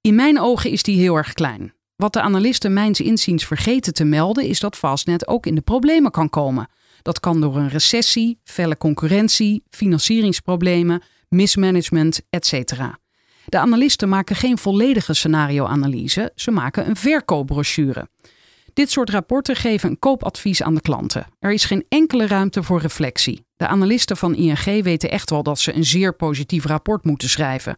In 0.00 0.14
mijn 0.14 0.40
ogen 0.40 0.70
is 0.70 0.82
die 0.82 0.98
heel 0.98 1.16
erg 1.16 1.32
klein. 1.32 1.72
Wat 1.98 2.12
de 2.12 2.20
analisten 2.20 2.72
mijns 2.72 3.00
inziens 3.00 3.46
vergeten 3.46 3.94
te 3.94 4.04
melden 4.04 4.44
is 4.44 4.60
dat 4.60 4.76
Fastnet 4.76 5.28
ook 5.28 5.46
in 5.46 5.54
de 5.54 5.60
problemen 5.60 6.10
kan 6.10 6.30
komen. 6.30 6.68
Dat 7.02 7.20
kan 7.20 7.40
door 7.40 7.56
een 7.56 7.68
recessie, 7.68 8.38
felle 8.44 8.76
concurrentie, 8.76 9.62
financieringsproblemen, 9.70 11.02
mismanagement, 11.28 12.20
etc. 12.30 12.72
De 13.46 13.58
analisten 13.58 14.08
maken 14.08 14.36
geen 14.36 14.58
volledige 14.58 15.14
scenario-analyse, 15.14 16.32
ze 16.34 16.50
maken 16.50 16.88
een 16.88 16.96
verkoopbrochure. 16.96 18.08
Dit 18.72 18.90
soort 18.90 19.10
rapporten 19.10 19.56
geven 19.56 19.90
een 19.90 19.98
koopadvies 19.98 20.62
aan 20.62 20.74
de 20.74 20.80
klanten. 20.80 21.26
Er 21.38 21.52
is 21.52 21.64
geen 21.64 21.84
enkele 21.88 22.26
ruimte 22.26 22.62
voor 22.62 22.80
reflectie. 22.80 23.46
De 23.56 23.66
analisten 23.66 24.16
van 24.16 24.34
ING 24.34 24.82
weten 24.82 25.10
echt 25.10 25.30
wel 25.30 25.42
dat 25.42 25.58
ze 25.58 25.74
een 25.74 25.84
zeer 25.84 26.16
positief 26.16 26.64
rapport 26.64 27.04
moeten 27.04 27.28
schrijven. 27.28 27.76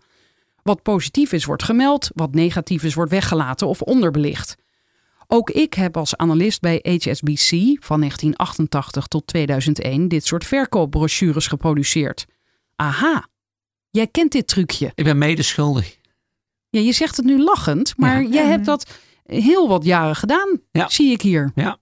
Wat 0.70 0.83
positief 0.83 1.33
is, 1.33 1.44
wordt 1.44 1.62
gemeld, 1.62 2.11
wat 2.14 2.35
negatief 2.35 2.83
is, 2.83 2.94
wordt 2.94 3.11
weggelaten 3.11 3.66
of 3.66 3.83
onderbelicht. 3.83 4.56
Ook 5.26 5.50
ik 5.50 5.74
heb 5.74 5.96
als 5.96 6.16
analist 6.16 6.61
bij 6.61 6.78
HSBC 6.83 7.50
van 7.85 7.98
1988 8.00 9.06
tot 9.06 9.26
2001 9.26 10.09
dit 10.09 10.24
soort 10.26 10.44
verkoopbrochures 10.46 11.46
geproduceerd. 11.46 12.26
Aha, 12.76 13.26
jij 13.90 14.06
kent 14.06 14.33
dit 14.33 14.46
trucje. 14.48 14.92
Ik 14.94 15.04
ben 15.04 15.18
medeschuldig. 15.18 15.98
Ja, 16.68 16.80
je 16.80 16.92
zegt 16.92 17.16
het 17.16 17.26
nu 17.26 17.42
lachend, 17.42 17.92
maar 17.96 18.22
Ja. 18.22 18.28
jij 18.28 18.46
hebt 18.46 18.64
dat 18.64 18.90
heel 19.24 19.68
wat 19.68 19.85
jaren 19.85 20.16
gedaan, 20.16 20.61
Ja. 20.70 20.88
zie 20.88 21.12
ik 21.12 21.22
hier. 21.22 21.52
Ja. 21.54 21.78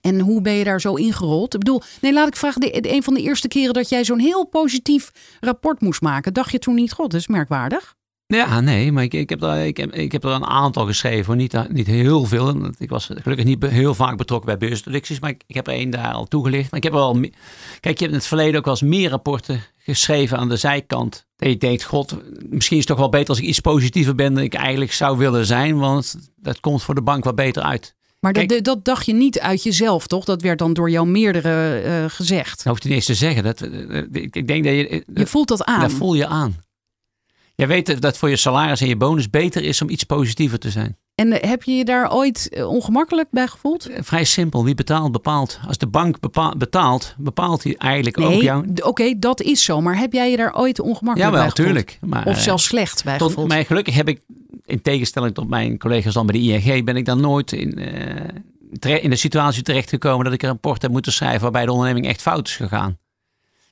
En 0.00 0.20
hoe 0.20 0.40
ben 0.40 0.52
je 0.52 0.64
daar 0.64 0.80
zo 0.80 0.94
ingerold? 0.94 1.54
Ik 1.54 1.60
bedoel, 1.60 1.82
nee, 2.00 2.12
laat 2.12 2.28
ik 2.28 2.36
vragen, 2.36 2.60
de, 2.60 2.80
de- 2.80 2.92
een 2.92 3.02
van 3.02 3.14
de 3.14 3.20
eerste 3.22 3.48
keren 3.48 3.74
dat 3.74 3.88
jij 3.88 4.04
zo'n 4.04 4.18
heel 4.18 4.44
positief 4.46 5.10
rapport 5.40 5.80
moest 5.80 6.00
maken, 6.00 6.34
dacht 6.34 6.50
je 6.52 6.58
toen 6.58 6.74
niet, 6.74 6.92
god, 6.92 7.10
dat 7.10 7.20
is 7.20 7.26
merkwaardig. 7.26 7.98
Ja, 8.36 8.60
nee, 8.60 8.92
maar 8.92 9.02
ik, 9.02 9.14
ik, 9.14 9.28
heb 9.28 9.42
er, 9.42 9.66
ik, 9.66 9.76
heb, 9.76 9.94
ik 9.94 10.12
heb 10.12 10.24
er 10.24 10.30
een 10.30 10.46
aantal 10.46 10.86
geschreven, 10.86 11.26
hoor. 11.26 11.36
niet, 11.36 11.68
niet 11.68 11.86
heel 11.86 12.24
veel. 12.24 12.70
Ik 12.78 12.88
was 12.88 13.10
gelukkig 13.14 13.46
niet 13.46 13.66
heel 13.66 13.94
vaak 13.94 14.16
betrokken 14.16 14.46
bij 14.46 14.68
beursintroducties, 14.68 15.20
maar 15.20 15.30
ik, 15.30 15.42
ik 15.46 15.54
heb 15.54 15.66
er 15.66 15.72
één 15.72 15.90
daar 15.90 16.12
al 16.12 16.26
toegelicht. 16.26 16.70
Maar 16.70 16.78
ik 16.78 16.84
heb 16.84 16.92
wel, 16.92 17.12
kijk, 17.20 17.30
je 17.80 17.88
hebt 17.88 18.00
in 18.00 18.12
het 18.12 18.26
verleden 18.26 18.58
ook 18.58 18.64
wel 18.64 18.74
eens 18.74 18.82
meer 18.82 19.10
rapporten 19.10 19.62
geschreven 19.78 20.38
aan 20.38 20.48
de 20.48 20.56
zijkant. 20.56 21.26
Dat 21.36 21.48
je 21.48 21.56
denkt, 21.56 21.84
god, 21.84 22.16
misschien 22.48 22.76
is 22.76 22.82
het 22.82 22.92
toch 22.92 22.98
wel 22.98 23.08
beter 23.08 23.28
als 23.28 23.38
ik 23.38 23.44
iets 23.44 23.60
positiever 23.60 24.14
ben 24.14 24.34
dan 24.34 24.42
ik 24.42 24.54
eigenlijk 24.54 24.92
zou 24.92 25.18
willen 25.18 25.46
zijn, 25.46 25.78
want 25.78 26.16
dat 26.36 26.60
komt 26.60 26.82
voor 26.82 26.94
de 26.94 27.02
bank 27.02 27.24
wat 27.24 27.34
beter 27.34 27.62
uit. 27.62 27.94
Maar 28.20 28.32
dat, 28.32 28.46
Kijk- 28.46 28.64
dat 28.64 28.84
dacht 28.84 29.06
je 29.06 29.12
niet 29.12 29.40
uit 29.40 29.62
jezelf, 29.62 30.06
toch? 30.06 30.24
Dat 30.24 30.42
werd 30.42 30.58
dan 30.58 30.72
door 30.72 30.90
jou 30.90 31.06
meerdere 31.06 31.80
eh, 31.80 32.04
gezegd. 32.08 32.56
Dat 32.56 32.66
hoeft 32.66 32.82
je 32.82 32.88
niet 32.88 32.96
eens 32.96 33.06
te 33.06 33.14
zeggen. 33.14 33.42
Dat, 33.42 33.60
eh, 33.60 34.02
ik, 34.12 34.36
ik 34.36 34.46
denk 34.46 34.64
dat 34.64 34.72
je... 34.72 35.04
Je 35.14 35.26
voelt 35.26 35.48
dat 35.48 35.64
aan. 35.64 35.80
Dat 35.80 35.92
voel 35.92 36.14
je 36.14 36.26
aan. 36.26 36.56
Jij 37.60 37.68
weet 37.68 38.00
dat 38.00 38.18
voor 38.18 38.28
je 38.28 38.36
salaris 38.36 38.80
en 38.80 38.88
je 38.88 38.96
bonus 38.96 39.30
beter 39.30 39.62
is 39.62 39.82
om 39.82 39.88
iets 39.88 40.04
positiever 40.04 40.58
te 40.58 40.70
zijn. 40.70 40.96
En 41.14 41.32
eh, 41.32 41.50
heb 41.50 41.62
je 41.62 41.72
je 41.72 41.84
daar 41.84 42.12
ooit 42.12 42.48
eh, 42.48 42.68
ongemakkelijk 42.68 43.28
bij 43.30 43.46
gevoeld? 43.46 43.88
Eh, 43.88 44.02
Vrij 44.02 44.24
simpel. 44.24 44.64
Wie 44.64 44.74
betaalt, 44.74 45.12
bepaalt. 45.12 45.60
Als 45.66 45.78
de 45.78 45.86
bank 45.86 46.16
betaalt, 46.58 47.14
bepaalt 47.18 47.62
hij 47.62 47.74
eigenlijk 47.78 48.20
ook 48.20 48.42
jou. 48.42 48.66
oké, 48.82 49.14
dat 49.18 49.40
is 49.40 49.64
zo. 49.64 49.80
Maar 49.80 49.98
heb 49.98 50.12
jij 50.12 50.30
je 50.30 50.36
daar 50.36 50.54
ooit 50.54 50.80
ongemakkelijk 50.80 51.30
Jawel, 51.32 51.40
bij 51.40 51.50
gevoeld? 51.50 51.66
tuurlijk. 51.66 51.98
Maar, 52.00 52.26
Of 52.26 52.40
zelfs 52.40 52.64
slecht 52.64 53.04
bij 53.04 53.18
tot, 53.18 53.28
gevoeld? 53.28 53.48
maar 53.48 53.64
gelukkig 53.64 53.94
heb 53.94 54.08
ik, 54.08 54.20
in 54.64 54.82
tegenstelling 54.82 55.34
tot 55.34 55.48
mijn 55.48 55.78
collega's 55.78 56.14
dan 56.14 56.26
bij 56.26 56.40
de 56.40 56.46
ING, 56.46 56.84
ben 56.84 56.96
ik 56.96 57.04
dan 57.04 57.20
nooit 57.20 57.52
in, 57.52 57.72
in 58.80 59.10
de 59.10 59.16
situatie 59.16 59.62
terechtgekomen 59.62 60.24
dat 60.24 60.34
ik 60.34 60.42
een 60.42 60.48
rapport 60.48 60.82
heb 60.82 60.90
moeten 60.90 61.12
schrijven 61.12 61.40
waarbij 61.40 61.64
de 61.64 61.72
onderneming 61.72 62.06
echt 62.06 62.22
fout 62.22 62.48
is 62.48 62.56
gegaan. 62.56 62.98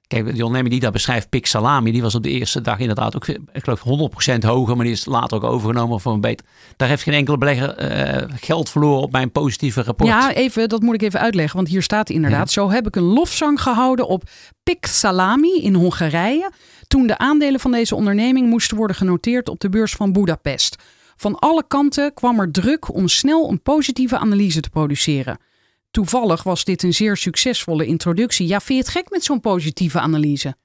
Kijk, 0.08 0.24
die 0.24 0.44
onderneming 0.44 0.70
die 0.70 0.80
dat 0.80 0.92
beschrijft, 0.92 1.28
Pik 1.28 1.46
Salami, 1.46 1.92
die 1.92 2.02
was 2.02 2.14
op 2.14 2.22
de 2.22 2.30
eerste 2.30 2.60
dag 2.60 2.78
inderdaad 2.78 3.16
ook, 3.16 3.26
ik 3.26 3.40
geloof 3.52 4.10
100% 4.34 4.38
hoger, 4.38 4.76
maar 4.76 4.84
die 4.84 4.94
is 4.94 5.04
later 5.04 5.36
ook 5.36 5.44
overgenomen 5.44 6.00
voor 6.00 6.12
een 6.12 6.20
beter. 6.20 6.46
Daar 6.76 6.88
heeft 6.88 7.02
geen 7.02 7.14
enkele 7.14 7.38
belegger 7.38 7.74
eh, 7.74 8.28
geld 8.40 8.70
verloren 8.70 9.02
op 9.02 9.12
mijn 9.12 9.32
positieve 9.32 9.82
rapport. 9.82 10.10
Ja, 10.10 10.32
even, 10.32 10.68
dat 10.68 10.82
moet 10.82 10.94
ik 10.94 11.02
even 11.02 11.20
uitleggen, 11.20 11.56
want 11.56 11.68
hier 11.68 11.82
staat 11.82 12.10
inderdaad. 12.10 12.50
Zo 12.50 12.70
heb 12.70 12.86
ik 12.86 12.96
een 12.96 13.02
lofzang 13.02 13.62
gehouden 13.62 14.08
op 14.08 14.22
Pik 14.62 14.86
Salami 14.86 15.62
in 15.62 15.74
Hongarije. 15.74 16.50
Toen 16.86 17.06
de 17.06 17.18
aandelen 17.18 17.60
van 17.60 17.70
deze 17.70 17.94
onderneming 17.94 18.48
moesten 18.48 18.76
worden 18.76 18.96
genoteerd 18.96 19.48
op 19.48 19.60
de 19.60 19.68
beurs 19.68 19.92
van 19.92 20.12
Budapest. 20.12 20.76
Van 21.16 21.38
alle 21.38 21.64
kanten 21.68 22.14
kwam 22.14 22.40
er 22.40 22.50
druk 22.50 22.94
om 22.94 23.08
snel 23.08 23.50
een 23.50 23.62
positieve 23.62 24.18
analyse 24.18 24.60
te 24.60 24.70
produceren. 24.70 25.38
Toevallig 25.90 26.42
was 26.42 26.64
dit 26.64 26.82
een 26.82 26.94
zeer 26.94 27.16
succesvolle 27.16 27.86
introductie. 27.86 28.46
Ja, 28.46 28.60
vind 28.60 28.78
je 28.78 28.84
het 28.84 28.94
gek 28.94 29.10
met 29.10 29.24
zo'n 29.24 29.40
positieve 29.40 30.00
analyse? 30.00 30.56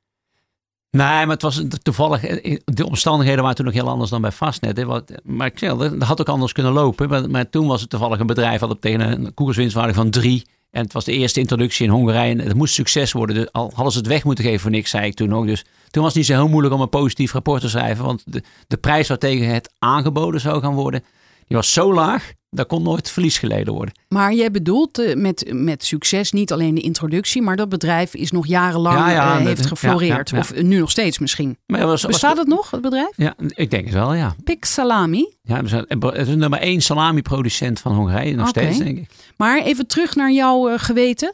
Nee, 0.90 1.08
maar 1.08 1.28
het 1.28 1.42
was 1.42 1.64
toevallig. 1.82 2.22
De 2.64 2.86
omstandigheden 2.86 3.42
waren 3.42 3.56
toen 3.56 3.66
nog 3.66 3.74
heel 3.74 3.90
anders 3.90 4.10
dan 4.10 4.22
bij 4.22 4.32
Fastnet. 4.32 4.86
Maar 5.24 5.48
ik 5.48 5.60
zeg, 5.60 5.76
dat 5.76 6.04
had 6.04 6.22
ook 6.22 6.30
anders 6.30 6.52
kunnen 6.52 6.72
lopen. 6.72 7.10
Maar, 7.10 7.30
maar 7.30 7.50
toen 7.50 7.68
was 7.68 7.82
het 7.82 7.90
toevallig 7.90 8.20
een 8.20 8.28
bedrijf 8.28 8.60
dat 8.60 8.70
op 8.70 8.82
tegen 8.82 9.00
een 9.00 9.34
koerswinstwaarde 9.34 9.94
van 9.94 10.10
drie. 10.10 10.46
En 10.72 10.84
het 10.84 10.94
was 10.94 11.06
de 11.06 11.12
eerste 11.12 11.40
introductie 11.40 11.86
in 11.86 11.92
Hongarije. 11.92 12.32
En 12.32 12.40
het 12.40 12.56
moest 12.56 12.74
succes 12.74 13.12
worden. 13.12 13.36
Dus 13.36 13.52
al 13.52 13.72
hadden 13.74 13.92
ze 13.92 13.98
het 13.98 14.08
weg 14.08 14.24
moeten 14.24 14.44
geven 14.44 14.60
voor 14.60 14.72
niks, 14.72 14.90
zei 14.90 15.06
ik 15.06 15.14
toen 15.14 15.34
ook. 15.34 15.46
Dus 15.46 15.66
toen 15.90 16.04
was 16.04 16.14
het 16.14 16.16
niet 16.16 16.26
zo 16.26 16.34
heel 16.34 16.50
moeilijk 16.50 16.74
om 16.74 16.82
een 16.82 16.90
positief 16.90 17.34
rapport 17.34 17.62
te 17.62 17.70
schrijven. 17.70 18.06
Want 18.06 18.24
de, 18.26 18.44
de 18.68 18.78
prijs 18.78 19.08
waartegen 19.08 19.54
het 19.54 19.74
aangeboden 19.80 20.42
zou 20.42 20.62
gaan 20.62 20.74
worden, 20.74 21.04
die 21.48 21.58
was 21.58 21.74
zo 21.74 21.94
laag. 21.94 22.34
Daar 22.54 22.66
kon 22.66 22.84
nooit 22.84 23.12
verlies 23.12 23.38
geleden 23.38 23.74
worden. 23.74 23.94
Maar 24.10 24.34
jij 24.34 24.52
bedoelt 24.52 25.00
eh, 25.00 25.16
met, 25.16 25.46
met 25.54 25.84
succes 25.86 26.32
niet 26.32 26.52
alleen 26.52 26.76
de 26.76 26.82
introductie, 26.82 27.42
maar 27.42 27.56
dat 27.56 27.70
bedrijf 27.70 28.14
is 28.14 28.32
nog 28.32 28.48
jarenlang 28.48 28.98
Ja, 28.98 29.10
ja, 29.12 29.40
eh, 29.40 29.46
heeft 29.46 29.66
gefloreerd. 29.66 30.30
ja. 30.30 30.40
Of 30.40 30.52
eh, 30.52 30.64
nu 30.64 30.80
nog 30.80 30.92
steeds 30.92 31.20
misschien. 31.20 31.58
Maar 31.66 31.86
was- 31.86 32.06
Bestaat 32.06 32.38
het 32.38 32.48
nog, 32.48 32.72
het 32.72 32.82
bedrijf? 32.82 33.12
Ja, 33.16 33.36
ik 33.48 33.72
denk 33.72 33.86
het 33.86 33.94
wel, 33.94 34.14
ja. 34.14 34.36
Pik 34.44 34.66
Salami. 34.66 35.34
ja 35.42 35.62
we 35.62 35.68
zijn- 35.68 35.86
het 36.00 36.28
is 36.28 36.36
nummer 36.36 36.60
één 36.60 36.82
salami-producent 36.82 37.80
van 37.80 37.94
Hongarije, 37.96 38.36
nog 38.36 38.48
steeds, 38.48 38.78
denk 38.78 38.98
ik. 38.98 39.10
Maar 39.38 39.64
even 39.64 39.88
terug 39.88 40.16
naar 40.16 40.32
jouw 40.32 40.78
geweten. 40.78 41.34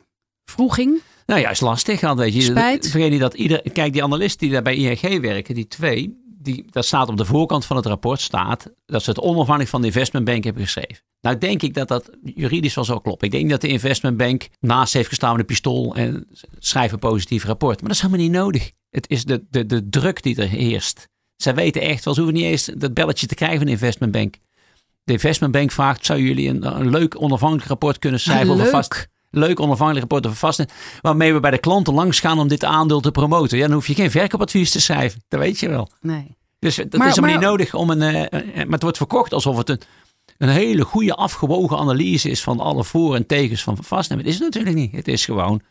Vroeging. 0.51 1.01
Nou 1.25 1.41
ja, 1.41 1.49
is 1.49 1.59
lastig. 1.59 2.01
Want 2.01 2.19
weet 2.19 2.33
je, 2.33 2.41
Spijt. 2.41 2.89
Vergeet 2.89 3.11
niet 3.11 3.19
dat 3.19 3.33
ieder. 3.33 3.61
Kijk, 3.73 3.93
die 3.93 4.03
analisten 4.03 4.39
die 4.39 4.51
daar 4.51 4.61
bij 4.61 4.75
ING 4.75 5.21
werken, 5.21 5.55
die 5.55 5.67
twee, 5.67 6.17
die, 6.41 6.65
dat 6.69 6.85
staat 6.85 7.07
op 7.09 7.17
de 7.17 7.25
voorkant 7.25 7.65
van 7.65 7.75
het 7.75 7.85
rapport, 7.85 8.21
staat 8.21 8.67
dat 8.85 9.03
ze 9.03 9.09
het 9.09 9.19
onafhankelijk 9.19 9.69
van 9.69 9.81
de 9.81 9.87
investmentbank 9.87 10.43
hebben 10.43 10.63
geschreven. 10.63 11.03
Nou, 11.21 11.37
denk 11.37 11.61
ik 11.61 11.73
dat 11.73 11.87
dat 11.87 12.09
juridisch 12.35 12.73
wel 12.75 12.83
zo 12.83 12.99
klopt. 12.99 13.23
Ik 13.23 13.31
denk 13.31 13.49
dat 13.49 13.61
de 13.61 13.67
investmentbank 13.67 14.47
naast 14.59 14.93
heeft 14.93 15.09
gestaan 15.09 15.31
met 15.31 15.39
een 15.39 15.45
pistool 15.45 15.95
en 15.95 16.27
schrijft 16.59 16.93
een 16.93 16.99
positief 16.99 17.43
rapport. 17.43 17.79
Maar 17.79 17.87
dat 17.89 17.97
is 17.97 18.01
helemaal 18.03 18.23
niet 18.25 18.31
nodig. 18.35 18.71
Het 18.89 19.09
is 19.09 19.23
de, 19.25 19.43
de, 19.49 19.65
de 19.65 19.89
druk 19.89 20.23
die 20.23 20.41
er 20.41 20.47
heerst. 20.49 21.07
Zij 21.35 21.55
weten 21.55 21.81
echt 21.81 22.05
wel, 22.05 22.13
ze 22.13 22.21
hoeven 22.21 22.39
niet 22.39 22.49
eens 22.49 22.69
dat 22.77 22.93
belletje 22.93 23.27
te 23.27 23.35
krijgen 23.35 23.57
van 23.57 23.65
de 23.65 23.71
investmentbank. 23.71 24.35
De 25.03 25.13
investmentbank 25.13 25.71
vraagt, 25.71 26.05
zou 26.05 26.19
jullie 26.21 26.49
een, 26.49 26.65
een 26.79 26.89
leuk 26.89 27.21
onafhankelijk 27.21 27.67
rapport 27.67 27.99
kunnen 27.99 28.19
schrijven 28.19 28.49
over 28.49 28.63
Leuk. 28.63 28.71
vast 28.71 29.07
leuk 29.31 29.59
onafhankelijk 29.59 29.99
rapport 29.99 30.25
over 30.25 30.37
vastnet. 30.37 30.73
Waarmee 31.01 31.33
we 31.33 31.39
bij 31.39 31.51
de 31.51 31.57
klanten 31.57 31.93
langs 31.93 32.19
gaan 32.19 32.39
om 32.39 32.47
dit 32.47 32.63
aandeel 32.63 32.99
te 32.99 33.11
promoten. 33.11 33.57
Ja, 33.57 33.65
dan 33.65 33.73
hoef 33.73 33.87
je 33.87 33.93
geen 33.93 34.11
verkoopadvies 34.11 34.71
te 34.71 34.81
schrijven. 34.81 35.21
Dat 35.27 35.39
weet 35.39 35.59
je 35.59 35.69
wel. 35.69 35.89
Nee. 36.01 36.37
Dus 36.59 36.75
dat 36.75 36.91
Maar- 36.93 37.07
is 37.07 37.15
helemaal 37.15 37.29
maar- 37.35 37.39
niet 37.39 37.49
nodig 37.49 37.73
om 37.73 37.89
een. 37.89 38.01
eh, 38.01 38.23
eh, 38.23 38.55
maar 38.55 38.67
het 38.73 38.81
wordt 38.81 38.97
verkocht 38.97 39.33
alsof 39.33 39.57
het 39.57 39.69
een, 39.69 39.79
een 40.39 40.49
hele 40.49 40.83
goede 40.83 41.15
afgewogen 41.15 41.77
analyse 41.77 42.29
is 42.29 42.43
van 42.43 42.59
alle 42.59 42.83
voor- 42.83 43.15
en 43.15 43.25
tegens 43.25 43.63
van 43.63 43.73
het 43.73 44.27
is 44.27 44.33
het 44.33 44.43
natuurlijk 44.43 44.75
niet. 44.75 44.91
Het 44.91 45.07
is 45.07 45.25
gewoon 45.25 45.61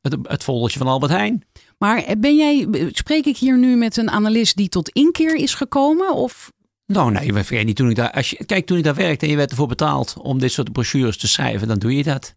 het, 0.00 0.16
het 0.22 0.44
van 0.78 0.86
Albert 0.86 1.12
Heijn. 1.12 1.42
Maar 1.78 2.04
ben 2.18 2.36
jij, 2.36 2.68
spreek 2.92 3.24
ik 3.24 3.36
hier 3.36 3.58
nu 3.58 3.76
met 3.76 3.96
een 3.96 4.10
analist 4.10 4.56
die 4.56 4.68
tot 4.68 4.88
inkeer 4.88 5.36
is 5.36 5.54
gekomen? 5.54 6.14
Of 6.14 6.52
Nou, 6.86 7.10
nee, 7.10 7.32
vergeet 7.44 7.66
niet. 7.66 7.76
Toen 7.76 7.90
ik 7.90 7.96
daar, 7.96 8.12
als 8.12 8.30
je, 8.30 8.44
kijk, 8.44 8.66
toen 8.66 8.78
ik 8.78 8.84
daar 8.84 8.94
werkte 8.94 9.24
en 9.24 9.30
je 9.30 9.36
werd 9.36 9.50
ervoor 9.50 9.68
betaald 9.68 10.14
om 10.18 10.38
dit 10.38 10.52
soort 10.52 10.72
brochures 10.72 11.16
te 11.16 11.28
schrijven, 11.28 11.68
dan 11.68 11.78
doe 11.78 11.96
je 11.96 12.02
dat. 12.02 12.34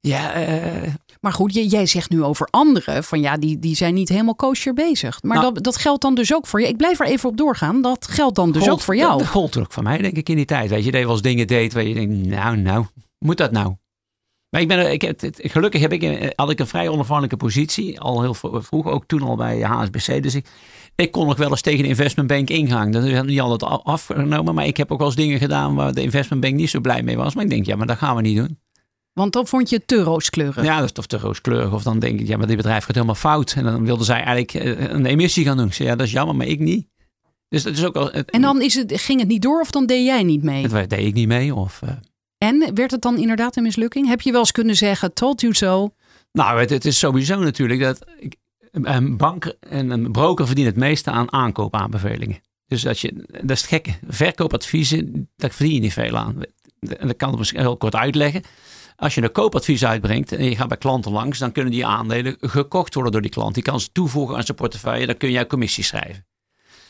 Ja, 0.00 0.32
eh, 0.32 0.92
Maar 1.20 1.32
goed, 1.32 1.54
jij 1.70 1.86
zegt 1.86 2.10
nu 2.10 2.22
over 2.22 2.48
anderen 2.50 3.04
van 3.04 3.20
ja, 3.20 3.36
die, 3.36 3.58
die 3.58 3.76
zijn 3.76 3.94
niet 3.94 4.08
helemaal 4.08 4.34
kosher 4.34 4.74
bezig. 4.74 5.22
Maar 5.22 5.38
Nou- 5.38 5.54
dat, 5.54 5.64
dat 5.64 5.76
geldt 5.76 6.02
dan 6.02 6.14
dus 6.14 6.34
ook 6.34 6.46
voor 6.46 6.60
je. 6.60 6.68
Ik 6.68 6.76
blijf 6.76 7.00
er 7.00 7.06
even 7.06 7.28
op 7.28 7.36
doorgaan. 7.36 7.82
Dat 7.82 8.06
geldt 8.08 8.36
dan 8.36 8.52
dus 8.52 8.62
gold- 8.62 8.72
ook 8.74 8.80
voor 8.80 8.96
jou. 8.96 9.18
Dat 9.18 9.26
gold 9.28 9.56
ook 9.58 9.72
voor 9.72 9.82
mij, 9.82 9.98
denk 9.98 10.16
ik, 10.16 10.28
in 10.28 10.36
die 10.36 10.44
tijd. 10.44 10.70
Weet 10.70 10.84
je, 10.84 10.90
dat 10.90 11.00
je 11.00 11.06
wel 11.06 11.14
eens 11.14 11.24
dingen 11.24 11.46
deed 11.46 11.72
waar 11.72 11.82
je 11.84 11.94
denkt, 11.94 12.26
nou, 12.26 12.56
nou, 12.56 12.84
moet 13.18 13.36
dat 13.36 13.50
nou? 13.50 13.74
Maar 14.50 14.60
ik 14.60 14.68
ben, 14.68 14.92
ik 14.92 15.02
heb, 15.02 15.20
gelukkig 15.36 15.80
heb 15.80 15.92
ik, 15.92 16.32
had 16.36 16.50
ik 16.50 16.58
een 16.60 16.66
vrij 16.66 16.88
onafhankelijke 16.88 17.36
positie, 17.36 18.00
al 18.00 18.20
heel 18.22 18.34
vro- 18.34 18.60
vroeg, 18.60 18.86
ook 18.86 19.04
toen 19.06 19.22
al 19.22 19.36
bij 19.36 19.60
HSBC. 19.60 20.22
Dus 20.22 20.34
ik, 20.34 20.46
ik 20.96 21.10
kon 21.12 21.26
nog 21.26 21.36
wel 21.36 21.50
eens 21.50 21.60
tegen 21.60 21.82
de 21.82 21.88
investmentbank 21.88 22.48
ingaan. 22.50 22.90
Dat 22.90 23.04
is 23.04 23.22
niet 23.22 23.40
altijd 23.40 23.82
afgenomen, 23.84 24.54
maar 24.54 24.66
ik 24.66 24.76
heb 24.76 24.92
ook 24.92 24.98
wel 24.98 25.06
eens 25.06 25.16
dingen 25.16 25.38
gedaan 25.38 25.74
waar 25.74 25.92
de 25.92 26.02
investmentbank 26.02 26.54
niet 26.54 26.70
zo 26.70 26.80
blij 26.80 27.02
mee 27.02 27.16
was. 27.16 27.34
Maar 27.34 27.44
ik 27.44 27.50
denk, 27.50 27.66
ja, 27.66 27.76
maar 27.76 27.86
dat 27.86 27.98
gaan 27.98 28.16
we 28.16 28.22
niet 28.22 28.36
doen. 28.36 28.58
Want 29.12 29.32
dan 29.32 29.46
vond 29.46 29.68
je 29.70 29.76
het 29.76 29.86
te 29.86 30.02
rooskleurig. 30.02 30.64
Ja, 30.64 30.76
dat 30.76 30.84
is 30.84 30.92
toch 30.92 31.06
te 31.06 31.18
rooskleurig. 31.18 31.72
Of 31.72 31.82
dan 31.82 31.98
denk 31.98 32.20
ik, 32.20 32.26
ja, 32.26 32.36
maar 32.36 32.46
dit 32.46 32.56
bedrijf 32.56 32.84
gaat 32.84 32.94
helemaal 32.94 33.14
fout. 33.14 33.52
En 33.56 33.64
dan 33.64 33.84
wilden 33.84 34.04
zij 34.04 34.16
eigenlijk 34.22 34.54
eh, 34.54 34.90
een 34.90 35.06
emissie 35.06 35.44
gaan 35.44 35.56
doen. 35.56 35.72
Zei, 35.72 35.88
ja, 35.88 35.96
dat 35.96 36.06
is 36.06 36.12
jammer, 36.12 36.36
maar 36.36 36.46
ik 36.46 36.58
niet. 36.60 36.86
Dus 37.48 37.62
dat 37.62 37.72
is 37.72 37.84
ook 37.84 37.96
al. 37.96 38.10
Het, 38.12 38.30
En 38.30 38.40
dan 38.40 38.62
is 38.62 38.74
het, 38.74 39.00
ging 39.00 39.18
het 39.20 39.28
niet 39.28 39.42
door 39.42 39.60
of 39.60 39.70
dan 39.70 39.86
deed 39.86 40.04
jij 40.04 40.22
niet 40.22 40.42
mee? 40.42 40.66
het 40.66 40.90
deed 40.90 41.06
ik 41.06 41.14
niet 41.14 41.28
mee. 41.28 41.54
Of, 41.54 41.82
eh, 41.82 41.90
En 42.38 42.74
werd 42.74 42.90
het 42.90 43.02
dan 43.02 43.18
inderdaad 43.18 43.56
een 43.56 43.62
mislukking? 43.62 44.06
Heb 44.08 44.20
je 44.20 44.30
wel 44.30 44.40
eens 44.40 44.52
kunnen 44.52 44.76
zeggen, 44.76 45.12
told 45.12 45.40
you 45.40 45.54
so? 45.54 45.90
Nou, 46.32 46.60
het, 46.60 46.70
het 46.70 46.84
is 46.84 46.98
sowieso 46.98 47.38
natuurlijk 47.38 47.80
dat 47.80 48.04
ik- 48.18 48.36
een 48.72 49.16
bank 49.16 49.54
en 49.60 49.90
een 49.90 50.12
broker 50.12 50.46
verdienen 50.46 50.72
het 50.72 50.82
meeste 50.82 51.10
aan 51.10 51.32
aankoopaanbevelingen. 51.32 52.40
Dus 52.66 52.82
dat 52.82 53.00
je, 53.00 53.12
dat 53.26 53.50
is 53.50 53.60
het 53.60 53.68
gekke. 53.70 53.90
Verkoopadviezen, 54.08 55.28
daar 55.36 55.50
verdien 55.50 55.74
je 55.74 55.80
niet 55.80 55.92
veel 55.92 56.16
aan. 56.16 56.42
En 56.98 57.06
dat 57.06 57.16
kan 57.16 57.32
ik 57.32 57.38
misschien 57.38 57.60
heel 57.60 57.76
kort 57.76 57.94
uitleggen. 57.94 58.42
Als 59.00 59.14
je 59.14 59.22
een 59.22 59.32
koopadvies 59.32 59.84
uitbrengt 59.84 60.32
en 60.32 60.44
je 60.44 60.56
gaat 60.56 60.68
bij 60.68 60.76
klanten 60.76 61.12
langs, 61.12 61.38
dan 61.38 61.52
kunnen 61.52 61.72
die 61.72 61.86
aandelen 61.86 62.36
gekocht 62.40 62.94
worden 62.94 63.12
door 63.12 63.22
die 63.22 63.30
klant. 63.30 63.54
Die 63.54 63.62
kan 63.62 63.80
ze 63.80 63.92
toevoegen 63.92 64.36
aan 64.36 64.42
zijn 64.42 64.56
portefeuille, 64.56 65.06
dan 65.06 65.16
kun 65.16 65.30
jij 65.30 65.46
commissie 65.46 65.84
schrijven. 65.84 66.26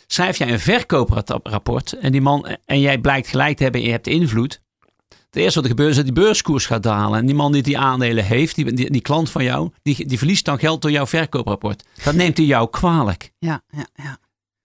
Schrijf 0.07 0.39
jij 0.39 0.53
een 0.53 0.61
verkooprapport 0.61 1.93
en, 1.93 2.13
die 2.13 2.21
man, 2.21 2.47
en 2.65 2.81
jij 2.81 2.99
blijkt 2.99 3.29
gelijk 3.29 3.57
te 3.57 3.63
hebben 3.63 3.81
en 3.81 3.87
je 3.87 3.93
hebt 3.93 4.07
invloed, 4.07 4.61
het 5.09 5.37
eerste 5.37 5.55
wat 5.55 5.65
er 5.65 5.71
gebeurt 5.71 5.91
is 5.91 5.97
dat 5.97 6.05
die 6.05 6.15
beurskoers 6.15 6.67
gaat 6.67 6.83
dalen. 6.83 7.19
En 7.19 7.27
die 7.27 7.35
man 7.35 7.53
die 7.53 7.63
die 7.63 7.79
aandelen 7.79 8.25
heeft, 8.25 8.55
die, 8.55 8.73
die, 8.73 8.91
die 8.91 9.01
klant 9.01 9.31
van 9.31 9.45
jou, 9.45 9.71
die, 9.83 10.07
die 10.07 10.19
verliest 10.19 10.45
dan 10.45 10.59
geld 10.59 10.83
door 10.83 10.91
jouw 10.91 11.07
verkooprapport. 11.07 11.85
Dat 12.05 12.15
neemt 12.15 12.37
hij 12.37 12.47
jou 12.47 12.71
kwalijk. 12.71 13.33
Ja, 13.39 13.63
ja, 13.71 13.87
ja. 13.95 14.19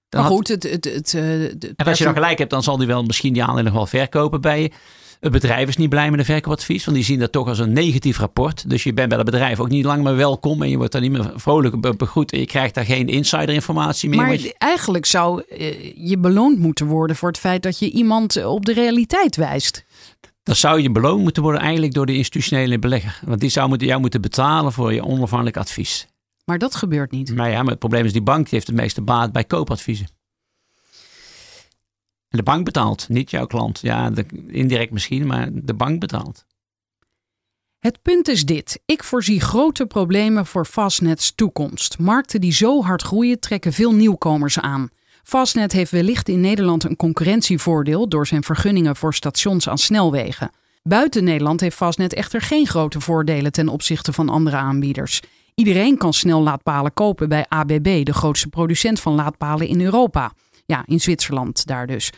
Dan 0.09 0.21
Maar 0.21 0.31
goed, 0.31 0.47
het, 0.47 0.63
het, 0.63 0.85
het, 0.85 1.13
eh, 1.13 1.43
en 1.43 1.75
als 1.75 1.97
je 1.97 2.03
dan 2.03 2.13
gelijk 2.13 2.37
hebt, 2.37 2.49
dan 2.49 2.63
zal 2.63 2.77
die 2.77 2.87
wel 2.87 3.03
misschien 3.03 3.33
die 3.33 3.43
aandelen 3.43 3.63
nog 3.63 3.73
wel 3.73 3.85
verkopen 3.85 4.41
bij 4.41 4.61
je. 4.61 4.71
Het 5.23 5.31
bedrijf 5.31 5.67
is 5.67 5.77
niet 5.77 5.89
blij 5.89 6.09
met 6.09 6.19
een 6.19 6.25
verkoopadvies, 6.25 6.85
want 6.85 6.97
die 6.97 7.05
zien 7.05 7.19
dat 7.19 7.31
toch 7.31 7.47
als 7.47 7.59
een 7.59 7.73
negatief 7.73 8.17
rapport. 8.17 8.69
Dus 8.69 8.83
je 8.83 8.93
bent 8.93 9.09
bij 9.09 9.17
het 9.17 9.25
bedrijf 9.25 9.59
ook 9.59 9.69
niet 9.69 9.85
lang 9.85 10.03
meer 10.03 10.15
welkom 10.15 10.61
en 10.61 10.69
je 10.69 10.77
wordt 10.77 10.91
daar 10.91 11.01
niet 11.01 11.11
meer 11.11 11.31
vrolijk 11.35 11.81
be- 11.81 11.95
begroet 11.95 12.31
en 12.31 12.39
je 12.39 12.45
krijgt 12.45 12.73
daar 12.75 12.85
geen 12.85 13.07
insiderinformatie 13.07 14.09
meer. 14.09 14.19
Maar 14.19 14.31
je- 14.39 14.55
eigenlijk 14.57 15.05
zou 15.05 15.43
eh, 15.49 15.93
je 16.09 16.17
beloond 16.17 16.59
moeten 16.59 16.85
worden 16.85 17.15
voor 17.15 17.29
het 17.29 17.37
feit 17.37 17.63
dat 17.63 17.79
je 17.79 17.91
iemand 17.91 18.35
eh, 18.35 18.51
op 18.51 18.65
de 18.65 18.73
realiteit 18.73 19.35
wijst. 19.35 19.85
dan 20.43 20.55
zou 20.55 20.81
je 20.81 20.91
beloond 20.91 21.21
moeten 21.21 21.43
worden 21.43 21.61
eigenlijk 21.61 21.93
door 21.93 22.05
de 22.05 22.15
institutionele 22.15 22.79
belegger. 22.79 23.19
Want 23.25 23.39
die 23.39 23.49
zou 23.49 23.69
moeten, 23.69 23.87
jou 23.87 23.99
moeten 24.01 24.21
betalen 24.21 24.71
voor 24.71 24.93
je 24.93 25.03
onafhankelijk 25.05 25.57
advies. 25.57 26.07
Maar 26.45 26.57
dat 26.57 26.75
gebeurt 26.75 27.11
niet. 27.11 27.35
Maar 27.35 27.49
ja, 27.49 27.61
maar 27.61 27.71
het 27.71 27.79
probleem 27.79 28.05
is 28.05 28.11
die 28.13 28.21
bank 28.21 28.43
die 28.43 28.53
heeft 28.53 28.67
het 28.67 28.75
meeste 28.75 29.01
baat 29.01 29.31
bij 29.31 29.43
koopadviezen. 29.43 30.07
De 32.35 32.43
bank 32.43 32.65
betaalt, 32.65 33.09
niet 33.09 33.29
jouw 33.29 33.45
klant. 33.45 33.79
Ja, 33.79 34.11
indirect 34.47 34.91
misschien, 34.91 35.27
maar 35.27 35.49
de 35.53 35.73
bank 35.73 35.99
betaalt. 35.99 36.45
Het 37.79 38.01
punt 38.01 38.27
is 38.27 38.45
dit. 38.45 38.79
Ik 38.85 39.03
voorzie 39.03 39.41
grote 39.41 39.85
problemen 39.85 40.45
voor 40.45 40.65
Fastnets 40.65 41.35
toekomst. 41.35 41.99
Markten 41.99 42.41
die 42.41 42.51
zo 42.51 42.83
hard 42.83 43.01
groeien 43.01 43.39
trekken 43.39 43.73
veel 43.73 43.93
nieuwkomers 43.93 44.59
aan. 44.59 44.89
Fastnet 45.23 45.71
heeft 45.71 45.91
wellicht 45.91 46.29
in 46.29 46.39
Nederland 46.39 46.83
een 46.83 46.95
concurrentievoordeel 46.95 48.09
door 48.09 48.27
zijn 48.27 48.43
vergunningen 48.43 48.95
voor 48.95 49.13
stations 49.13 49.69
aan 49.69 49.77
snelwegen. 49.77 50.51
Buiten 50.83 51.23
Nederland 51.23 51.59
heeft 51.59 51.75
Fastnet 51.75 52.13
echter 52.13 52.41
geen 52.41 52.67
grote 52.67 52.99
voordelen 52.99 53.51
ten 53.51 53.69
opzichte 53.69 54.13
van 54.13 54.29
andere 54.29 54.57
aanbieders. 54.57 55.21
Iedereen 55.55 55.97
kan 55.97 56.13
snel 56.13 56.41
laadpalen 56.41 56.93
kopen 56.93 57.29
bij 57.29 57.45
ABB, 57.47 58.05
de 58.05 58.13
grootste 58.13 58.47
producent 58.47 58.99
van 58.99 59.13
laadpalen 59.13 59.67
in 59.67 59.81
Europa. 59.81 60.33
Ja, 60.65 60.83
in 60.85 60.99
Zwitserland 60.99 61.65
daar 61.65 61.87
dus. 61.87 62.11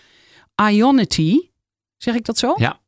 Ionity, 0.70 1.40
zeg 1.98 2.16
ik 2.16 2.26
dat 2.26 2.38
zo? 2.38 2.54
Ja. 2.58 2.80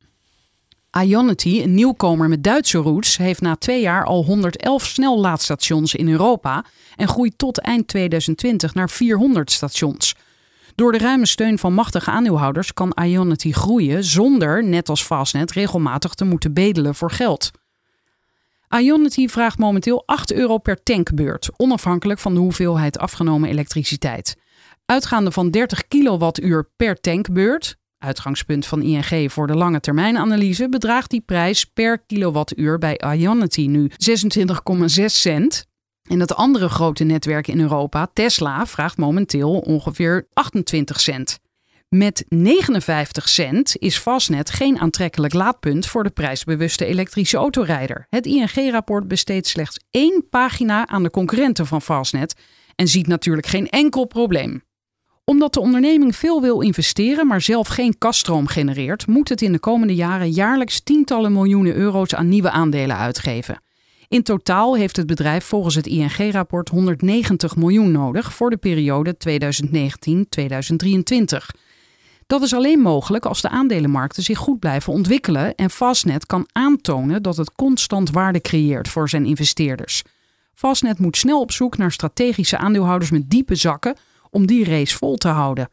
Ionity, 1.02 1.60
een 1.62 1.74
nieuwkomer 1.74 2.28
met 2.28 2.44
Duitse 2.44 2.78
roots, 2.78 3.16
heeft 3.16 3.40
na 3.40 3.56
twee 3.56 3.80
jaar 3.80 4.04
al 4.04 4.24
111 4.24 4.86
snellaadstations 4.86 5.94
in 5.94 6.08
Europa 6.08 6.64
en 6.96 7.08
groeit 7.08 7.38
tot 7.38 7.58
eind 7.58 7.88
2020 7.88 8.74
naar 8.74 8.90
400 8.90 9.50
stations. 9.50 10.14
Door 10.74 10.92
de 10.92 10.98
ruime 10.98 11.26
steun 11.26 11.58
van 11.58 11.74
machtige 11.74 12.10
aandeelhouders 12.10 12.72
kan 12.74 12.96
Ionity 13.02 13.52
groeien 13.52 14.04
zonder, 14.04 14.64
net 14.64 14.88
als 14.88 15.02
Fastnet, 15.02 15.52
regelmatig 15.52 16.14
te 16.14 16.24
moeten 16.24 16.52
bedelen 16.52 16.94
voor 16.94 17.10
geld. 17.10 17.50
Ionity 18.68 19.28
vraagt 19.28 19.58
momenteel 19.58 20.02
8 20.06 20.32
euro 20.32 20.58
per 20.58 20.82
tankbeurt, 20.82 21.48
onafhankelijk 21.56 22.20
van 22.20 22.34
de 22.34 22.40
hoeveelheid 22.40 22.98
afgenomen 22.98 23.48
elektriciteit. 23.48 24.36
Uitgaande 24.90 25.32
van 25.32 25.50
30 25.50 25.88
kilowattuur 25.88 26.70
per 26.76 27.00
tankbeurt, 27.00 27.76
uitgangspunt 27.98 28.66
van 28.66 28.82
ING 28.82 29.32
voor 29.32 29.46
de 29.46 29.54
lange 29.54 29.80
termijnanalyse, 29.80 30.68
bedraagt 30.68 31.10
die 31.10 31.20
prijs 31.20 31.64
per 31.64 31.98
kilowattuur 31.98 32.78
bij 32.78 33.00
Ionity 33.14 33.66
nu 33.66 33.90
26,6 33.90 35.04
cent. 35.04 35.66
En 36.10 36.20
het 36.20 36.34
andere 36.34 36.68
grote 36.68 37.04
netwerk 37.04 37.48
in 37.48 37.60
Europa, 37.60 38.08
Tesla, 38.12 38.66
vraagt 38.66 38.96
momenteel 38.96 39.58
ongeveer 39.58 40.28
28 40.32 41.00
cent. 41.00 41.38
Met 41.88 42.24
59 42.28 43.28
cent 43.28 43.76
is 43.76 43.98
Fastnet 43.98 44.50
geen 44.50 44.78
aantrekkelijk 44.78 45.34
laadpunt 45.34 45.86
voor 45.86 46.02
de 46.02 46.10
prijsbewuste 46.10 46.84
elektrische 46.84 47.36
autorijder. 47.36 48.06
Het 48.10 48.26
ING-rapport 48.26 49.08
besteedt 49.08 49.46
slechts 49.46 49.80
één 49.90 50.26
pagina 50.30 50.86
aan 50.86 51.02
de 51.02 51.10
concurrenten 51.10 51.66
van 51.66 51.82
Fastnet 51.82 52.34
en 52.74 52.88
ziet 52.88 53.06
natuurlijk 53.06 53.46
geen 53.46 53.68
enkel 53.68 54.04
probleem. 54.04 54.66
Omdat 55.28 55.54
de 55.54 55.60
onderneming 55.60 56.16
veel 56.16 56.40
wil 56.40 56.60
investeren, 56.60 57.26
maar 57.26 57.40
zelf 57.40 57.68
geen 57.68 57.98
kaststroom 57.98 58.46
genereert, 58.46 59.06
moet 59.06 59.28
het 59.28 59.42
in 59.42 59.52
de 59.52 59.58
komende 59.58 59.94
jaren 59.94 60.30
jaarlijks 60.30 60.80
tientallen 60.80 61.32
miljoenen 61.32 61.74
euro's 61.74 62.14
aan 62.14 62.28
nieuwe 62.28 62.50
aandelen 62.50 62.96
uitgeven. 62.96 63.62
In 64.08 64.22
totaal 64.22 64.76
heeft 64.76 64.96
het 64.96 65.06
bedrijf 65.06 65.44
volgens 65.44 65.74
het 65.74 65.86
ING-rapport 65.86 66.68
190 66.68 67.56
miljoen 67.56 67.92
nodig 67.92 68.34
voor 68.34 68.50
de 68.50 68.56
periode 68.56 69.16
2019-2023. 69.28 69.36
Dat 72.26 72.42
is 72.42 72.54
alleen 72.54 72.80
mogelijk 72.80 73.26
als 73.26 73.40
de 73.40 73.48
aandelenmarkten 73.48 74.22
zich 74.22 74.38
goed 74.38 74.58
blijven 74.58 74.92
ontwikkelen 74.92 75.54
en 75.54 75.70
Fastnet 75.70 76.26
kan 76.26 76.48
aantonen 76.52 77.22
dat 77.22 77.36
het 77.36 77.52
constant 77.52 78.10
waarde 78.10 78.40
creëert 78.40 78.88
voor 78.88 79.08
zijn 79.08 79.24
investeerders. 79.26 80.02
Fastnet 80.54 80.98
moet 80.98 81.16
snel 81.16 81.40
op 81.40 81.52
zoek 81.52 81.76
naar 81.76 81.92
strategische 81.92 82.58
aandeelhouders 82.58 83.10
met 83.10 83.30
diepe 83.30 83.54
zakken 83.54 83.96
om 84.30 84.46
die 84.46 84.64
race 84.64 84.96
vol 84.96 85.16
te 85.16 85.28
houden. 85.28 85.70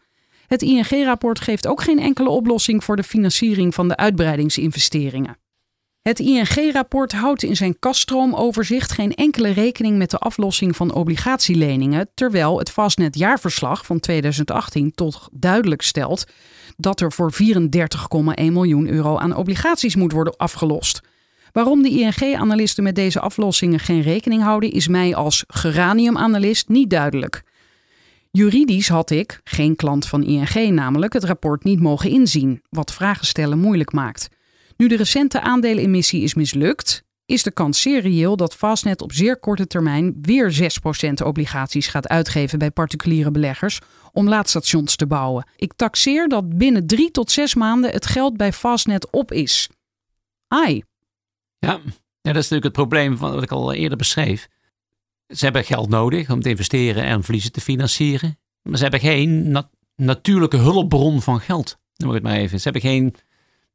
Het 0.48 0.62
ING-rapport 0.62 1.40
geeft 1.40 1.68
ook 1.68 1.82
geen 1.82 2.00
enkele 2.00 2.30
oplossing 2.30 2.84
voor 2.84 2.96
de 2.96 3.04
financiering 3.04 3.74
van 3.74 3.88
de 3.88 3.96
uitbreidingsinvesteringen. 3.96 5.38
Het 6.02 6.20
ING-rapport 6.20 7.12
houdt 7.12 7.44
in 7.44 7.56
zijn 7.56 7.80
kaststroomoverzicht 7.80 8.92
geen 8.92 9.14
enkele 9.14 9.50
rekening 9.50 9.98
met 9.98 10.12
de 10.12 10.18
aflossing 10.18 10.76
van 10.76 10.94
obligatieleningen, 10.94 12.10
terwijl 12.14 12.60
het 12.60 12.70
Fastnet 12.70 13.18
jaarverslag 13.18 13.86
van 13.86 14.00
2018 14.00 14.92
toch 14.92 15.30
duidelijk 15.32 15.82
stelt 15.82 16.26
dat 16.78 17.02
er 17.02 17.12
voor 17.12 17.34
34,1 17.34 18.44
miljoen 18.52 18.88
euro 18.88 19.18
aan 19.18 19.36
obligaties 19.36 19.96
moet 19.96 20.12
worden 20.12 20.38
afgelost. 20.38 21.02
Waarom 21.52 21.82
de 21.82 21.90
ING-analisten 21.90 22.84
met 22.84 22.96
deze 22.96 23.20
aflossingen 23.20 23.80
geen 23.80 24.02
rekening 24.02 24.42
houden, 24.42 24.72
is 24.72 24.88
mij 24.88 25.16
als 25.16 25.44
geranium-analyst 25.48 26.68
niet 26.70 26.90
duidelijk. 26.90 27.44
Juridisch 28.36 28.88
had 28.88 29.10
ik, 29.10 29.40
geen 29.44 29.76
klant 29.76 30.08
van 30.08 30.24
ING 30.24 30.70
namelijk, 30.72 31.14
het 31.14 31.24
rapport 31.24 31.64
niet 31.64 31.80
mogen 31.80 32.10
inzien, 32.10 32.62
wat 32.70 32.94
vragen 32.94 33.26
stellen 33.26 33.60
moeilijk 33.60 33.92
maakt. 33.92 34.28
Nu 34.78 34.88
de 34.88 34.96
recente 34.96 35.42
aandelenemissie 35.42 36.22
is 36.22 36.34
mislukt, 36.34 37.04
is 37.26 37.44
de 37.44 37.52
kans 37.52 37.82
zeer 37.82 38.02
reëel 38.02 38.36
dat 38.36 38.56
Fastnet 38.56 39.02
op 39.02 39.14
zeer 39.14 39.40
korte 39.40 39.68
termijn 39.68 40.18
weer 40.22 40.72
6% 41.20 41.26
obligaties 41.26 41.88
gaat 41.88 42.08
uitgeven 42.08 42.60
bij 42.60 42.72
particuliere 42.72 43.32
beleggers 43.32 43.80
om 44.12 44.28
laadstations 44.28 44.96
te 44.96 45.08
bouwen. 45.08 45.48
Ik 45.56 45.74
taxeer 45.74 46.28
dat 46.28 46.58
binnen 46.58 46.88
drie 46.88 47.12
tot 47.12 47.32
zes 47.32 47.56
maanden 47.56 47.92
het 47.92 48.06
geld 48.06 48.38
bij 48.38 48.54
Fastnet 48.54 49.12
op 49.12 49.32
is. 49.32 49.70
Ai. 50.48 50.84
Ja, 51.58 51.72
ja 52.22 52.34
dat 52.34 52.44
is 52.44 52.50
natuurlijk 52.50 52.64
het 52.64 52.74
probleem 52.74 53.18
van 53.18 53.34
wat 53.34 53.44
ik 53.44 53.52
al 53.52 53.74
eerder 53.74 53.98
beschreef. 53.98 54.48
Ze 55.28 55.44
hebben 55.44 55.64
geld 55.64 55.90
nodig 55.90 56.30
om 56.30 56.42
te 56.42 56.50
investeren 56.50 57.04
en 57.04 57.24
verliezen 57.24 57.52
te 57.52 57.62
financieren. 57.62 58.38
Maar 58.62 58.78
ze 58.78 58.84
hebben 58.84 59.00
geen 59.00 59.58
natuurlijke 59.96 60.58
hulpbron 60.58 61.22
van 61.22 61.40
geld. 61.40 61.78
Noem 61.96 62.10
ik 62.10 62.16
het 62.16 62.24
maar 62.24 62.36
even. 62.36 62.58
Ze 62.58 62.64
hebben 62.64 62.82
geen 62.82 63.16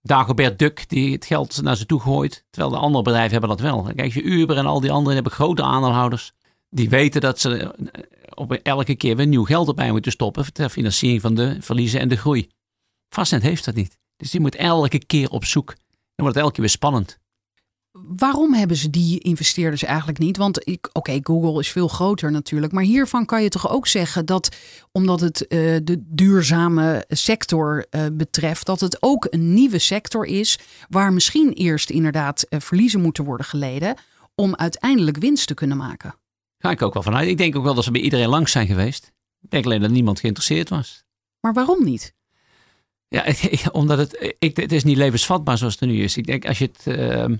Dagobert 0.03 0.59
Duck 0.59 0.89
die 0.89 1.13
het 1.13 1.25
geld 1.25 1.63
naar 1.63 1.77
ze 1.77 1.87
toe 1.87 2.01
gooit. 2.01 2.45
Terwijl 2.51 2.73
de 2.73 2.81
andere 2.81 3.05
bedrijven 3.05 3.31
hebben 3.31 3.49
dat 3.49 3.61
wel. 3.61 3.93
Kijk, 3.95 4.13
je 4.13 4.23
Uber 4.23 4.57
en 4.57 4.67
al 4.67 4.81
die 4.81 4.91
anderen 4.91 5.15
hebben 5.15 5.33
grote 5.33 5.63
aandeelhouders. 5.63 6.33
Die 6.69 6.89
weten 6.89 7.21
dat 7.21 7.41
ze 7.41 7.57
eh, 7.57 8.03
op 8.35 8.53
elke 8.53 8.95
keer 8.95 9.17
weer 9.17 9.27
nieuw 9.27 9.45
geld 9.45 9.69
erbij 9.69 9.91
moeten 9.91 10.13
stoppen. 10.13 10.53
Ter 10.53 10.69
financiering 10.69 11.21
van 11.21 11.35
de 11.35 11.57
verliezen 11.61 12.01
en 12.01 12.09
de 12.09 12.17
groei. 12.17 12.49
Fastnet 13.09 13.43
heeft 13.43 13.65
dat 13.65 13.75
niet. 13.75 13.99
Dus 14.17 14.31
die 14.31 14.41
moet 14.41 14.55
elke 14.55 14.99
keer 14.99 15.31
op 15.31 15.45
zoek. 15.45 15.67
Dan 15.67 15.77
wordt 16.15 16.35
het 16.35 16.45
elke 16.45 16.53
keer 16.53 16.63
weer 16.63 16.73
spannend. 16.73 17.20
Waarom 18.09 18.55
hebben 18.55 18.77
ze 18.77 18.91
die 18.91 19.19
investeerders 19.19 19.83
eigenlijk 19.83 20.19
niet? 20.19 20.37
Want 20.37 20.79
oké, 20.93 21.19
Google 21.23 21.61
is 21.61 21.71
veel 21.71 21.89
groter 21.89 22.31
natuurlijk. 22.31 22.73
Maar 22.73 22.85
hiervan 22.85 23.27
kan 23.27 23.43
je 23.43 23.49
toch 23.49 23.71
ook 23.71 23.87
zeggen 23.87 24.27
dat, 24.27 24.57
omdat 24.93 25.21
het 25.21 25.41
uh, 25.43 25.49
de 25.83 26.03
duurzame 26.07 27.05
sector 27.09 27.87
uh, 27.91 28.07
betreft, 28.13 28.67
dat 28.67 28.81
het 28.81 29.03
ook 29.03 29.27
een 29.31 29.55
nieuwe 29.55 29.79
sector 29.79 30.27
is. 30.27 30.59
Waar 30.89 31.13
misschien 31.13 31.53
eerst 31.53 31.91
inderdaad 31.91 32.47
uh, 32.49 32.61
verliezen 32.61 33.01
moeten 33.01 33.25
worden 33.25 33.47
geleden. 33.47 33.95
om 34.35 34.57
uiteindelijk 34.57 35.17
winst 35.17 35.47
te 35.47 35.55
kunnen 35.55 35.77
maken. 35.77 36.15
Ga 36.59 36.71
ik 36.71 36.83
ook 36.83 36.95
wel 36.95 37.03
vanuit. 37.03 37.29
Ik 37.29 37.39
denk 37.39 37.57
ook 37.57 37.65
wel 37.65 37.75
dat 37.75 37.85
ze 37.85 37.91
bij 37.91 38.01
iedereen 38.01 38.29
langs 38.29 38.53
zijn 38.53 38.67
geweest. 38.67 39.13
Ik 39.41 39.51
denk 39.51 39.65
alleen 39.65 39.81
dat 39.81 39.91
niemand 39.91 40.21
geïnteresseerd 40.21 40.69
was. 40.69 41.05
Maar 41.41 41.53
waarom 41.53 41.85
niet? 41.85 42.15
Ja, 43.09 43.27
omdat 43.73 43.99
het, 43.99 44.35
ik, 44.39 44.57
het 44.57 44.73
is 44.73 44.85
niet 44.85 44.97
levensvatbaar 44.97 45.59
zoals 45.59 45.73
het 45.73 45.83
er 45.83 45.89
nu 45.89 46.03
is. 46.03 46.17
Ik 46.17 46.27
denk 46.27 46.47
als 46.47 46.59
je 46.59 46.71
het 46.73 46.97
ehm, 46.97 47.37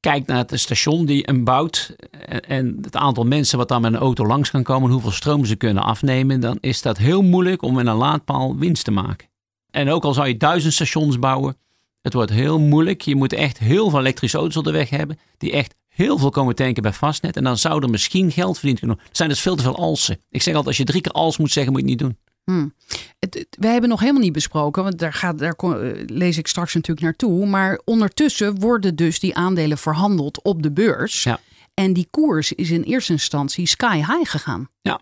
kijkt 0.00 0.26
naar 0.26 0.38
het 0.38 0.60
station 0.60 1.06
die 1.06 1.28
een 1.28 1.44
bouwt 1.44 1.96
en 2.40 2.78
het 2.80 2.96
aantal 2.96 3.24
mensen 3.24 3.58
wat 3.58 3.68
daar 3.68 3.80
met 3.80 3.92
een 3.92 3.98
auto 3.98 4.26
langs 4.26 4.50
kan 4.50 4.62
komen, 4.62 4.90
hoeveel 4.90 5.10
stroom 5.10 5.44
ze 5.44 5.56
kunnen 5.56 5.82
afnemen, 5.82 6.40
dan 6.40 6.58
is 6.60 6.82
dat 6.82 6.98
heel 6.98 7.22
moeilijk 7.22 7.62
om 7.62 7.74
met 7.74 7.86
een 7.86 7.94
laadpaal 7.94 8.56
winst 8.56 8.84
te 8.84 8.90
maken. 8.90 9.28
En 9.70 9.90
ook 9.90 10.04
al 10.04 10.14
zou 10.14 10.28
je 10.28 10.36
duizend 10.36 10.72
stations 10.72 11.18
bouwen, 11.18 11.56
het 12.02 12.12
wordt 12.12 12.30
heel 12.30 12.58
moeilijk. 12.58 13.00
Je 13.00 13.16
moet 13.16 13.32
echt 13.32 13.58
heel 13.58 13.90
veel 13.90 13.98
elektrische 13.98 14.38
auto's 14.38 14.56
op 14.56 14.64
de 14.64 14.70
weg 14.70 14.90
hebben, 14.90 15.18
die 15.36 15.52
echt 15.52 15.74
heel 15.88 16.18
veel 16.18 16.30
komen 16.30 16.54
tanken 16.54 16.82
bij 16.82 16.92
Fastnet. 16.92 17.36
En 17.36 17.44
dan 17.44 17.58
zou 17.58 17.82
er 17.82 17.90
misschien 17.90 18.32
geld 18.32 18.58
verdiend 18.58 18.78
kunnen 18.78 18.96
worden. 18.96 19.12
Er 19.12 19.16
zijn 19.16 19.28
dus 19.28 19.40
veel 19.40 19.56
te 19.56 19.62
veel 19.62 19.76
alsen. 19.76 20.20
Ik 20.28 20.42
zeg 20.42 20.54
altijd, 20.54 20.66
als 20.66 20.76
je 20.76 20.84
drie 20.84 21.00
keer 21.00 21.12
als 21.12 21.38
moet 21.38 21.52
zeggen, 21.52 21.72
moet 21.72 21.82
je 21.82 21.88
het 21.88 22.00
niet 22.00 22.08
doen. 22.08 22.18
Hmm. 22.48 22.74
Het, 23.18 23.46
we 23.50 23.66
hebben 23.66 23.90
nog 23.90 24.00
helemaal 24.00 24.22
niet 24.22 24.32
besproken, 24.32 24.82
want 24.82 24.98
daar, 24.98 25.12
gaat, 25.12 25.38
daar 25.38 25.52
eh, 25.52 26.02
lees 26.06 26.38
ik 26.38 26.46
straks 26.46 26.74
natuurlijk 26.74 27.06
naartoe. 27.06 27.46
Maar 27.46 27.80
ondertussen 27.84 28.60
worden 28.60 28.96
dus 28.96 29.20
die 29.20 29.36
aandelen 29.36 29.78
verhandeld 29.78 30.42
op 30.42 30.62
de 30.62 30.70
beurs. 30.70 31.22
Ja. 31.22 31.40
En 31.74 31.92
die 31.92 32.08
koers 32.10 32.52
is 32.52 32.70
in 32.70 32.82
eerste 32.82 33.12
instantie 33.12 33.66
sky 33.66 33.96
high 33.96 34.30
gegaan. 34.30 34.68
Ja. 34.80 35.00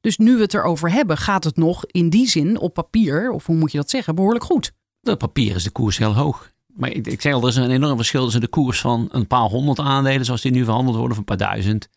Dus 0.00 0.16
nu 0.16 0.34
we 0.34 0.42
het 0.42 0.54
erover 0.54 0.90
hebben, 0.90 1.16
gaat 1.16 1.44
het 1.44 1.56
nog 1.56 1.86
in 1.86 2.10
die 2.10 2.28
zin 2.28 2.58
op 2.58 2.74
papier, 2.74 3.30
of 3.30 3.46
hoe 3.46 3.56
moet 3.56 3.72
je 3.72 3.78
dat 3.78 3.90
zeggen, 3.90 4.14
behoorlijk 4.14 4.44
goed. 4.44 4.72
Op 5.02 5.18
papier 5.18 5.54
is 5.54 5.62
de 5.62 5.70
koers 5.70 5.98
heel 5.98 6.14
hoog. 6.14 6.50
Maar 6.66 6.90
ik, 6.90 7.06
ik 7.06 7.20
zeg 7.20 7.32
al, 7.32 7.42
er 7.42 7.48
is 7.48 7.56
een 7.56 7.70
enorm 7.70 7.96
verschil 7.96 8.22
tussen 8.22 8.40
de 8.40 8.48
koers 8.48 8.80
van 8.80 9.08
een 9.10 9.26
paar 9.26 9.48
honderd 9.48 9.78
aandelen, 9.78 10.24
zoals 10.24 10.42
die 10.42 10.52
nu 10.52 10.64
verhandeld 10.64 10.96
worden, 10.96 11.12
of 11.12 11.18
een 11.18 11.24
paar 11.24 11.36
duizend. 11.36 11.88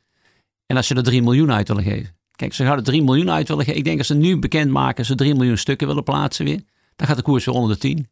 En 0.65 0.77
als 0.77 0.87
je 0.87 0.95
er 0.95 1.03
3 1.03 1.21
miljoen 1.21 1.51
uit 1.51 1.67
wil 1.67 1.81
geven. 1.81 2.19
Kijk, 2.41 2.53
ze 2.53 2.63
er 2.63 2.83
3 2.83 3.03
miljoen 3.03 3.31
uit 3.31 3.47
willen 3.47 3.63
geven. 3.63 3.79
Ik 3.79 3.85
denk 3.85 3.97
als 3.97 4.07
ze 4.07 4.15
nu 4.15 4.37
bekendmaken, 4.37 5.05
ze 5.05 5.15
3 5.15 5.35
miljoen 5.35 5.57
stukken 5.57 5.87
willen 5.87 6.03
plaatsen 6.03 6.45
weer, 6.45 6.61
dan 6.95 7.07
gaat 7.07 7.17
de 7.17 7.23
koers 7.23 7.45
weer 7.45 7.55
onder 7.55 7.69
de 7.71 7.77
10. 7.77 8.09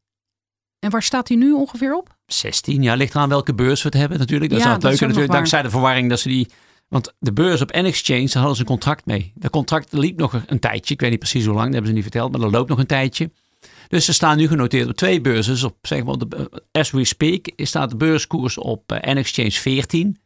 En 0.79 0.89
waar 0.89 1.03
staat 1.03 1.27
hij 1.27 1.37
nu 1.37 1.53
ongeveer 1.53 1.95
op? 1.95 2.17
16, 2.25 2.81
ja, 2.81 2.95
ligt 2.95 3.15
eraan 3.15 3.29
welke 3.29 3.53
beurs 3.53 3.81
we 3.81 3.87
het 3.87 3.97
hebben 3.97 4.19
natuurlijk. 4.19 4.51
Dat 4.51 4.59
ja, 4.59 4.65
is 4.65 4.73
het 4.73 4.83
leuke 4.83 5.05
natuurlijk, 5.05 5.31
dankzij 5.31 5.61
de 5.61 5.69
verwarring 5.69 6.09
dat 6.09 6.19
ze 6.19 6.27
die... 6.27 6.47
Want 6.87 7.13
de 7.19 7.33
beurs 7.33 7.61
op 7.61 7.71
N-Exchange, 7.71 8.25
daar 8.25 8.35
hadden 8.35 8.55
ze 8.55 8.61
een 8.61 8.67
contract 8.67 9.05
mee. 9.05 9.31
Dat 9.35 9.51
contract 9.51 9.93
liep 9.93 10.17
nog 10.17 10.43
een 10.45 10.59
tijdje, 10.59 10.93
ik 10.93 11.01
weet 11.01 11.09
niet 11.09 11.19
precies 11.19 11.45
hoe 11.45 11.53
lang, 11.53 11.65
dat 11.65 11.73
hebben 11.73 11.89
ze 11.89 11.95
niet 11.95 12.11
verteld, 12.11 12.31
maar 12.31 12.41
dat 12.41 12.51
loopt 12.51 12.69
nog 12.69 12.79
een 12.79 12.85
tijdje. 12.85 13.31
Dus 13.87 14.05
ze 14.05 14.13
staan 14.13 14.37
nu 14.37 14.47
genoteerd 14.47 14.89
op 14.89 14.95
twee 14.95 15.21
beurzen. 15.21 15.53
Dus 15.53 15.63
op, 15.63 15.77
zeg 15.81 16.03
maar, 16.03 16.17
de, 16.17 16.61
as 16.71 16.91
we 16.91 17.05
speak, 17.05 17.51
staat 17.55 17.89
de 17.89 17.95
beurskoers 17.95 18.57
op 18.57 18.91
uh, 18.91 19.13
N-Exchange 19.13 19.51
14 19.51 20.19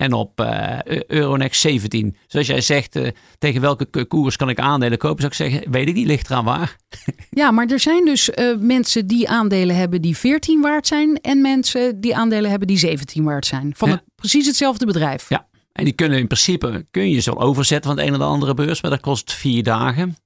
en 0.00 0.12
op 0.12 0.40
uh, 0.40 0.82
Euronext 1.06 1.60
17. 1.60 2.16
Zoals 2.26 2.46
jij 2.46 2.60
zegt, 2.60 2.96
uh, 2.96 3.08
tegen 3.38 3.60
welke 3.60 4.04
koers 4.04 4.36
kan 4.36 4.48
ik 4.48 4.58
aandelen 4.58 4.98
kopen? 4.98 5.20
Zou 5.20 5.28
ik 5.28 5.52
zeggen, 5.52 5.70
weet 5.70 5.88
ik 5.88 5.94
niet, 5.94 6.06
ligt 6.06 6.30
eraan 6.30 6.44
waar. 6.44 6.76
ja, 7.30 7.50
maar 7.50 7.66
er 7.66 7.80
zijn 7.80 8.04
dus 8.04 8.28
uh, 8.28 8.56
mensen 8.58 9.06
die 9.06 9.28
aandelen 9.28 9.76
hebben 9.76 10.02
die 10.02 10.16
14 10.16 10.60
waard 10.60 10.86
zijn 10.86 11.16
en 11.20 11.40
mensen 11.40 12.00
die 12.00 12.16
aandelen 12.16 12.50
hebben 12.50 12.68
die 12.68 12.78
17 12.78 13.24
waard 13.24 13.46
zijn. 13.46 13.72
Van 13.76 13.88
ja. 13.88 13.94
het, 13.94 14.04
precies 14.14 14.46
hetzelfde 14.46 14.86
bedrijf. 14.86 15.28
Ja, 15.28 15.46
en 15.72 15.84
die 15.84 15.92
kunnen 15.92 16.18
in 16.18 16.26
principe, 16.26 16.86
kun 16.90 17.10
je 17.10 17.20
zo 17.20 17.32
overzetten 17.32 17.90
van 17.90 17.96
de 17.96 18.04
een 18.04 18.10
naar 18.10 18.18
de 18.18 18.24
andere 18.24 18.54
beurs, 18.54 18.82
maar 18.82 18.90
dat 18.90 19.00
kost 19.00 19.32
vier 19.32 19.62
dagen. 19.62 20.16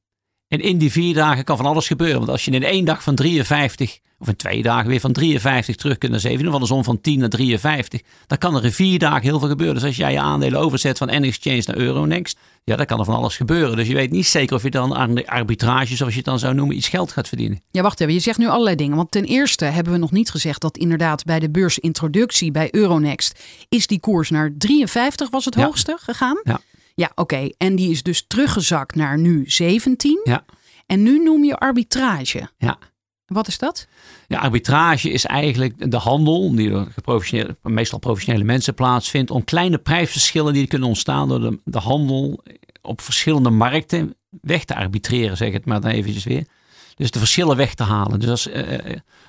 En 0.48 0.60
in 0.60 0.78
die 0.78 0.92
vier 0.92 1.14
dagen 1.14 1.44
kan 1.44 1.56
van 1.56 1.66
alles 1.66 1.86
gebeuren. 1.86 2.18
Want 2.18 2.30
als 2.30 2.44
je 2.44 2.50
in 2.50 2.62
één 2.62 2.84
dag 2.84 3.02
van 3.02 3.14
53, 3.14 3.98
of 4.18 4.28
in 4.28 4.36
twee 4.36 4.62
dagen 4.62 4.88
weer 4.88 5.00
van 5.00 5.12
53 5.12 5.76
terug 5.76 5.98
kunt 5.98 6.12
naar 6.12 6.20
7, 6.20 6.50
van 6.50 6.60
de 6.60 6.66
zon 6.66 6.84
van 6.84 7.00
10 7.00 7.18
naar 7.18 7.28
53, 7.28 8.00
dan 8.26 8.38
kan 8.38 8.56
er 8.56 8.64
in 8.64 8.72
vier 8.72 8.98
dagen 8.98 9.22
heel 9.22 9.38
veel 9.38 9.48
gebeuren. 9.48 9.74
Dus 9.74 9.84
als 9.84 9.96
jij 9.96 10.12
je 10.12 10.20
aandelen 10.20 10.60
overzet 10.60 10.98
van 10.98 11.08
N-Exchange 11.20 11.62
naar 11.66 11.76
Euronext, 11.76 12.38
ja, 12.64 12.76
dan 12.76 12.86
kan 12.86 12.98
er 12.98 13.04
van 13.04 13.14
alles 13.14 13.36
gebeuren. 13.36 13.76
Dus 13.76 13.88
je 13.88 13.94
weet 13.94 14.10
niet 14.10 14.26
zeker 14.26 14.56
of 14.56 14.62
je 14.62 14.70
dan 14.70 14.94
aan 14.94 15.14
de 15.14 15.26
arbitrage, 15.26 15.96
zoals 15.96 16.12
je 16.12 16.18
het 16.18 16.28
dan 16.28 16.38
zou 16.38 16.54
noemen, 16.54 16.76
iets 16.76 16.88
geld 16.88 17.12
gaat 17.12 17.28
verdienen. 17.28 17.62
Ja, 17.70 17.82
wacht 17.82 18.00
even. 18.00 18.14
Je 18.14 18.20
zegt 18.20 18.38
nu 18.38 18.46
allerlei 18.46 18.76
dingen. 18.76 18.96
Want 18.96 19.10
ten 19.10 19.24
eerste 19.24 19.64
hebben 19.64 19.92
we 19.92 19.98
nog 19.98 20.12
niet 20.12 20.30
gezegd 20.30 20.60
dat 20.60 20.76
inderdaad 20.76 21.24
bij 21.24 21.40
de 21.40 21.50
beursintroductie 21.50 22.50
bij 22.50 22.68
Euronext 22.70 23.40
is 23.68 23.86
die 23.86 24.00
koers 24.00 24.30
naar 24.30 24.54
53 24.58 25.30
was 25.30 25.44
het 25.44 25.54
hoogste 25.54 25.96
gegaan. 26.00 26.40
Ja. 26.42 26.60
Ja, 26.94 27.12
oké. 27.14 27.48
En 27.58 27.76
die 27.76 27.90
is 27.90 28.02
dus 28.02 28.24
teruggezakt 28.26 28.94
naar 28.94 29.18
nu 29.18 29.42
17. 29.46 30.20
Ja. 30.24 30.44
En 30.86 31.02
nu 31.02 31.22
noem 31.22 31.44
je 31.44 31.56
arbitrage. 31.56 32.48
Ja. 32.58 32.78
Wat 33.26 33.46
is 33.46 33.58
dat? 33.58 33.86
Ja, 34.28 34.38
arbitrage 34.38 35.10
is 35.10 35.24
eigenlijk 35.24 35.90
de 35.90 35.96
handel, 35.96 36.54
die 36.54 36.70
door 36.70 36.88
professionele, 37.02 37.56
meestal 37.62 37.98
professionele 37.98 38.44
mensen 38.44 38.74
plaatsvindt, 38.74 39.30
om 39.30 39.44
kleine 39.44 39.78
prijsverschillen 39.78 40.52
die 40.52 40.66
kunnen 40.66 40.88
ontstaan 40.88 41.28
door 41.28 41.40
de, 41.40 41.60
de 41.64 41.78
handel 41.78 42.42
op 42.82 43.00
verschillende 43.00 43.50
markten 43.50 44.16
weg 44.40 44.64
te 44.64 44.74
arbitreren, 44.74 45.36
zeg 45.36 45.52
het 45.52 45.64
maar 45.64 45.80
dan 45.80 45.90
eventjes 45.90 46.24
weer. 46.24 46.46
Dus 46.94 47.10
de 47.10 47.18
verschillen 47.18 47.56
weg 47.56 47.74
te 47.74 47.82
halen. 47.82 48.20
Dus 48.20 48.30
als 48.30 48.46
uh, 48.48 48.78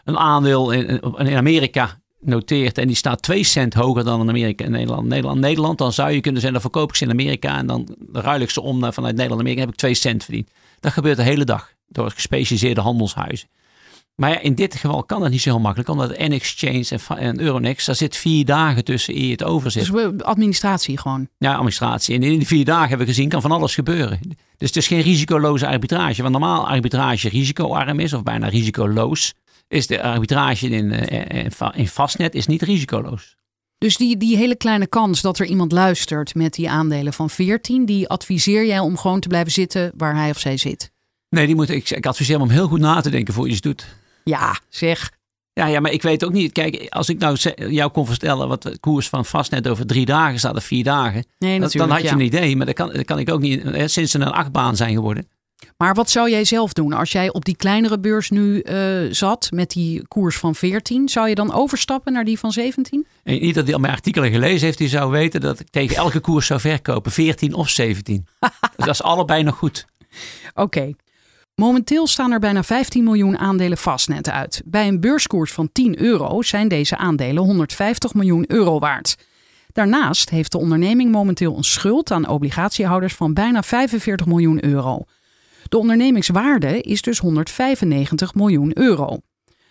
een 0.04 0.18
aandeel 0.18 0.72
in, 0.72 0.88
in 1.18 1.38
Amerika 1.38 2.00
noteert 2.20 2.78
en 2.78 2.88
die 2.88 2.96
staat 2.96 3.22
2 3.22 3.44
cent 3.44 3.74
hoger 3.74 4.04
dan 4.04 4.22
in 4.22 4.30
Amerika 4.30 4.66
en 4.66 4.72
Nederland. 4.72 5.08
Nederland, 5.08 5.40
Nederland, 5.40 5.78
dan 5.78 5.94
zou 5.94 6.12
je 6.12 6.22
kunnen 6.22 6.42
zeggen, 6.42 6.62
dan 6.62 6.72
verkoop 6.72 6.90
ik 6.90 6.96
ze 6.96 7.04
in 7.04 7.12
Amerika 7.12 7.58
en 7.58 7.68
dan 7.68 7.96
ruil 8.12 8.40
ik 8.40 8.50
ze 8.50 8.62
om 8.62 8.80
naar, 8.80 8.94
vanuit 8.94 9.14
Nederland 9.14 9.42
Amerika 9.42 9.62
heb 9.62 9.72
ik 9.72 9.76
2 9.76 9.94
cent 9.94 10.24
verdiend. 10.24 10.50
Dat 10.80 10.92
gebeurt 10.92 11.18
de 11.18 11.24
hele 11.24 11.46
dag 11.46 11.74
door 11.88 12.12
gespecialiseerde 12.12 12.82
handelshuizen. 12.82 13.48
Maar 14.16 14.30
ja, 14.30 14.40
in 14.40 14.56
dit 14.56 14.76
geval 14.76 15.04
kan 15.04 15.22
dat 15.22 15.30
niet 15.30 15.42
zo 15.42 15.50
heel 15.50 15.60
makkelijk, 15.60 15.90
omdat 15.90 16.18
N-Exchange 16.18 16.86
en, 16.90 17.18
en 17.18 17.40
Euronext, 17.40 17.86
daar 17.86 17.96
zit 17.96 18.18
vier 18.18 18.46
dagen 18.46 18.84
tussen 18.84 19.16
eer 19.16 19.26
je 19.26 19.32
het 19.32 19.44
overzet. 19.44 19.92
Dus 19.92 20.22
administratie 20.22 20.98
gewoon. 20.98 21.28
Ja, 21.38 21.54
administratie. 21.54 22.16
En 22.16 22.24
in 22.24 22.38
die 22.38 22.48
vier 22.48 22.66
dagen 22.66 22.90
hebben 22.90 23.08
we 23.08 23.14
gezien, 23.14 23.30
kan 23.30 23.42
van 23.42 23.52
alles 23.52 23.74
gebeuren. 23.74 24.20
Dus 24.58 24.68
het 24.68 24.76
is 24.78 24.88
geen 24.88 25.02
risicoloze 25.02 25.68
arbitrage. 25.68 26.22
Want 26.22 26.34
normaal 26.34 26.68
arbitrage 26.68 27.30
risicoarm 27.30 28.00
is, 28.00 28.14
of 28.14 28.24
bijna 28.24 28.48
risicoloos, 28.48 29.34
is 29.68 29.88
de 29.88 30.02
arbitrage 30.02 30.68
in, 30.68 30.92
in, 30.92 31.52
in 31.74 31.88
vastnet 31.88 32.36
is 32.36 32.48
niet 32.48 32.62
risicoloos. 32.62 33.36
Dus 33.78 33.98
die, 33.98 34.18
die 34.18 34.38
hele 34.38 34.56
kleine 34.56 34.88
kans 34.88 35.22
dat 35.22 35.40
er 35.40 35.46
iemand 35.46 35.72
luistert 35.72 36.36
met 36.36 36.54
die 36.54 36.70
aandelen 36.70 37.14
van 37.14 37.30
14, 37.30 37.86
die 37.86 38.08
adviseer 38.08 38.66
jij 38.66 38.80
om 38.80 38.98
gewoon 38.98 39.20
te 39.20 39.28
blijven 39.28 39.52
zitten 39.52 39.92
waar 39.98 40.16
hij 40.16 40.30
of 40.30 40.40
zij 40.40 40.58
zit? 40.58 40.92
Nee, 41.30 41.46
die 41.46 41.56
moet, 41.56 41.70
ik, 41.70 41.90
ik 41.90 42.06
adviseer 42.06 42.36
hem 42.36 42.44
om 42.44 42.50
heel 42.50 42.68
goed 42.68 42.80
na 42.80 43.02
te 43.02 43.10
denken 43.10 43.34
voor 43.34 43.46
je 43.46 43.52
iets 43.52 43.62
doet. 43.62 43.96
Ja, 44.24 44.60
zeg. 44.70 45.12
Ja, 45.54 45.66
ja, 45.66 45.80
maar 45.80 45.92
ik 45.92 46.02
weet 46.02 46.26
ook 46.26 46.32
niet. 46.32 46.52
Kijk, 46.52 46.86
als 46.90 47.10
ik 47.10 47.18
nou 47.18 47.38
jou 47.70 47.92
kon 47.92 48.06
vertellen 48.06 48.48
wat 48.48 48.64
de 48.64 48.78
koers 48.80 49.10
van 49.10 49.26
vastnet 49.26 49.68
over 49.68 49.86
drie 49.86 50.06
dagen 50.06 50.40
staat 50.40 50.56
of 50.56 50.64
vier 50.64 50.84
dagen. 50.84 51.26
Nee, 51.38 51.60
dan 51.60 51.90
had 51.90 52.02
je 52.02 52.10
een 52.10 52.20
idee. 52.20 52.56
Maar 52.56 52.66
dat 52.66 52.76
kan, 52.76 52.92
dat 52.94 53.06
kan 53.06 53.20
ik 53.20 53.30
ook 53.30 53.42
niet. 53.42 53.64
Sinds 53.86 54.12
ze 54.12 54.20
een 54.20 54.32
achtbaan 54.32 54.76
zijn 54.76 54.94
geworden. 54.94 55.28
Maar 55.78 55.94
wat 55.94 56.10
zou 56.10 56.30
jij 56.30 56.46
zelf 56.46 56.74
doen 56.74 56.94
als 56.94 57.12
jij 57.12 57.34
op 57.34 57.46
die 57.46 57.56
kleinere 57.56 58.00
beurs 58.00 58.30
nu 58.30 58.64
uh, 58.64 59.12
zat 59.12 59.50
met 59.54 59.70
die 59.70 60.08
koers 60.08 60.38
van 60.38 60.56
14? 60.56 61.10
Zou 61.10 61.30
je 61.30 61.36
dan 61.36 61.54
overstappen 61.54 62.14
naar 62.14 62.24
die 62.24 62.40
van 62.40 62.52
17? 62.52 63.06
En 63.24 63.40
niet 63.40 63.56
dat 63.56 63.64
hij 63.64 63.74
al 63.74 63.80
mijn 63.80 63.94
artikelen 63.94 64.32
gelezen 64.32 64.66
heeft, 64.66 64.78
die 64.78 64.88
zou 64.88 65.12
weten 65.12 65.42
dat 65.42 65.60
ik 65.60 65.70
tegen 65.70 65.96
elke 65.96 66.20
koers 66.20 66.46
zou 66.46 66.60
verkopen, 66.60 67.12
14 67.12 67.54
of 67.54 67.70
17. 67.70 68.28
dus 68.40 68.50
dat 68.86 68.88
is 68.88 69.04
allebei 69.04 69.44
nog 69.44 69.56
goed. 69.56 69.86
Oké. 70.54 70.94
Momenteel 71.56 72.08
staan 72.08 72.32
er 72.32 72.40
bijna 72.40 72.64
15 72.64 73.04
miljoen 73.04 73.38
aandelen 73.38 73.78
vastnet 73.78 74.30
uit. 74.30 74.62
Bij 74.66 74.88
een 74.88 75.00
beurskoers 75.00 75.52
van 75.52 75.72
10 75.72 76.02
euro 76.02 76.42
zijn 76.42 76.68
deze 76.68 76.98
aandelen 76.98 77.44
150 77.44 78.14
miljoen 78.14 78.44
euro 78.48 78.80
waard. 78.80 79.18
Daarnaast 79.72 80.30
heeft 80.30 80.52
de 80.52 80.58
onderneming 80.58 81.12
momenteel 81.12 81.58
een 81.58 81.64
schuld 81.64 82.12
aan 82.12 82.28
obligatiehouders 82.28 83.14
van 83.14 83.34
bijna 83.34 83.64
45 83.64 84.26
miljoen 84.26 84.66
euro. 84.66 85.06
De 85.70 85.78
ondernemingswaarde 85.78 86.82
is 86.82 87.02
dus 87.02 87.20
195 87.20 88.34
miljoen 88.34 88.78
euro. 88.78 89.20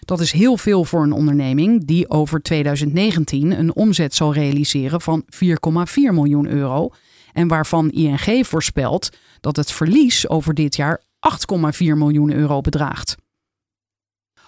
Dat 0.01 0.21
is 0.21 0.33
heel 0.33 0.57
veel 0.57 0.85
voor 0.85 1.03
een 1.03 1.13
onderneming 1.13 1.87
die 1.87 2.11
over 2.11 2.43
2019 2.43 3.59
een 3.59 3.75
omzet 3.75 4.15
zal 4.15 4.33
realiseren 4.33 5.01
van 5.01 5.25
4,4 5.25 5.49
miljoen 5.95 6.49
euro 6.49 6.91
en 7.33 7.49
waarvan 7.49 7.91
ING 7.91 8.47
voorspelt 8.47 9.09
dat 9.41 9.57
het 9.57 9.73
verlies 9.73 10.29
over 10.29 10.55
dit 10.55 10.77
jaar 10.77 11.03
8,4 11.03 11.77
miljoen 11.79 12.33
euro 12.33 12.61
bedraagt. 12.61 13.17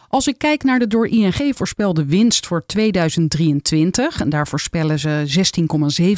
Als 0.09 0.27
ik 0.27 0.39
kijk 0.39 0.63
naar 0.63 0.79
de 0.79 0.87
door 0.87 1.07
ING 1.07 1.57
voorspelde 1.57 2.05
winst 2.05 2.47
voor 2.47 2.67
2023, 2.67 4.21
en 4.21 4.29
daar 4.29 4.49
voorspellen 4.49 4.99
ze 4.99 5.45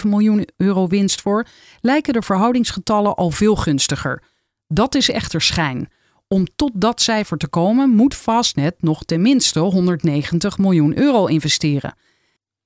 16,7 0.03 0.09
miljoen 0.09 0.49
euro 0.57 0.87
winst 0.87 1.21
voor, 1.21 1.47
lijken 1.81 2.13
de 2.13 2.23
verhoudingsgetallen 2.23 3.15
al 3.15 3.31
veel 3.31 3.57
gunstiger. 3.57 4.23
Dat 4.69 4.95
is 4.95 5.11
echter 5.11 5.41
schijn. 5.41 5.91
Om 6.29 6.47
tot 6.57 6.71
dat 6.75 7.01
cijfer 7.01 7.37
te 7.37 7.49
komen 7.49 7.91
moet 7.91 8.15
Fastnet 8.15 8.75
nog 8.81 9.05
tenminste 9.05 9.59
190 9.59 10.59
miljoen 10.59 10.99
euro 10.99 11.27
investeren. 11.27 11.95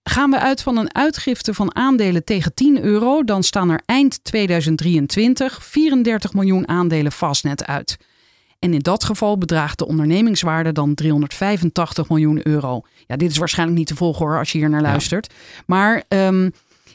Gaan 0.02 0.30
we 0.30 0.38
uit 0.38 0.62
van 0.62 0.76
een 0.76 0.94
uitgifte 0.94 1.54
van 1.54 1.74
aandelen 1.74 2.24
tegen 2.24 2.54
10 2.54 2.82
euro, 2.82 3.24
dan 3.24 3.42
staan 3.42 3.70
er 3.70 3.82
eind 3.86 4.24
2023 4.24 5.64
34 5.64 6.34
miljoen 6.34 6.68
aandelen 6.68 7.12
Fastnet 7.12 7.66
uit. 7.66 7.96
En 8.58 8.74
in 8.74 8.78
dat 8.78 9.04
geval 9.04 9.38
bedraagt 9.38 9.78
de 9.78 9.86
ondernemingswaarde 9.86 10.72
dan 10.72 10.94
385 10.94 12.08
miljoen 12.08 12.46
euro. 12.46 12.82
Ja, 13.06 13.16
dit 13.16 13.30
is 13.30 13.36
waarschijnlijk 13.36 13.78
niet 13.78 13.86
te 13.86 13.96
volgen 13.96 14.26
hoor, 14.26 14.38
als 14.38 14.52
je 14.52 14.58
hier 14.58 14.70
naar 14.70 14.82
luistert. 14.82 15.34
Maar 15.66 16.02
um, 16.08 16.52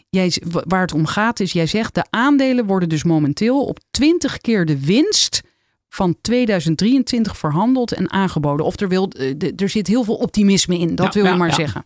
jij, 0.09 0.41
waar 0.47 0.81
het 0.81 0.93
om 0.93 1.05
gaat 1.05 1.39
is, 1.39 1.51
jij 1.51 1.67
zegt 1.67 1.95
de 1.95 2.05
aandelen 2.09 2.65
worden 2.65 2.89
dus 2.89 3.03
momenteel 3.03 3.65
op 3.65 3.79
20 3.91 4.37
keer 4.37 4.65
de 4.65 4.85
winst 4.85 5.41
van 5.89 6.17
2023 6.21 7.37
verhandeld 7.37 7.91
en 7.91 8.11
aangeboden. 8.11 8.65
Of 8.65 8.79
er, 8.79 8.89
wil, 8.89 9.09
eh, 9.09 9.61
er 9.61 9.69
zit 9.69 9.87
heel 9.87 10.03
veel 10.03 10.15
optimisme 10.15 10.77
in, 10.77 10.95
dat 10.95 11.13
wil 11.13 11.25
je 11.25 11.33
maar 11.33 11.53
zeggen. 11.53 11.85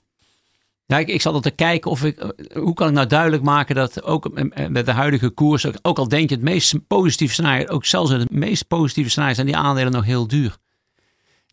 Ja, 0.86 0.98
ik, 0.98 1.08
ik 1.08 1.22
zat 1.22 1.34
al 1.34 1.40
te 1.40 1.52
kijken 1.52 1.92
of 1.92 2.04
ik, 2.04 2.18
eh, 2.18 2.62
hoe 2.62 2.74
kan 2.74 2.88
ik 2.88 2.94
nou 2.94 3.08
duidelijk 3.08 3.44
maken 3.44 3.76
dat 3.76 4.04
ook 4.04 4.30
met 4.70 4.86
de 4.86 4.92
huidige 4.92 5.30
koers, 5.30 5.84
ook 5.84 5.98
al 5.98 6.08
denk 6.08 6.30
je 6.30 6.36
het 6.36 6.44
meest 6.44 6.88
positieve 6.88 7.34
scenario, 7.34 7.68
ook 7.68 7.86
zelfs 7.86 8.12
in 8.12 8.20
het 8.20 8.32
meest 8.32 8.68
positieve 8.68 9.10
scenario 9.10 9.34
zijn 9.36 9.48
die 9.48 9.56
aandelen 9.56 9.92
nog 9.92 10.06
heel 10.06 10.28
duur. 10.28 10.58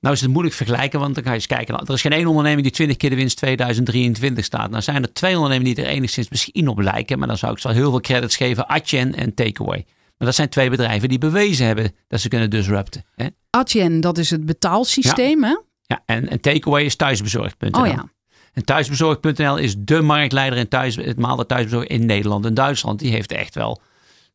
Nou 0.01 0.15
is 0.15 0.21
het 0.21 0.31
moeilijk 0.31 0.55
vergelijken, 0.55 1.01
want 1.01 1.15
dan 1.15 1.25
ga 1.25 1.31
je 1.31 1.37
eens 1.37 1.47
kijken. 1.47 1.79
Er 1.79 1.93
is 1.93 2.01
geen 2.01 2.13
één 2.13 2.27
onderneming 2.27 2.63
die 2.63 2.73
20 2.73 2.97
keer 2.97 3.11
de 3.11 3.17
winst 3.17 3.37
2023 3.37 4.45
staat. 4.45 4.71
Nou 4.71 4.83
zijn 4.83 5.03
er 5.03 5.13
twee 5.13 5.35
ondernemingen 5.35 5.75
die 5.75 5.85
er 5.85 5.91
enigszins 5.91 6.29
misschien 6.29 6.69
op 6.69 6.79
lijken. 6.79 7.19
Maar 7.19 7.29
dan 7.29 7.37
zou 7.37 7.53
ik 7.53 7.63
wel 7.63 7.73
heel 7.73 7.91
veel 7.91 8.01
credits 8.01 8.37
geven. 8.37 8.67
Atjen 8.67 9.15
en 9.15 9.35
Takeaway. 9.35 9.85
Maar 9.87 10.27
dat 10.27 10.35
zijn 10.35 10.49
twee 10.49 10.71
bedrijven 10.71 11.09
die 11.09 11.19
bewezen 11.19 11.67
hebben 11.67 11.93
dat 12.09 12.21
ze 12.21 12.29
kunnen 12.29 12.51
disrupten. 12.51 13.05
Hè? 13.15 13.27
Atjen, 13.51 14.01
dat 14.01 14.19
is 14.19 14.31
het 14.31 14.47
betaalsysteem 14.47 15.45
ja. 15.45 15.49
hè? 15.49 15.57
Ja, 15.83 16.03
en, 16.07 16.29
en 16.29 16.41
Takeaway 16.41 16.85
is 16.85 16.97
thuisbezorgd.nl. 16.97 17.81
Oh 17.81 17.87
ja. 17.87 18.09
En 18.53 18.65
thuisbezorgd.nl 18.65 19.57
is 19.57 19.75
de 19.79 20.01
marktleider 20.01 20.59
in 20.59 20.69
thuis, 20.69 20.97
het 20.97 21.19
maalde 21.19 21.47
thuisbezorgd 21.47 21.89
in 21.89 22.07
Nederland 22.07 22.45
en 22.45 22.55
Duitsland. 22.55 22.99
Die 22.99 23.11
heeft 23.11 23.33
echt 23.33 23.55
wel 23.55 23.81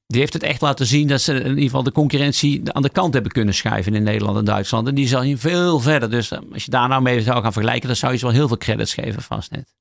die 0.08 0.20
heeft 0.20 0.34
het 0.34 0.43
echt 0.43 0.62
laten 0.62 0.86
zien 0.86 1.08
dat 1.08 1.22
ze 1.22 1.34
in 1.34 1.49
ieder 1.49 1.64
geval 1.64 1.84
de 1.84 1.91
concurrentie 1.91 2.62
aan 2.74 2.82
de 2.82 2.89
kant 2.89 3.14
hebben 3.14 3.32
kunnen 3.32 3.54
schuiven 3.54 3.95
in 3.95 4.04
Nederland 4.04 4.38
en 4.38 4.45
Duitsland. 4.45 4.88
En 4.88 4.95
die 4.95 5.08
zal 5.08 5.22
hier 5.22 5.38
veel 5.38 5.80
verder. 5.80 6.10
Dus 6.10 6.32
eh, 6.32 6.39
als 6.54 6.66
je 6.66 6.72
daar 6.72 6.88
nou 6.88 7.01
mee 7.01 7.22
zou 7.22 7.41
gaan 7.41 7.54
vergelijken, 7.54 7.88
dan 7.88 7.95
zou 7.95 8.12
je 8.12 8.18
ze 8.18 8.26
wel 8.26 8.34
heel 8.34 8.47
veel 8.47 8.58
credits 8.58 8.93
geven, 8.93 9.22
Fastnet. 9.22 9.74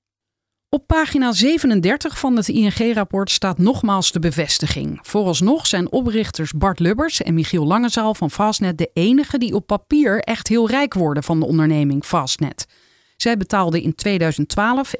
Op 0.68 0.86
pagina 0.86 1.32
37 1.32 2.18
van 2.18 2.36
het 2.36 2.48
ING-rapport 2.48 3.30
staat 3.30 3.58
nogmaals 3.58 4.12
de 4.12 4.18
bevestiging. 4.18 4.98
Vooralsnog 5.02 5.66
zijn 5.66 5.92
oprichters 5.92 6.52
Bart 6.52 6.78
Lubbers 6.78 7.22
en 7.22 7.34
Michiel 7.34 7.66
Langezaal 7.66 8.14
van 8.14 8.30
Fastnet 8.30 8.78
de 8.78 8.90
enigen 8.92 9.40
die 9.40 9.54
op 9.54 9.66
papier 9.66 10.20
echt 10.20 10.48
heel 10.48 10.68
rijk 10.68 10.94
worden 10.94 11.22
van 11.22 11.40
de 11.40 11.46
onderneming 11.46 12.04
Fastnet. 12.04 12.66
Zij 13.16 13.36
betaalden 13.36 13.82
in 13.82 13.94
2012 13.94 14.92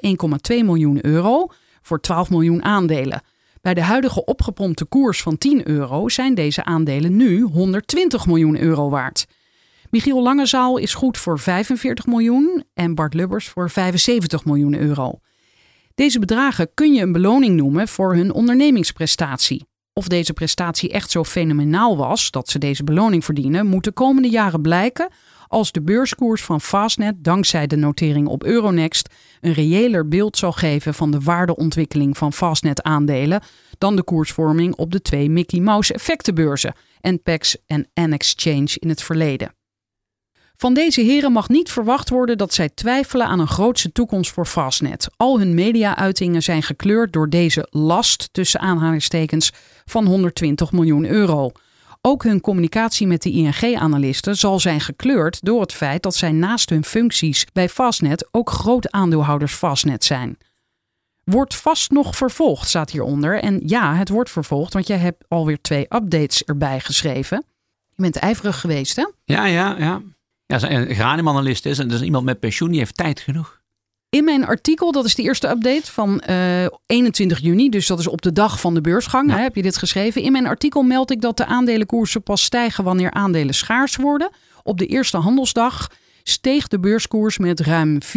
1,2 0.52 0.56
miljoen 0.64 1.06
euro 1.06 1.46
voor 1.82 2.00
12 2.00 2.30
miljoen 2.30 2.64
aandelen. 2.64 3.22
Bij 3.62 3.74
de 3.74 3.82
huidige 3.82 4.24
opgepompte 4.24 4.84
koers 4.84 5.22
van 5.22 5.38
10 5.38 5.68
euro 5.68 6.08
zijn 6.08 6.34
deze 6.34 6.64
aandelen 6.64 7.16
nu 7.16 7.40
120 7.40 8.26
miljoen 8.26 8.58
euro 8.58 8.90
waard. 8.90 9.26
Michiel 9.90 10.22
Langezaal 10.22 10.76
is 10.76 10.94
goed 10.94 11.18
voor 11.18 11.38
45 11.38 12.06
miljoen 12.06 12.64
en 12.74 12.94
Bart 12.94 13.14
Lubbers 13.14 13.48
voor 13.48 13.70
75 13.70 14.44
miljoen 14.44 14.74
euro. 14.74 15.18
Deze 15.94 16.18
bedragen 16.18 16.70
kun 16.74 16.92
je 16.92 17.02
een 17.02 17.12
beloning 17.12 17.56
noemen 17.56 17.88
voor 17.88 18.14
hun 18.14 18.32
ondernemingsprestatie. 18.32 19.64
Of 19.92 20.08
deze 20.08 20.32
prestatie 20.32 20.90
echt 20.90 21.10
zo 21.10 21.24
fenomenaal 21.24 21.96
was 21.96 22.30
dat 22.30 22.48
ze 22.48 22.58
deze 22.58 22.84
beloning 22.84 23.24
verdienen, 23.24 23.66
moet 23.66 23.84
de 23.84 23.92
komende 23.92 24.28
jaren 24.28 24.62
blijken 24.62 25.08
als 25.52 25.72
de 25.72 25.82
beurskoers 25.82 26.42
van 26.42 26.60
Fastnet 26.60 27.24
dankzij 27.24 27.66
de 27.66 27.76
notering 27.76 28.26
op 28.26 28.44
Euronext 28.44 29.14
een 29.40 29.52
reëler 29.52 30.08
beeld 30.08 30.36
zal 30.36 30.52
geven 30.52 30.94
van 30.94 31.10
de 31.10 31.20
waardeontwikkeling 31.20 32.16
van 32.16 32.32
Fastnet 32.32 32.82
aandelen 32.82 33.42
dan 33.78 33.96
de 33.96 34.02
koersvorming 34.02 34.74
op 34.74 34.92
de 34.92 35.02
twee 35.02 35.30
Mickey 35.30 35.60
Mouse 35.60 35.94
effectenbeurzen, 35.94 36.74
NPEX 37.00 37.56
en 37.66 37.88
N-Exchange 37.94 38.70
in 38.74 38.88
het 38.88 39.02
verleden. 39.02 39.54
Van 40.56 40.74
deze 40.74 41.00
heren 41.00 41.32
mag 41.32 41.48
niet 41.48 41.70
verwacht 41.70 42.08
worden 42.08 42.38
dat 42.38 42.54
zij 42.54 42.68
twijfelen 42.68 43.26
aan 43.26 43.40
een 43.40 43.46
grootse 43.48 43.92
toekomst 43.92 44.30
voor 44.30 44.46
Fastnet. 44.46 45.08
Al 45.16 45.38
hun 45.38 45.54
media-uitingen 45.54 46.42
zijn 46.42 46.62
gekleurd 46.62 47.12
door 47.12 47.28
deze 47.28 47.66
last 47.70 48.28
tussen 48.32 48.60
aanhalingstekens 48.60 49.52
van 49.84 50.06
120 50.06 50.72
miljoen 50.72 51.06
euro. 51.06 51.52
Ook 52.04 52.22
hun 52.22 52.40
communicatie 52.40 53.06
met 53.06 53.22
de 53.22 53.30
ING-analisten 53.30 54.36
zal 54.36 54.60
zijn 54.60 54.80
gekleurd 54.80 55.44
door 55.44 55.60
het 55.60 55.72
feit 55.72 56.02
dat 56.02 56.14
zij 56.14 56.32
naast 56.32 56.70
hun 56.70 56.84
functies 56.84 57.46
bij 57.52 57.68
Fastnet 57.68 58.28
ook 58.30 58.50
groot 58.50 58.90
aandeelhouders 58.90 59.52
Fastnet 59.52 60.04
zijn. 60.04 60.38
Wordt 61.24 61.54
vast 61.54 61.90
nog 61.90 62.16
vervolgd, 62.16 62.68
staat 62.68 62.90
hieronder. 62.90 63.40
En 63.40 63.60
ja, 63.66 63.94
het 63.94 64.08
wordt 64.08 64.30
vervolgd, 64.30 64.72
want 64.72 64.86
jij 64.86 64.96
hebt 64.96 65.24
alweer 65.28 65.60
twee 65.60 65.82
updates 65.82 66.44
erbij 66.44 66.80
geschreven. 66.80 67.44
Je 67.94 68.02
bent 68.02 68.16
ijverig 68.16 68.60
geweest, 68.60 68.96
hè? 68.96 69.06
Ja, 69.24 69.46
ja, 69.46 69.76
ja. 69.78 70.02
Ja, 70.46 70.70
een 70.70 70.94
graniumanalist 70.94 71.66
is 71.66 71.78
en 71.78 71.88
dus 71.88 72.02
iemand 72.02 72.24
met 72.24 72.40
pensioen, 72.40 72.70
die 72.70 72.78
heeft 72.78 72.96
tijd 72.96 73.20
genoeg. 73.20 73.61
In 74.16 74.24
mijn 74.24 74.46
artikel, 74.46 74.92
dat 74.92 75.04
is 75.04 75.14
de 75.14 75.22
eerste 75.22 75.48
update 75.48 75.92
van 75.92 76.22
uh, 76.28 76.64
eh, 76.64 76.70
21 76.86 77.38
juni, 77.38 77.68
dus 77.68 77.86
dat 77.86 77.98
is 77.98 78.06
op 78.06 78.22
de 78.22 78.32
dag 78.32 78.60
van 78.60 78.74
de 78.74 78.80
beursgang, 78.80 79.30
hè, 79.30 79.38
heb 79.38 79.54
je 79.54 79.62
dit 79.62 79.76
geschreven. 79.76 80.22
In 80.22 80.32
mijn 80.32 80.46
artikel 80.46 80.82
meld 80.82 81.10
ik 81.10 81.20
dat 81.20 81.36
de 81.36 81.46
aandelenkoersen 81.46 82.22
pas 82.22 82.42
stijgen 82.42 82.84
wanneer 82.84 83.10
aandelen 83.10 83.54
schaars 83.54 83.96
worden. 83.96 84.30
Op 84.62 84.78
de 84.78 84.86
eerste 84.86 85.16
handelsdag 85.16 85.90
steeg 86.22 86.68
de 86.68 86.80
beurskoers 86.80 87.38
met 87.38 87.60
ruim 87.60 87.98
400% 88.02 88.08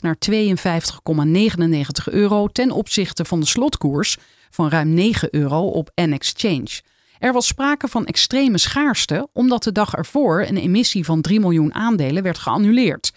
naar 0.00 0.16
52,99 0.30 0.30
euro 2.04 2.46
ten 2.48 2.70
opzichte 2.70 3.24
van 3.24 3.40
de 3.40 3.46
slotkoers 3.46 4.16
van 4.50 4.68
ruim 4.68 4.94
9 4.94 5.28
euro 5.34 5.66
op 5.66 5.90
N-Exchange. 5.94 6.80
Er 7.18 7.32
was 7.32 7.46
sprake 7.46 7.88
van 7.88 8.06
extreme 8.06 8.58
schaarste 8.58 9.28
omdat 9.32 9.62
de 9.62 9.72
dag 9.72 9.94
ervoor 9.94 10.44
een 10.48 10.56
emissie 10.56 11.04
van 11.04 11.20
3 11.20 11.40
miljoen 11.40 11.74
aandelen 11.74 12.22
werd 12.22 12.38
geannuleerd. 12.38 13.12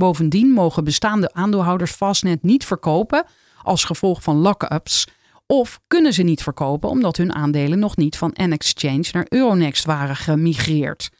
Bovendien 0.00 0.50
mogen 0.50 0.84
bestaande 0.84 1.32
aandeelhouders 1.32 1.90
Fastnet 1.90 2.42
niet 2.42 2.64
verkopen 2.64 3.24
als 3.62 3.84
gevolg 3.84 4.22
van 4.22 4.36
lock-ups 4.36 5.06
of 5.46 5.80
kunnen 5.86 6.12
ze 6.12 6.22
niet 6.22 6.42
verkopen 6.42 6.88
omdat 6.88 7.16
hun 7.16 7.34
aandelen 7.34 7.78
nog 7.78 7.96
niet 7.96 8.16
van 8.16 8.34
N-Exchange 8.42 9.08
naar 9.12 9.26
Euronext 9.28 9.84
waren 9.84 10.16
gemigreerd. 10.16 11.10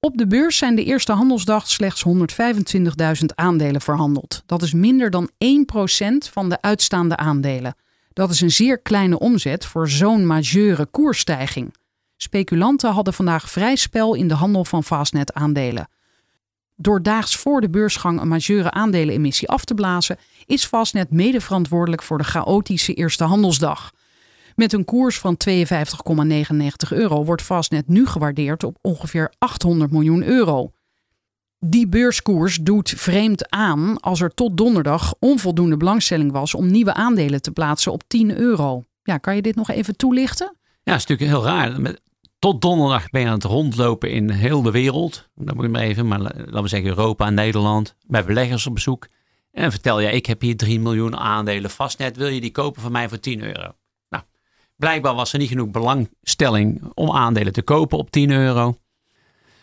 Op 0.00 0.16
de 0.16 0.26
beurs 0.26 0.58
zijn 0.58 0.74
de 0.74 0.84
eerste 0.84 1.12
handelsdag 1.12 1.68
slechts 1.70 2.04
125.000 2.08 3.24
aandelen 3.34 3.80
verhandeld. 3.80 4.42
Dat 4.46 4.62
is 4.62 4.72
minder 4.72 5.10
dan 5.10 5.30
1% 5.30 5.30
van 6.32 6.48
de 6.48 6.60
uitstaande 6.62 7.16
aandelen. 7.16 7.74
Dat 8.12 8.30
is 8.30 8.40
een 8.40 8.50
zeer 8.50 8.78
kleine 8.78 9.18
omzet 9.18 9.66
voor 9.66 9.88
zo'n 9.88 10.26
majeure 10.26 10.86
koersstijging. 10.86 11.74
Speculanten 12.16 12.92
hadden 12.92 13.14
vandaag 13.14 13.50
vrij 13.50 13.76
spel 13.76 14.14
in 14.14 14.28
de 14.28 14.34
handel 14.34 14.64
van 14.64 14.84
Fastnet-aandelen. 14.84 15.88
Door 16.76 17.02
daags 17.02 17.36
voor 17.36 17.60
de 17.60 17.70
beursgang 17.70 18.20
een 18.20 18.28
majeure 18.28 18.70
aandelenemissie 18.70 19.48
af 19.48 19.64
te 19.64 19.74
blazen, 19.74 20.18
is 20.46 20.64
Fastnet 20.64 21.10
mede 21.10 21.40
verantwoordelijk 21.40 22.02
voor 22.02 22.18
de 22.18 22.24
chaotische 22.24 22.94
eerste 22.94 23.24
handelsdag. 23.24 23.92
Met 24.54 24.72
een 24.72 24.84
koers 24.84 25.18
van 25.18 25.36
52,99 25.48 26.88
euro 26.88 27.24
wordt 27.24 27.42
Fastnet 27.42 27.88
nu 27.88 28.06
gewaardeerd 28.06 28.64
op 28.64 28.78
ongeveer 28.80 29.32
800 29.38 29.90
miljoen 29.90 30.24
euro. 30.24 30.70
Die 31.58 31.88
beurskoers 31.88 32.56
doet 32.56 32.90
vreemd 32.96 33.50
aan 33.50 34.00
als 34.00 34.20
er 34.20 34.34
tot 34.34 34.56
donderdag 34.56 35.14
onvoldoende 35.18 35.76
belangstelling 35.76 36.32
was 36.32 36.54
om 36.54 36.70
nieuwe 36.70 36.94
aandelen 36.94 37.42
te 37.42 37.50
plaatsen 37.50 37.92
op 37.92 38.02
10 38.06 38.36
euro. 38.36 38.82
Ja, 39.02 39.18
kan 39.18 39.36
je 39.36 39.42
dit 39.42 39.54
nog 39.54 39.70
even 39.70 39.96
toelichten? 39.96 40.56
Ja, 40.56 40.92
dat 40.92 41.00
is 41.00 41.06
natuurlijk 41.06 41.38
heel 41.38 41.54
raar. 41.54 41.94
Tot 42.44 42.60
donderdag 42.60 43.10
ben 43.10 43.20
je 43.20 43.26
aan 43.26 43.34
het 43.34 43.44
rondlopen 43.44 44.10
in 44.10 44.30
heel 44.30 44.62
de 44.62 44.70
wereld. 44.70 45.28
Dat 45.34 45.54
moet 45.54 45.64
ik 45.64 45.70
maar 45.70 45.80
even, 45.80 46.06
maar 46.06 46.20
laten 46.20 46.62
we 46.62 46.68
zeggen 46.68 46.88
Europa 46.88 47.30
Nederland. 47.30 47.94
Bij 48.06 48.24
beleggers 48.24 48.66
op 48.66 48.74
bezoek. 48.74 49.08
En 49.52 49.70
vertel 49.70 50.00
je, 50.00 50.10
ik 50.10 50.26
heb 50.26 50.40
hier 50.40 50.56
3 50.56 50.80
miljoen 50.80 51.16
aandelen 51.16 51.70
vastnet. 51.70 52.16
Wil 52.16 52.28
je 52.28 52.40
die 52.40 52.50
kopen 52.50 52.82
van 52.82 52.92
mij 52.92 53.08
voor 53.08 53.20
10 53.20 53.42
euro? 53.42 53.72
Nou, 54.08 54.24
blijkbaar 54.76 55.14
was 55.14 55.32
er 55.32 55.38
niet 55.38 55.48
genoeg 55.48 55.70
belangstelling 55.70 56.90
om 56.94 57.10
aandelen 57.10 57.52
te 57.52 57.62
kopen 57.62 57.98
op 57.98 58.10
10 58.10 58.30
euro. 58.30 58.78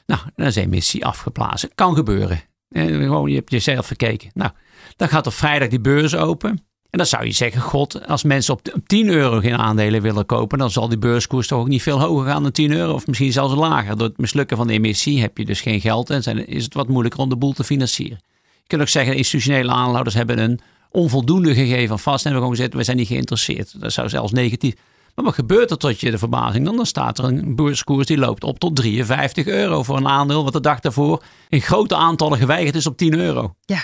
Nou, 0.05 0.21
dan 0.35 0.45
is 0.45 0.53
de 0.53 0.61
emissie 0.61 1.05
afgeblazen. 1.05 1.75
Kan 1.75 1.95
gebeuren. 1.95 2.41
En 2.69 2.87
gewoon, 2.87 3.29
je 3.29 3.35
hebt 3.35 3.51
jezelf 3.51 3.85
verkeken. 3.85 4.29
Nou, 4.33 4.51
dan 4.95 5.07
gaat 5.07 5.27
op 5.27 5.33
vrijdag 5.33 5.67
die 5.67 5.81
beurs 5.81 6.15
open. 6.15 6.65
En 6.91 6.97
dan 6.97 7.07
zou 7.07 7.25
je 7.25 7.31
zeggen, 7.31 7.61
god, 7.61 8.07
als 8.07 8.23
mensen 8.23 8.53
op 8.53 8.61
10 8.85 9.09
euro 9.09 9.39
geen 9.39 9.57
aandelen 9.57 10.01
willen 10.01 10.25
kopen, 10.25 10.57
dan 10.57 10.71
zal 10.71 10.87
die 10.87 10.97
beurskoers 10.97 11.47
toch 11.47 11.59
ook 11.59 11.67
niet 11.67 11.81
veel 11.81 12.01
hoger 12.01 12.25
gaan 12.25 12.43
dan 12.43 12.51
10 12.51 12.71
euro. 12.71 12.93
Of 12.93 13.07
misschien 13.07 13.31
zelfs 13.31 13.55
lager. 13.55 13.97
Door 13.97 14.07
het 14.07 14.17
mislukken 14.17 14.57
van 14.57 14.67
de 14.67 14.73
emissie 14.73 15.21
heb 15.21 15.37
je 15.37 15.45
dus 15.45 15.61
geen 15.61 15.81
geld 15.81 16.09
en 16.09 16.47
is 16.47 16.63
het 16.63 16.73
wat 16.73 16.87
moeilijker 16.87 17.19
om 17.19 17.29
de 17.29 17.35
boel 17.35 17.53
te 17.53 17.63
financieren. 17.63 18.19
Je 18.61 18.67
kunt 18.67 18.81
ook 18.81 18.87
zeggen, 18.87 19.15
institutionele 19.15 19.71
aanhouders 19.71 20.15
hebben 20.15 20.39
een 20.39 20.59
onvoldoende 20.89 21.53
gegeven 21.53 21.99
vast 21.99 22.25
en 22.25 22.31
hebben 22.31 22.41
gewoon 22.41 22.55
gezegd, 22.55 22.73
we 22.73 22.83
zijn 22.83 22.97
niet 22.97 23.07
geïnteresseerd. 23.07 23.81
Dat 23.81 23.93
zou 23.93 24.09
zelfs 24.09 24.31
negatief. 24.31 24.73
Maar 25.15 25.25
wat 25.25 25.33
gebeurt 25.33 25.71
er 25.71 25.77
tot 25.77 25.99
je 25.99 26.11
de 26.11 26.17
verbazing? 26.17 26.65
Dan, 26.65 26.75
dan 26.75 26.85
staat 26.85 27.17
er 27.17 27.23
een 27.23 27.55
beurskoers 27.55 28.07
die 28.07 28.17
loopt 28.17 28.43
op 28.43 28.59
tot 28.59 28.75
53 28.75 29.45
euro 29.45 29.83
voor 29.83 29.97
een 29.97 30.07
aandeel, 30.07 30.43
wat 30.43 30.53
de 30.53 30.61
dag 30.61 30.79
daarvoor 30.79 31.23
in 31.49 31.61
grote 31.61 31.95
aantallen 31.95 32.37
geweigerd 32.37 32.75
is 32.75 32.87
op 32.87 32.97
10 32.97 33.13
euro. 33.13 33.55
Ja. 33.65 33.81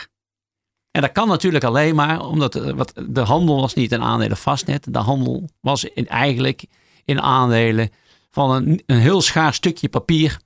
En 0.98 1.04
dat 1.04 1.12
kan 1.12 1.28
natuurlijk 1.28 1.64
alleen 1.64 1.96
maar 1.96 2.26
omdat 2.26 2.56
eh, 2.56 2.72
wat, 2.72 2.94
de 3.10 3.22
handel 3.22 3.62
was 3.62 3.74
niet 3.74 3.92
in 3.92 4.02
aandelen 4.02 4.38
vastnet. 4.38 4.94
De 4.94 5.00
handel 5.00 5.50
was 5.62 5.84
in, 5.84 6.08
eigenlijk 6.08 6.66
in 7.06 7.22
aandelen 7.22 7.90
van 8.30 8.52
een, 8.52 8.84
een 8.86 9.00
heel 9.00 9.22
schaar 9.22 9.54
stukje 9.54 9.90
papier. 9.90 10.40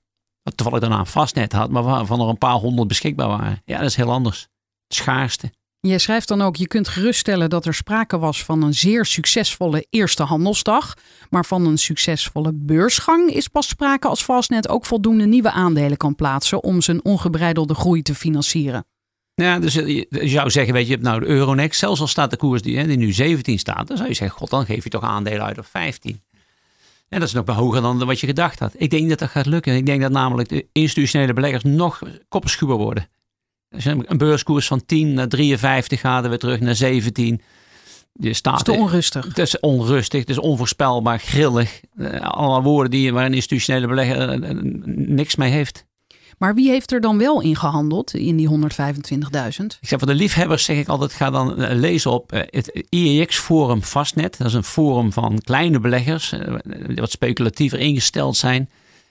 Wat 0.43 0.57
toevallig 0.57 0.81
daarna 0.81 1.05
vastnet 1.05 1.51
had, 1.51 1.69
maar 1.69 1.83
waarvan 1.83 2.21
er 2.21 2.27
een 2.27 2.37
paar 2.37 2.55
honderd 2.55 2.87
beschikbaar 2.87 3.27
waren. 3.27 3.61
Ja, 3.65 3.77
dat 3.77 3.87
is 3.87 3.95
heel 3.95 4.11
anders. 4.11 4.47
Het 4.87 4.97
schaarste. 4.97 5.51
Jij 5.79 5.97
schrijft 5.97 6.27
dan 6.27 6.41
ook, 6.41 6.55
je 6.55 6.67
kunt 6.67 6.87
geruststellen 6.87 7.49
dat 7.49 7.65
er 7.65 7.73
sprake 7.73 8.19
was 8.19 8.43
van 8.43 8.63
een 8.63 8.73
zeer 8.73 9.05
succesvolle 9.05 9.85
eerste 9.89 10.23
handelsdag. 10.23 10.93
Maar 11.29 11.45
van 11.45 11.65
een 11.65 11.77
succesvolle 11.77 12.51
beursgang 12.53 13.29
is 13.29 13.47
pas 13.47 13.67
sprake 13.67 14.07
als 14.07 14.23
Fastnet 14.23 14.69
ook 14.69 14.85
voldoende 14.85 15.25
nieuwe 15.25 15.51
aandelen 15.51 15.97
kan 15.97 16.15
plaatsen 16.15 16.63
om 16.63 16.81
zijn 16.81 17.05
ongebreidelde 17.05 17.73
groei 17.73 18.01
te 18.01 18.15
financieren. 18.15 18.85
Ja, 19.41 19.59
dus 19.59 19.75
eh, 19.75 19.87
je 20.09 20.27
zou 20.27 20.49
zeggen, 20.49 20.73
weet 20.73 20.83
je, 20.83 20.89
je 20.89 20.95
hebt 20.95 21.07
nou 21.07 21.19
de 21.19 21.25
Euronext, 21.25 21.79
zelfs 21.79 22.01
al 22.01 22.07
staat 22.07 22.29
de 22.29 22.37
koers 22.37 22.61
die, 22.61 22.77
hè, 22.77 22.87
die 22.87 22.97
nu 22.97 23.11
17 23.11 23.59
staat, 23.59 23.87
dan 23.87 23.97
zou 23.97 24.09
je 24.09 24.15
zeggen, 24.15 24.37
god, 24.37 24.49
dan 24.49 24.65
geef 24.65 24.83
je 24.83 24.89
toch 24.89 25.03
aandelen 25.03 25.43
uit 25.45 25.57
op 25.57 25.65
15. 25.65 26.21
En 27.09 27.19
dat 27.19 27.27
is 27.27 27.33
nog 27.33 27.45
hoger 27.45 27.81
dan 27.81 28.05
wat 28.05 28.19
je 28.19 28.27
gedacht 28.27 28.59
had. 28.59 28.73
Ik 28.77 28.89
denk 28.89 29.09
dat 29.09 29.19
dat 29.19 29.29
gaat 29.29 29.45
lukken. 29.45 29.75
Ik 29.75 29.85
denk 29.85 30.01
dat 30.01 30.11
namelijk 30.11 30.49
de 30.49 30.65
institutionele 30.71 31.33
beleggers 31.33 31.63
nog 31.63 32.01
koppenschuwer 32.29 32.75
worden. 32.75 33.07
Als 33.69 33.83
je 33.83 34.03
een 34.05 34.17
beurskoers 34.17 34.67
van 34.67 34.85
10 34.85 35.13
naar 35.13 35.27
53 35.27 35.99
gaat, 35.99 36.27
weer 36.27 36.37
terug 36.37 36.59
naar 36.59 36.75
17. 36.75 37.41
Je 38.13 38.33
staat, 38.33 38.59
het 38.59 38.67
is 38.67 38.73
te 38.73 38.79
onrustig. 38.79 39.25
Het 39.25 39.37
is 39.37 39.59
onrustig, 39.59 40.19
het 40.19 40.29
is 40.29 40.39
onvoorspelbaar, 40.39 41.19
grillig. 41.19 41.81
Uh, 41.95 42.21
allemaal 42.21 42.63
woorden 42.63 42.91
die, 42.91 43.13
waar 43.13 43.25
een 43.25 43.33
institutionele 43.33 43.87
belegger 43.87 44.43
uh, 44.43 44.59
niks 44.85 45.35
mee 45.35 45.51
heeft. 45.51 45.85
Maar 46.41 46.55
wie 46.55 46.69
heeft 46.69 46.91
er 46.91 47.01
dan 47.01 47.17
wel 47.17 47.41
in 47.41 47.55
gehandeld 47.55 48.13
in 48.13 48.37
die 48.37 48.49
125.000? 48.49 48.55
Ik 49.81 49.87
zeg 49.87 49.99
voor 49.99 50.07
de 50.07 50.13
liefhebbers 50.13 50.63
zeg 50.63 50.77
ik 50.77 50.87
altijd, 50.87 51.13
ga 51.13 51.29
dan 51.29 51.53
lezen 51.75 52.11
op 52.11 52.31
het 52.31 52.85
IEX 52.89 53.37
Forum 53.37 53.83
Vastnet. 53.83 54.37
Dat 54.37 54.47
is 54.47 54.53
een 54.53 54.63
forum 54.63 55.13
van 55.13 55.39
kleine 55.41 55.79
beleggers, 55.79 56.33
die 56.87 56.95
wat 56.95 57.11
speculatiever 57.11 57.79
ingesteld 57.79 58.37
zijn. 58.37 58.69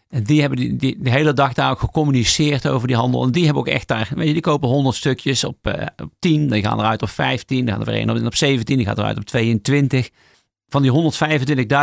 En 0.08 0.22
die 0.22 0.40
hebben 0.40 0.58
die, 0.58 0.76
die, 0.76 0.96
de 1.00 1.10
hele 1.10 1.32
dag 1.32 1.52
daar 1.52 1.70
ook 1.70 1.78
gecommuniceerd 1.78 2.68
over 2.68 2.86
die 2.86 2.96
handel. 2.96 3.22
En 3.22 3.32
die 3.32 3.44
hebben 3.44 3.62
ook 3.62 3.68
echt 3.68 3.88
daar, 3.88 4.08
weet 4.14 4.26
je, 4.26 4.32
die 4.32 4.42
kopen 4.42 4.68
100 4.68 4.96
stukjes 4.96 5.44
op, 5.44 5.56
op 6.02 6.12
10, 6.18 6.48
die 6.48 6.62
gaan 6.62 6.78
eruit 6.78 7.02
op 7.02 7.10
15, 7.10 7.66
dan 7.66 7.74
gaan 7.74 7.86
er 7.86 7.92
weer 7.92 8.02
een 8.02 8.10
op, 8.10 8.26
op 8.26 8.34
17, 8.34 8.76
die 8.76 8.86
gaat 8.86 8.98
eruit 8.98 9.18
op 9.18 9.24
22. 9.24 10.10
Van 10.68 10.82
die 10.82 11.12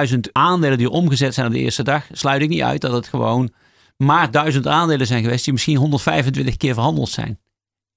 125.000 0.09 0.19
aandelen 0.31 0.77
die 0.77 0.89
omgezet 0.89 1.33
zijn 1.33 1.47
op 1.47 1.53
de 1.53 1.59
eerste 1.59 1.83
dag, 1.83 2.05
sluit 2.11 2.41
ik 2.41 2.49
niet 2.49 2.61
uit 2.61 2.81
dat 2.81 2.91
het 2.91 3.07
gewoon 3.07 3.51
maar 3.97 4.31
1000 4.31 4.67
aandelen 4.67 5.07
zijn 5.07 5.23
geweest 5.23 5.43
die 5.43 5.53
misschien 5.53 5.77
125 5.77 6.57
keer 6.57 6.73
verhandeld 6.73 7.09
zijn. 7.09 7.39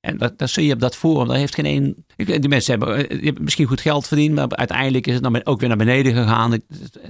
En 0.01 0.19
dat, 0.19 0.39
dat 0.39 0.51
zie 0.51 0.67
je 0.67 0.73
op 0.73 0.81
dat 0.81 0.97
forum. 0.97 1.29
Daar 1.29 1.37
heeft 1.37 1.55
geen 1.55 1.65
één. 1.65 2.07
Die 2.17 2.49
mensen 2.49 2.79
hebben, 2.79 2.97
eh, 2.97 3.09
die 3.09 3.25
hebben 3.25 3.45
misschien 3.45 3.67
goed 3.67 3.81
geld 3.81 4.07
verdiend, 4.07 4.35
maar 4.35 4.49
uiteindelijk 4.49 5.07
is 5.07 5.15
het 5.15 5.23
dan 5.23 5.45
ook 5.45 5.61
weer 5.61 5.69
naar 5.69 5.79
beneden 5.79 6.15
gegaan. 6.15 6.53
Het, 6.53 6.65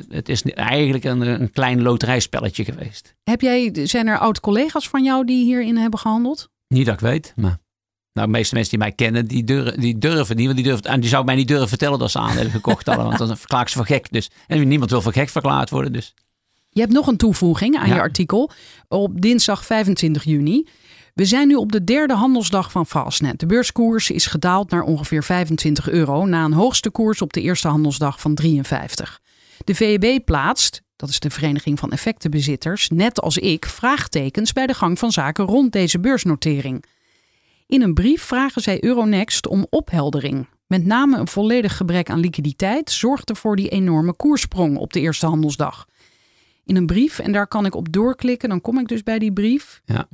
het 0.09 0.29
is 0.29 0.43
eigenlijk 0.43 1.05
een, 1.05 1.21
een 1.21 1.51
klein 1.51 1.83
loterijspelletje 1.83 2.65
geweest. 2.65 3.15
Heb 3.23 3.41
jij, 3.41 3.87
zijn 3.87 4.07
er 4.07 4.19
oud-collega's 4.19 4.89
van 4.89 5.05
jou 5.05 5.25
die 5.25 5.45
hierin 5.45 5.77
hebben 5.77 5.99
gehandeld? 5.99 6.49
Niet 6.69 6.87
dat 6.87 6.95
ik 6.95 7.01
weet, 7.01 7.33
maar. 7.37 7.59
Nou, 8.13 8.27
de 8.27 8.33
meeste 8.33 8.55
mensen 8.55 8.71
die 8.71 8.87
mij 8.87 8.93
kennen, 8.93 9.27
die 9.27 9.45
durven, 9.45 9.81
die 9.81 9.99
durven 9.99 10.37
niet. 10.37 10.45
Want 10.45 10.57
die, 10.57 10.67
durven, 10.67 10.85
en 10.85 11.01
die 11.01 11.09
zou 11.09 11.25
mij 11.25 11.35
niet 11.35 11.49
durven 11.49 11.69
vertellen 11.69 11.99
dat 11.99 12.11
ze 12.11 12.19
aandelen 12.19 12.51
gekocht 12.51 12.87
hadden. 12.87 13.05
want 13.05 13.19
dan 13.19 13.37
verklaar 13.37 13.63
ik 13.63 13.69
ze 13.69 13.77
voor 13.77 13.87
gek. 13.87 14.13
Dus, 14.13 14.31
en 14.47 14.69
niemand 14.69 14.91
wil 14.91 15.03
voor 15.03 15.13
gek 15.13 15.29
verklaard 15.29 15.71
worden. 15.71 15.93
Dus. 15.93 16.15
Je 16.73 16.81
hebt 16.81 16.93
nog 16.93 17.07
een 17.07 17.17
toevoeging 17.17 17.77
aan 17.77 17.89
je 17.89 18.01
artikel 18.01 18.51
op 18.89 19.21
dinsdag 19.21 19.67
25 19.67 20.25
juni. 20.25 20.67
We 21.15 21.25
zijn 21.25 21.49
nu 21.49 21.55
op 21.55 21.73
de 21.73 21.85
derde 21.85 22.15
handelsdag 22.15 22.71
van 22.71 22.87
Fastnet. 22.87 23.39
De 23.39 23.47
beurskoers 23.47 24.11
is 24.11 24.27
gedaald 24.27 24.71
naar 24.71 24.83
ongeveer 24.83 25.25
25 25.25 25.89
euro 25.89 26.25
na 26.25 26.45
een 26.45 26.53
hoogste 26.53 26.91
koers 26.91 27.23
op 27.23 27.33
de 27.33 27.41
eerste 27.41 27.69
handelsdag 27.69 28.21
van 28.21 28.35
53. 28.35 29.21
De 29.65 29.75
VEB 29.75 30.25
plaatst, 30.25 30.83
dat 30.97 31.09
is 31.09 31.21
de 31.21 31.31
Vereniging 31.31 31.79
van 31.79 31.91
Effectenbezitters, 31.91 32.89
net 32.89 33.21
als 33.21 33.39
ik, 33.39 33.67
vraagtekens 33.67 34.53
bij 34.53 34.67
de 34.67 34.75
gang 34.75 34.99
van 34.99 35.13
zaken 35.13 35.45
rond 35.45 35.73
deze 35.73 36.01
beursnotering. 36.01 36.85
In 37.67 37.83
een 37.83 37.95
brief 37.95 38.23
vragen 38.23 38.63
zij 38.63 38.85
Euronext 38.85 39.47
om 39.47 39.67
opheldering. 39.71 40.49
Met 40.67 40.87
name 40.87 41.19
een 41.19 41.29
volledig 41.29 41.77
gebrek 41.77 42.11
aan 42.11 42.21
liquiditeit 42.21 42.91
zorgde 42.91 43.35
voor 43.35 43.57
die 43.57 43.69
enorme 43.69 44.15
koersprong 44.15 44.77
op 44.77 44.93
de 44.93 45.01
eerste 45.01 45.27
handelsdag. 45.27 45.87
In 46.71 46.77
een 46.77 46.87
brief 46.87 47.19
en 47.19 47.33
daar 47.33 47.47
kan 47.47 47.67
ik 47.67 47.75
op 47.75 47.93
doorklikken, 47.93 48.49
dan 48.49 48.61
kom 48.61 48.79
ik 48.79 48.89
dus 48.89 49.03
bij 49.03 49.19
die 49.19 49.33
brief. 49.33 49.83
Ja. 49.85 50.09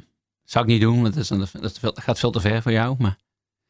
Zou 0.45 0.65
ik 0.65 0.71
niet 0.71 0.81
doen, 0.81 1.03
want 1.03 1.15
dat, 1.15 1.23
is 1.23 1.31
een, 1.31 1.47
dat 1.61 1.81
gaat 1.95 2.19
veel 2.19 2.31
te 2.31 2.41
ver 2.41 2.63
voor 2.63 2.73
jou. 2.73 2.97
Maar... 2.99 3.17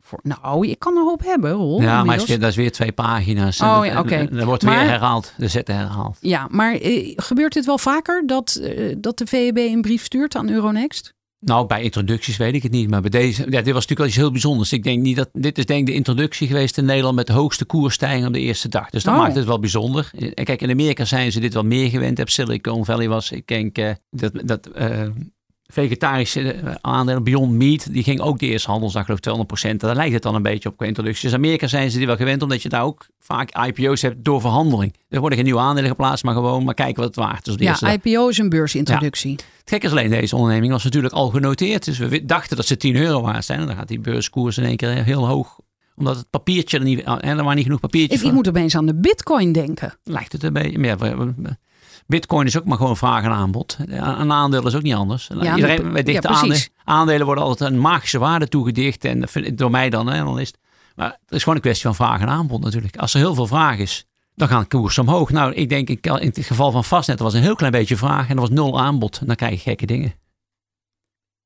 Voor, 0.01 0.21
nou, 0.23 0.67
ik 0.67 0.79
kan 0.79 0.97
er 0.97 1.03
hoop 1.03 1.25
hebben, 1.25 1.53
Rol. 1.53 1.81
Ja, 1.81 2.05
maar 2.05 2.19
dat 2.19 2.43
is 2.43 2.57
weer 2.57 2.73
twee 2.73 2.93
pagina's. 2.93 3.61
Oh, 3.61 3.81
ja, 3.85 3.99
oké. 3.99 3.99
Okay. 3.99 4.29
Dan 4.29 4.45
wordt 4.45 4.63
weer 4.63 4.73
herhaald, 4.73 5.33
de 5.37 5.49
zetten 5.49 5.77
herhaald. 5.77 6.17
Ja, 6.21 6.49
maar 6.51 6.75
eh, 6.75 7.13
gebeurt 7.17 7.53
dit 7.53 7.65
wel 7.65 7.79
vaker 7.79 8.27
dat, 8.27 8.55
eh, 8.55 8.95
dat 8.99 9.19
de 9.19 9.27
VEB 9.27 9.57
een 9.57 9.81
brief 9.81 10.05
stuurt 10.05 10.37
aan 10.37 10.51
Euronext? 10.51 11.15
Nou, 11.47 11.67
bij 11.67 11.83
introducties 11.83 12.37
weet 12.37 12.55
ik 12.55 12.63
het 12.63 12.73
niet. 12.73 12.91
Maar 12.91 13.01
bij 13.01 13.11
deze, 13.11 13.43
ja, 13.43 13.63
dit 13.63 13.73
was 13.75 13.87
natuurlijk 13.87 13.99
wel 13.99 14.07
iets 14.07 14.17
heel 14.17 14.31
bijzonders. 14.31 14.73
Ik 14.73 14.83
denk 14.83 15.03
niet 15.03 15.17
dat, 15.17 15.29
dit 15.33 15.59
is 15.59 15.67
denk 15.67 15.81
ik 15.81 15.87
de 15.87 15.93
introductie 15.93 16.47
geweest 16.47 16.79
in 16.79 16.85
Nederland 16.85 17.17
met 17.17 17.27
de 17.27 17.33
hoogste 17.33 17.65
koersstijging 17.65 18.27
op 18.27 18.33
de 18.33 18.41
eerste 18.41 18.69
dag. 18.69 18.91
Dus 18.91 19.03
dat 19.03 19.15
Oh. 19.15 19.21
maakt 19.21 19.37
het 19.37 19.45
wel 19.45 19.59
bijzonder. 19.59 20.11
En 20.35 20.45
kijk, 20.45 20.63
in 20.63 20.71
Amerika 20.71 21.05
zijn 21.05 21.33
ze 21.33 21.41
dit 21.41 21.55
wel 21.55 21.65
meer 21.65 21.91
gewend. 21.91 22.19
Heb 22.19 22.29
Silicon 22.29 22.85
Valley 22.85 23.09
was, 23.09 23.31
ik 23.33 23.47
denk, 23.47 23.79
eh, 23.79 23.91
dat, 24.11 24.33
dat 24.45 24.67
eh, 24.67 25.03
vegetarische 25.69 26.53
eh, 26.53 26.75
aandelen, 26.81 27.25
Beyond 27.25 27.53
Meat, 27.53 27.93
die 27.93 28.03
ging 28.03 28.21
ook 28.21 28.39
de 28.39 28.47
eerste 28.47 28.71
handelsdag 28.71 29.05
geloof 29.05 29.47
ik 29.49 29.73
200% 29.73 29.77
Daar 29.77 29.95
lijkt 29.95 30.13
het 30.13 30.23
dan 30.23 30.35
een 30.35 30.43
beetje 30.43 30.69
op 30.69 30.77
qua 30.77 30.87
introductie. 30.87 31.29
Dus 31.29 31.39
Amerika 31.39 31.67
zijn 31.67 31.91
ze 31.91 31.99
die 31.99 32.07
wel 32.07 32.17
gewend, 32.17 32.43
omdat 32.43 32.63
je 32.63 32.69
daar 32.69 32.85
ook 32.85 33.07
vaak 33.21 33.67
IPO's 33.67 34.03
hebt 34.03 34.25
door 34.25 34.41
verhandeling. 34.41 34.95
Er 35.09 35.21
worden 35.21 35.39
geen 35.39 35.47
nieuwe 35.47 35.61
aandelen 35.61 35.91
geplaatst, 35.91 36.25
maar 36.25 36.35
gewoon 36.35 36.65
maar 36.65 36.75
kijken 36.75 36.97
wat 36.97 37.05
het 37.05 37.25
waard 37.25 37.47
is. 37.47 37.57
Dus 37.57 37.81
ja, 37.81 37.93
IPO 37.93 38.29
is 38.29 38.39
een 38.39 38.49
beursintroductie. 38.49 39.31
Ja. 39.31 39.37
Het 39.37 39.71
gekke 39.71 39.87
is 39.87 39.93
alleen, 39.93 40.11
deze 40.11 40.37
onderneming 40.37 40.73
was 40.73 40.85
natuurlijk 40.85 41.15
al 41.15 41.31
genoteerd. 41.31 41.85
Dus 41.85 41.99
we 41.99 42.25
dachten 42.25 42.57
dat 42.57 42.67
ze 42.67 42.77
10 42.77 42.97
euro 42.97 43.21
waard 43.21 43.45
zijn. 43.45 43.61
En 43.61 43.67
dan 43.67 43.77
gaat 43.77 43.89
die 43.89 44.01
beurskoers 44.01 44.59
in 44.59 44.65
één 44.65 44.77
keer 44.77 45.05
heel 45.05 45.27
hoog 45.27 45.59
omdat 45.97 46.17
het 46.17 46.31
papiertje 46.31 46.79
er 46.79 46.85
niet, 46.85 47.03
en 47.03 47.21
er 47.21 47.37
waren 47.37 47.55
niet 47.55 47.65
genoeg 47.65 47.81
papiertjes. 47.81 48.21
Ik, 48.21 48.27
ik 48.27 48.33
moet 48.33 48.49
opeens 48.49 48.77
aan 48.77 48.87
de 48.87 48.95
bitcoin 48.95 49.53
denken. 49.53 49.99
Lijkt 50.05 50.33
het 50.33 50.43
een 50.43 50.53
beetje. 50.53 50.81
Ja, 50.81 50.97
Bitcoin 52.07 52.47
is 52.47 52.59
ook 52.59 52.65
maar 52.65 52.77
gewoon 52.77 52.97
vraag 52.97 53.25
en 53.25 53.31
aanbod. 53.31 53.77
Een 53.89 54.33
aandeel 54.33 54.67
is 54.67 54.75
ook 54.75 54.83
niet 54.83 54.95
anders. 54.95 55.31
Ja, 55.41 55.55
Iedereen, 55.55 55.93
wij 55.93 56.03
dichten 56.03 56.31
aandelen, 56.31 56.69
aandelen 56.85 57.27
worden 57.27 57.45
altijd 57.45 57.71
een 57.71 57.79
magische 57.79 58.19
waarde 58.19 58.49
toegedicht. 58.49 59.05
En 59.05 59.25
door 59.55 59.71
mij 59.71 59.91
dan, 59.91 60.07
hè, 60.07 60.25
dan 60.25 60.41
is 60.41 60.47
het. 60.47 60.59
Maar 60.95 61.09
het 61.09 61.33
is 61.33 61.41
gewoon 61.41 61.55
een 61.55 61.61
kwestie 61.61 61.87
van 61.87 61.95
vraag 61.95 62.21
en 62.21 62.29
aanbod 62.29 62.63
natuurlijk. 62.63 62.97
Als 62.97 63.15
er 63.15 63.21
heel 63.21 63.35
veel 63.35 63.47
vraag 63.47 63.79
is, 63.79 64.05
dan 64.35 64.49
gaan 64.49 64.69
koers 64.69 64.99
omhoog. 64.99 65.31
Nou, 65.31 65.53
ik 65.53 65.69
denk 65.69 65.89
in 65.89 65.99
het 66.03 66.39
geval 66.41 66.71
van 66.71 66.85
vastnet 66.85 67.19
was 67.19 67.35
een 67.35 67.43
heel 67.43 67.55
klein 67.55 67.73
beetje 67.73 67.97
vraag 67.97 68.29
en 68.29 68.35
er 68.35 68.41
was 68.41 68.51
nul 68.51 68.81
aanbod. 68.81 69.19
En 69.21 69.27
dan 69.27 69.37
krijg 69.37 69.53
je 69.53 69.71
gekke 69.71 69.87
dingen. 69.87 70.15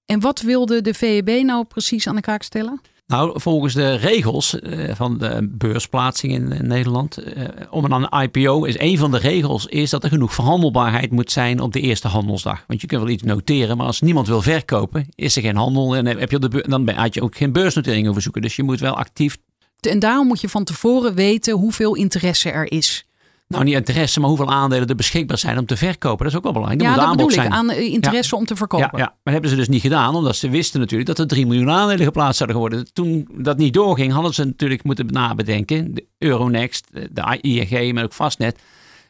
En 0.04 0.20
wat 0.20 0.40
wilde 0.40 0.80
de 0.80 0.94
VEB 0.94 1.42
nou 1.42 1.64
precies 1.64 2.06
aan 2.06 2.14
de 2.14 2.20
kaak 2.20 2.42
stellen? 2.42 2.80
Nou, 3.10 3.40
volgens 3.40 3.74
de 3.74 3.94
regels 3.94 4.60
eh, 4.60 4.94
van 4.94 5.18
de 5.18 5.48
beursplaatsing 5.50 6.32
in, 6.32 6.66
Nederland, 6.66 7.18
eh, 7.18 7.44
om 7.70 7.84
een 7.84 8.22
IPO 8.22 8.64
is 8.64 8.78
een 8.78 8.98
van 8.98 9.10
de 9.10 9.18
regels 9.18 9.66
is 9.66 9.90
dat 9.90 10.04
er 10.04 10.08
genoeg 10.08 10.34
verhandelbaarheid 10.34 11.10
moet 11.10 11.32
zijn 11.32 11.60
op 11.60 11.72
de 11.72 11.80
eerste 11.80 12.08
handelsdag. 12.08 12.64
Want 12.66 12.80
je 12.80 12.86
kunt 12.86 13.02
wel 13.02 13.10
iets 13.10 13.22
noteren, 13.22 13.76
maar 13.76 13.86
als 13.86 14.00
niemand 14.00 14.26
wil 14.26 14.42
verkopen, 14.42 15.08
is 15.14 15.36
er 15.36 15.42
geen 15.42 15.56
handel 15.56 15.96
en 15.96 16.06
heb 16.06 16.30
je 16.30 16.38
de, 16.38 16.64
dan 16.68 16.88
had 16.88 17.14
je 17.14 17.22
ook 17.22 17.36
geen 17.36 17.52
beursnotering 17.52 18.08
over 18.08 18.22
zoeken. 18.22 18.42
Dus 18.42 18.56
je 18.56 18.62
moet 18.62 18.80
wel 18.80 18.96
actief. 18.96 19.36
En 19.80 19.98
daarom 19.98 20.26
moet 20.26 20.40
je 20.40 20.48
van 20.48 20.64
tevoren 20.64 21.14
weten 21.14 21.54
hoeveel 21.54 21.94
interesse 21.94 22.50
er 22.50 22.72
is. 22.72 23.04
Nou, 23.50 23.64
niet 23.64 23.74
interesse, 23.74 24.20
maar 24.20 24.28
hoeveel 24.28 24.50
aandelen 24.50 24.88
er 24.88 24.94
beschikbaar 24.94 25.38
zijn 25.38 25.58
om 25.58 25.66
te 25.66 25.76
verkopen. 25.76 26.18
Dat 26.18 26.26
is 26.26 26.36
ook 26.36 26.42
wel 26.42 26.52
belangrijk. 26.52 26.82
ja, 26.82 26.94
dat 26.94 27.10
bedoel 27.10 27.30
ik. 27.30 27.50
Aan 27.50 27.70
eh, 27.70 27.92
interesse 27.92 28.36
om 28.36 28.44
te 28.44 28.56
verkopen. 28.56 28.88
Ja, 28.92 28.98
ja, 28.98 29.04
maar 29.04 29.18
dat 29.22 29.32
hebben 29.32 29.50
ze 29.50 29.56
dus 29.56 29.68
niet 29.68 29.80
gedaan. 29.80 30.14
Omdat 30.14 30.36
ze 30.36 30.48
wisten 30.48 30.80
natuurlijk 30.80 31.08
dat 31.08 31.18
er 31.18 31.26
3 31.26 31.46
miljoen 31.46 31.70
aandelen 31.70 32.04
geplaatst 32.04 32.36
zouden 32.36 32.58
worden. 32.58 32.92
Toen 32.92 33.28
dat 33.32 33.56
niet 33.56 33.74
doorging, 33.74 34.12
hadden 34.12 34.34
ze 34.34 34.44
natuurlijk 34.44 34.84
moeten 34.84 35.06
nabedenken. 35.06 35.94
De 35.94 36.06
Euronext, 36.18 36.86
de 36.92 37.38
ING, 37.40 37.94
maar 37.94 38.04
ook 38.04 38.12
Fastnet. 38.12 38.58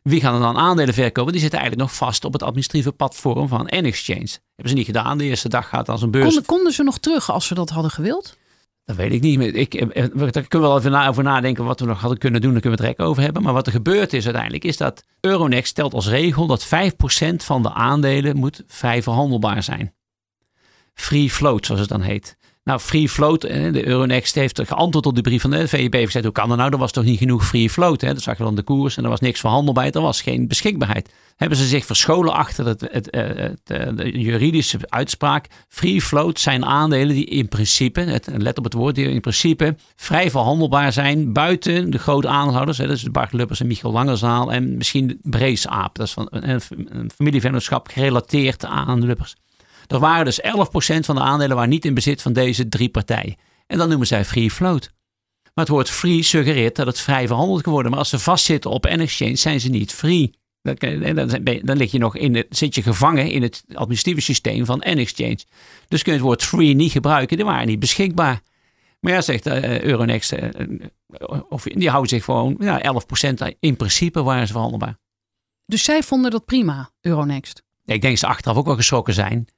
Wie 0.03 0.21
gaan 0.21 0.35
er 0.35 0.41
dan 0.41 0.57
aandelen 0.57 0.95
verkopen? 0.95 1.33
Die 1.33 1.41
zitten 1.41 1.59
eigenlijk 1.59 1.89
nog 1.91 1.99
vast 1.99 2.25
op 2.25 2.33
het 2.33 2.43
administratieve 2.43 2.93
platform 2.93 3.49
van 3.49 3.65
N-Exchange. 3.65 4.29
Hebben 4.55 4.69
ze 4.69 4.75
niet 4.75 4.87
gedaan. 4.87 5.19
De 5.19 5.25
eerste 5.25 5.49
dag 5.49 5.69
gaat 5.69 5.89
als 5.89 6.03
een 6.03 6.11
beurs. 6.11 6.25
Konden, 6.25 6.45
konden 6.45 6.73
ze 6.73 6.83
nog 6.83 6.99
terug 6.99 7.31
als 7.31 7.47
ze 7.47 7.55
dat 7.55 7.71
hadden 7.71 7.91
gewild? 7.91 8.39
Dat 8.91 8.99
weet 8.99 9.13
ik 9.13 9.21
niet. 9.21 9.55
Ik, 9.55 9.75
eh, 9.75 10.05
eh, 10.05 10.11
daar 10.15 10.31
kunnen 10.31 10.49
we 10.51 10.59
wel 10.59 10.79
even 10.79 11.09
over 11.09 11.23
nadenken 11.23 11.65
wat 11.65 11.81
we 11.81 11.87
nog 11.87 12.01
hadden 12.01 12.19
kunnen 12.19 12.41
doen. 12.41 12.53
Daar 12.53 12.61
kunnen 12.61 12.79
we 12.79 12.85
het 12.85 12.97
direct 12.97 13.11
over 13.11 13.23
hebben. 13.23 13.43
Maar 13.43 13.53
wat 13.53 13.67
er 13.67 13.73
gebeurd 13.73 14.13
is 14.13 14.25
uiteindelijk 14.25 14.65
is 14.65 14.77
dat 14.77 15.05
Euronext 15.21 15.71
stelt 15.71 15.95
als 15.95 16.09
regel 16.09 16.47
dat 16.47 16.67
5% 16.67 17.45
van 17.45 17.63
de 17.63 17.73
aandelen 17.73 18.37
moet 18.37 18.63
vrij 18.67 19.03
verhandelbaar 19.03 19.63
zijn. 19.63 19.95
Free 20.95 21.31
float, 21.31 21.67
zoals 21.67 21.81
het 21.81 21.91
dan 21.91 22.01
heet. 22.01 22.37
Nou, 22.71 22.83
free 22.83 23.09
float, 23.09 23.41
de 23.41 23.87
Euronext 23.87 24.35
heeft 24.35 24.61
geantwoord 24.65 25.07
op 25.07 25.15
de 25.15 25.21
brief 25.21 25.41
van 25.41 25.51
de 25.51 25.69
VEB. 25.69 25.95
Gezegd, 25.95 26.25
hoe 26.25 26.33
kan 26.33 26.49
dat 26.49 26.59
nou? 26.59 26.71
Er 26.71 26.79
was 26.79 26.93
toch 26.93 27.05
niet 27.05 27.19
genoeg 27.19 27.47
free 27.47 27.71
float? 27.71 28.01
Hè? 28.01 28.13
Dat 28.13 28.23
zag 28.23 28.39
je 28.39 28.45
dan 28.45 28.55
de 28.55 28.63
koers 28.63 28.97
en 28.97 29.05
er 29.05 29.11
was 29.11 29.21
niks 29.21 29.41
verhandelbaar. 29.41 29.91
Er 29.91 30.01
was 30.01 30.23
geen 30.23 30.49
beschikbaarheid. 30.49 31.13
Hebben 31.37 31.59
ze 31.59 31.67
zich 31.67 31.85
verscholen 31.85 32.33
achter 32.33 32.67
het, 32.67 32.81
het, 32.81 33.09
het, 33.11 33.67
de 33.97 34.21
juridische 34.21 34.79
uitspraak. 34.83 35.47
Free 35.69 36.03
float 36.03 36.41
zijn 36.41 36.65
aandelen 36.65 37.15
die 37.15 37.25
in 37.25 37.49
principe, 37.49 38.21
let 38.37 38.59
op 38.59 38.65
het 38.65 38.73
woord, 38.73 38.99
in 38.99 39.21
principe 39.21 39.77
vrij 39.97 40.31
verhandelbaar 40.31 40.93
zijn 40.93 41.33
buiten 41.33 41.91
de 41.91 41.99
grote 41.99 42.29
aandeelhouders. 42.29 42.79
Hè? 42.79 42.87
Dat 42.87 42.97
is 42.97 43.11
Bart 43.11 43.33
Luppers 43.33 43.61
en 43.61 43.67
Michiel 43.67 43.93
Langerzaal 43.93 44.53
en 44.53 44.77
misschien 44.77 45.19
Breesaap. 45.23 45.95
Dat 45.95 46.07
is 46.07 46.13
van 46.13 46.27
een, 46.31 46.61
een 46.89 47.11
familievennootschap 47.15 47.89
gerelateerd 47.89 48.65
aan 48.65 49.05
Luppers. 49.05 49.37
Er 49.91 49.99
waren 49.99 50.25
dus 50.25 50.41
11% 50.41 50.45
van 51.01 51.15
de 51.15 51.21
aandelen 51.21 51.57
waar 51.57 51.69
niet 51.69 51.85
in 51.85 51.95
bezit 51.95 52.23
van 52.23 52.33
deze 52.33 52.69
drie 52.69 52.89
partijen. 52.89 53.37
En 53.67 53.79
dan 53.79 53.89
noemen 53.89 54.07
zij 54.07 54.25
free 54.25 54.51
float. 54.51 54.91
Maar 55.55 55.65
het 55.65 55.69
woord 55.69 55.91
free 55.91 56.23
suggereert 56.23 56.77
dat 56.77 56.87
het 56.87 57.01
vrij 57.01 57.27
verhandeld 57.27 57.63
kan 57.63 57.73
worden. 57.73 57.91
Maar 57.91 58.01
als 58.01 58.09
ze 58.09 58.19
vastzitten 58.19 58.71
op 58.71 58.85
een 58.85 59.01
exchange, 59.01 59.37
zijn 59.37 59.61
ze 59.61 59.69
niet 59.69 59.93
free. 59.93 60.35
Dan, 60.63 60.77
dan, 61.63 61.77
lig 61.77 61.91
je 61.91 61.99
nog 61.99 62.17
in 62.17 62.35
het, 62.35 62.47
zit 62.51 62.75
je 62.75 62.83
gevangen 62.83 63.31
in 63.31 63.43
het 63.43 63.65
administratieve 63.73 64.21
systeem 64.21 64.65
van 64.65 64.79
N-Exchange. 64.79 65.39
Dus 65.89 66.03
kun 66.03 66.13
je 66.13 66.19
het 66.19 66.27
woord 66.27 66.43
free 66.43 66.75
niet 66.75 66.93
gebruiken. 66.93 67.37
Die 67.37 67.47
waren 67.47 67.67
niet 67.67 67.79
beschikbaar. 67.79 68.41
Maar 69.01 69.13
ja, 69.13 69.21
zegt 69.21 69.47
uh, 69.47 69.81
Euronext, 69.81 70.33
uh, 70.33 70.49
of, 71.49 71.63
die 71.63 71.89
houden 71.89 72.11
zich 72.11 72.25
gewoon 72.25 72.57
ja, 72.59 72.95
11% 73.53 73.57
in 73.61 73.77
principe 73.77 74.23
waren 74.23 74.47
ze 74.47 74.53
verhandelbaar. 74.53 74.99
Dus 75.67 75.85
zij 75.85 76.03
vonden 76.03 76.31
dat 76.31 76.45
prima, 76.45 76.91
Euronext? 77.01 77.63
ik 77.85 78.01
denk 78.01 78.03
dat 78.03 78.19
ze 78.19 78.27
achteraf 78.27 78.57
ook 78.57 78.67
wel 78.67 78.77
geschrokken 78.77 79.15
zijn. 79.15 79.49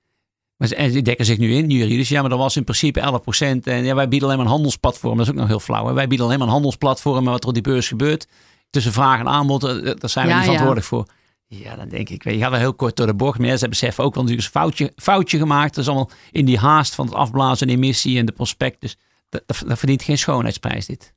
En 0.71 0.91
die 0.91 1.03
dekken 1.03 1.25
zich 1.25 1.39
nu 1.39 1.55
in, 1.55 1.71
juridisch. 1.71 2.09
Ja, 2.09 2.21
maar 2.21 2.31
dat 2.31 2.39
was 2.39 2.57
in 2.57 2.65
principe 2.65 3.01
11%. 3.01 3.63
En 3.63 3.85
ja, 3.85 3.95
wij 3.95 4.09
bieden 4.09 4.29
alleen 4.29 4.39
maar 4.39 4.47
een 4.47 4.53
handelsplatform. 4.53 5.17
Dat 5.17 5.27
is 5.27 5.33
ook 5.33 5.39
nog 5.39 5.49
heel 5.49 5.61
flauw. 5.61 5.95
Wij 5.95 6.07
bieden 6.07 6.27
alleen 6.27 6.39
maar 6.39 6.47
een 6.47 6.53
handelsplatform. 6.53 7.27
En 7.27 7.33
wat 7.33 7.43
er 7.43 7.49
op 7.49 7.55
die 7.55 7.63
beurs 7.63 7.89
gebeurt, 7.89 8.27
tussen 8.71 8.93
vraag 8.93 9.21
en 9.21 9.29
aanbod, 9.29 9.65
eh, 9.65 9.85
daar 9.85 10.11
zijn 10.11 10.27
we 10.27 10.33
niet 10.33 10.43
verantwoordelijk 10.43 10.87
voor. 10.87 11.07
Ja, 11.47 11.77
dan 11.77 11.89
denk 11.89 12.09
ik, 12.09 12.25
je 12.25 12.39
gaat 12.39 12.51
wel 12.51 12.59
heel 12.59 12.75
kort 12.75 12.97
door 12.97 13.07
de 13.07 13.15
bocht. 13.15 13.39
Maar 13.39 13.49
ja, 13.49 13.57
ze 13.57 13.69
beseffen 13.69 14.05
ook 14.05 14.15
wel 14.15 14.23
natuurlijk 14.23 14.55
een 14.55 14.61
foutje, 14.61 14.93
foutje 14.97 15.39
gemaakt. 15.39 15.75
Dat 15.75 15.85
is 15.85 15.91
allemaal 15.91 16.11
in 16.31 16.45
die 16.45 16.59
haast 16.59 16.95
van 16.95 17.07
het 17.07 17.15
afblazen 17.15 17.69
en 17.69 17.75
emissie 17.75 18.19
en 18.19 18.27
de 18.27 18.33
prospectus. 18.33 18.97
Dat, 19.29 19.43
dat, 19.47 19.63
dat 19.67 19.79
verdient 19.79 20.03
geen 20.03 20.19
schoonheidsprijs 20.19 20.87
dit. 20.87 21.13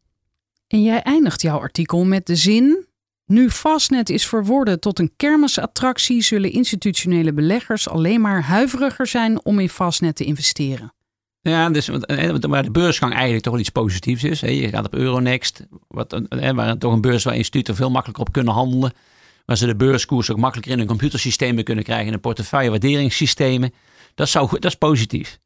En 0.67 0.83
jij 0.83 1.01
eindigt 1.01 1.41
jouw 1.41 1.59
artikel 1.59 2.03
met 2.03 2.25
de 2.25 2.35
zin... 2.35 2.84
Nu 3.25 3.49
Fastnet 3.49 4.09
is 4.09 4.27
verworden 4.27 4.79
tot 4.79 4.99
een 4.99 5.13
kermisattractie, 5.15 6.21
zullen 6.21 6.51
institutionele 6.51 7.33
beleggers 7.33 7.89
alleen 7.89 8.21
maar 8.21 8.43
huiveriger 8.43 9.07
zijn 9.07 9.45
om 9.45 9.59
in 9.59 9.69
Fastnet 9.69 10.15
te 10.15 10.23
investeren. 10.23 10.93
Ja, 11.41 11.69
dus 11.69 11.89
waar 12.39 12.63
de 12.63 12.71
beursgang 12.71 13.13
eigenlijk 13.13 13.43
toch 13.43 13.53
wel 13.53 13.61
iets 13.61 13.69
positiefs 13.69 14.23
is. 14.23 14.39
Je 14.39 14.69
gaat 14.69 14.85
op 14.85 14.95
Euronext, 14.95 15.65
wat, 15.87 16.21
waar 16.55 16.77
toch 16.77 16.93
een 16.93 17.01
beurs 17.01 17.23
waar 17.23 17.35
instituten 17.35 17.75
veel 17.75 17.89
makkelijker 17.89 18.25
op 18.25 18.33
kunnen 18.33 18.53
handelen. 18.53 18.93
Waar 19.45 19.57
ze 19.57 19.65
de 19.65 19.75
beurskoers 19.75 20.31
ook 20.31 20.37
makkelijker 20.37 20.71
in 20.71 20.77
hun 20.77 20.87
computersystemen 20.87 21.63
kunnen 21.63 21.83
krijgen, 21.83 22.07
in 22.07 22.13
een 22.13 22.19
portefeuille 22.19 22.69
waarderingssystemen. 22.69 23.73
Dat, 24.15 24.29
zou, 24.29 24.49
dat 24.49 24.65
is 24.65 24.75
positief. 24.75 25.39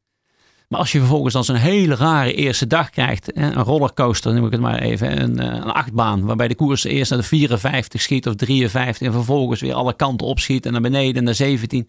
Maar 0.70 0.80
als 0.80 0.92
je 0.92 0.98
vervolgens 0.98 1.34
dan 1.34 1.44
zo'n 1.44 1.56
hele 1.56 1.94
rare 1.94 2.34
eerste 2.34 2.66
dag 2.66 2.90
krijgt, 2.90 3.36
een 3.36 3.54
rollercoaster 3.54 4.34
noem 4.34 4.46
ik 4.46 4.52
het 4.52 4.60
maar 4.60 4.78
even, 4.78 5.22
een, 5.22 5.38
eh, 5.38 5.46
een 5.46 5.62
achtbaan, 5.62 6.24
waarbij 6.24 6.48
de 6.48 6.54
koers 6.54 6.84
eerst 6.84 7.10
naar 7.10 7.20
de 7.20 7.26
54 7.26 8.00
schiet 8.00 8.26
of 8.26 8.34
53 8.34 9.06
en 9.06 9.12
vervolgens 9.12 9.60
weer 9.60 9.74
alle 9.74 9.96
kanten 9.96 10.26
opschiet 10.26 10.66
en 10.66 10.72
naar 10.72 10.80
beneden 10.80 11.24
naar 11.24 11.34
17. 11.34 11.88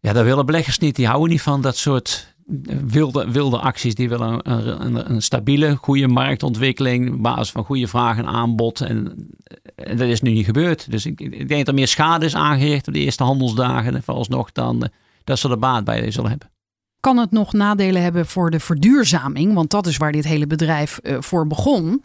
Ja, 0.00 0.12
daar 0.12 0.24
willen 0.24 0.46
beleggers 0.46 0.78
niet. 0.78 0.96
Die 0.96 1.06
houden 1.06 1.30
niet 1.30 1.42
van 1.42 1.60
dat 1.60 1.76
soort 1.76 2.34
eh, 2.66 2.76
wilde, 2.86 3.30
wilde 3.30 3.58
acties. 3.58 3.94
Die 3.94 4.08
willen 4.08 4.50
een, 4.52 4.84
een, 4.86 5.10
een 5.10 5.22
stabiele, 5.22 5.76
goede 5.76 6.08
marktontwikkeling 6.08 7.12
op 7.12 7.22
basis 7.22 7.50
van 7.50 7.64
goede 7.64 7.88
vraag 7.88 8.18
en 8.18 8.26
aanbod. 8.26 8.80
En, 8.80 9.28
en, 9.76 9.96
dat 9.96 10.08
is 10.08 10.20
nu 10.20 10.30
niet 10.30 10.46
gebeurd. 10.46 10.90
Dus 10.90 11.06
ik, 11.06 11.20
ik, 11.20 11.48
denk 11.48 11.58
dat 11.58 11.68
er 11.68 11.74
meer 11.74 11.88
schade 11.88 12.24
is 12.24 12.34
aangericht 12.34 12.86
op 12.86 12.94
de 12.94 13.00
eerste 13.00 13.24
handelsdagen 13.24 14.02
vooralsnog 14.02 14.52
dan 14.52 14.88
dat 15.24 15.38
ze 15.38 15.48
er 15.48 15.58
baat 15.58 15.84
bij 15.84 16.10
zullen 16.10 16.30
hebben 16.30 16.52
kan 17.04 17.16
het 17.16 17.30
nog 17.30 17.52
nadelen 17.52 18.02
hebben 18.02 18.26
voor 18.26 18.50
de 18.50 18.60
verduurzaming? 18.60 19.54
Want 19.54 19.70
dat 19.70 19.86
is 19.86 19.96
waar 19.96 20.12
dit 20.12 20.24
hele 20.24 20.46
bedrijf 20.46 20.98
uh, 21.02 21.16
voor 21.20 21.46
begon. 21.46 22.02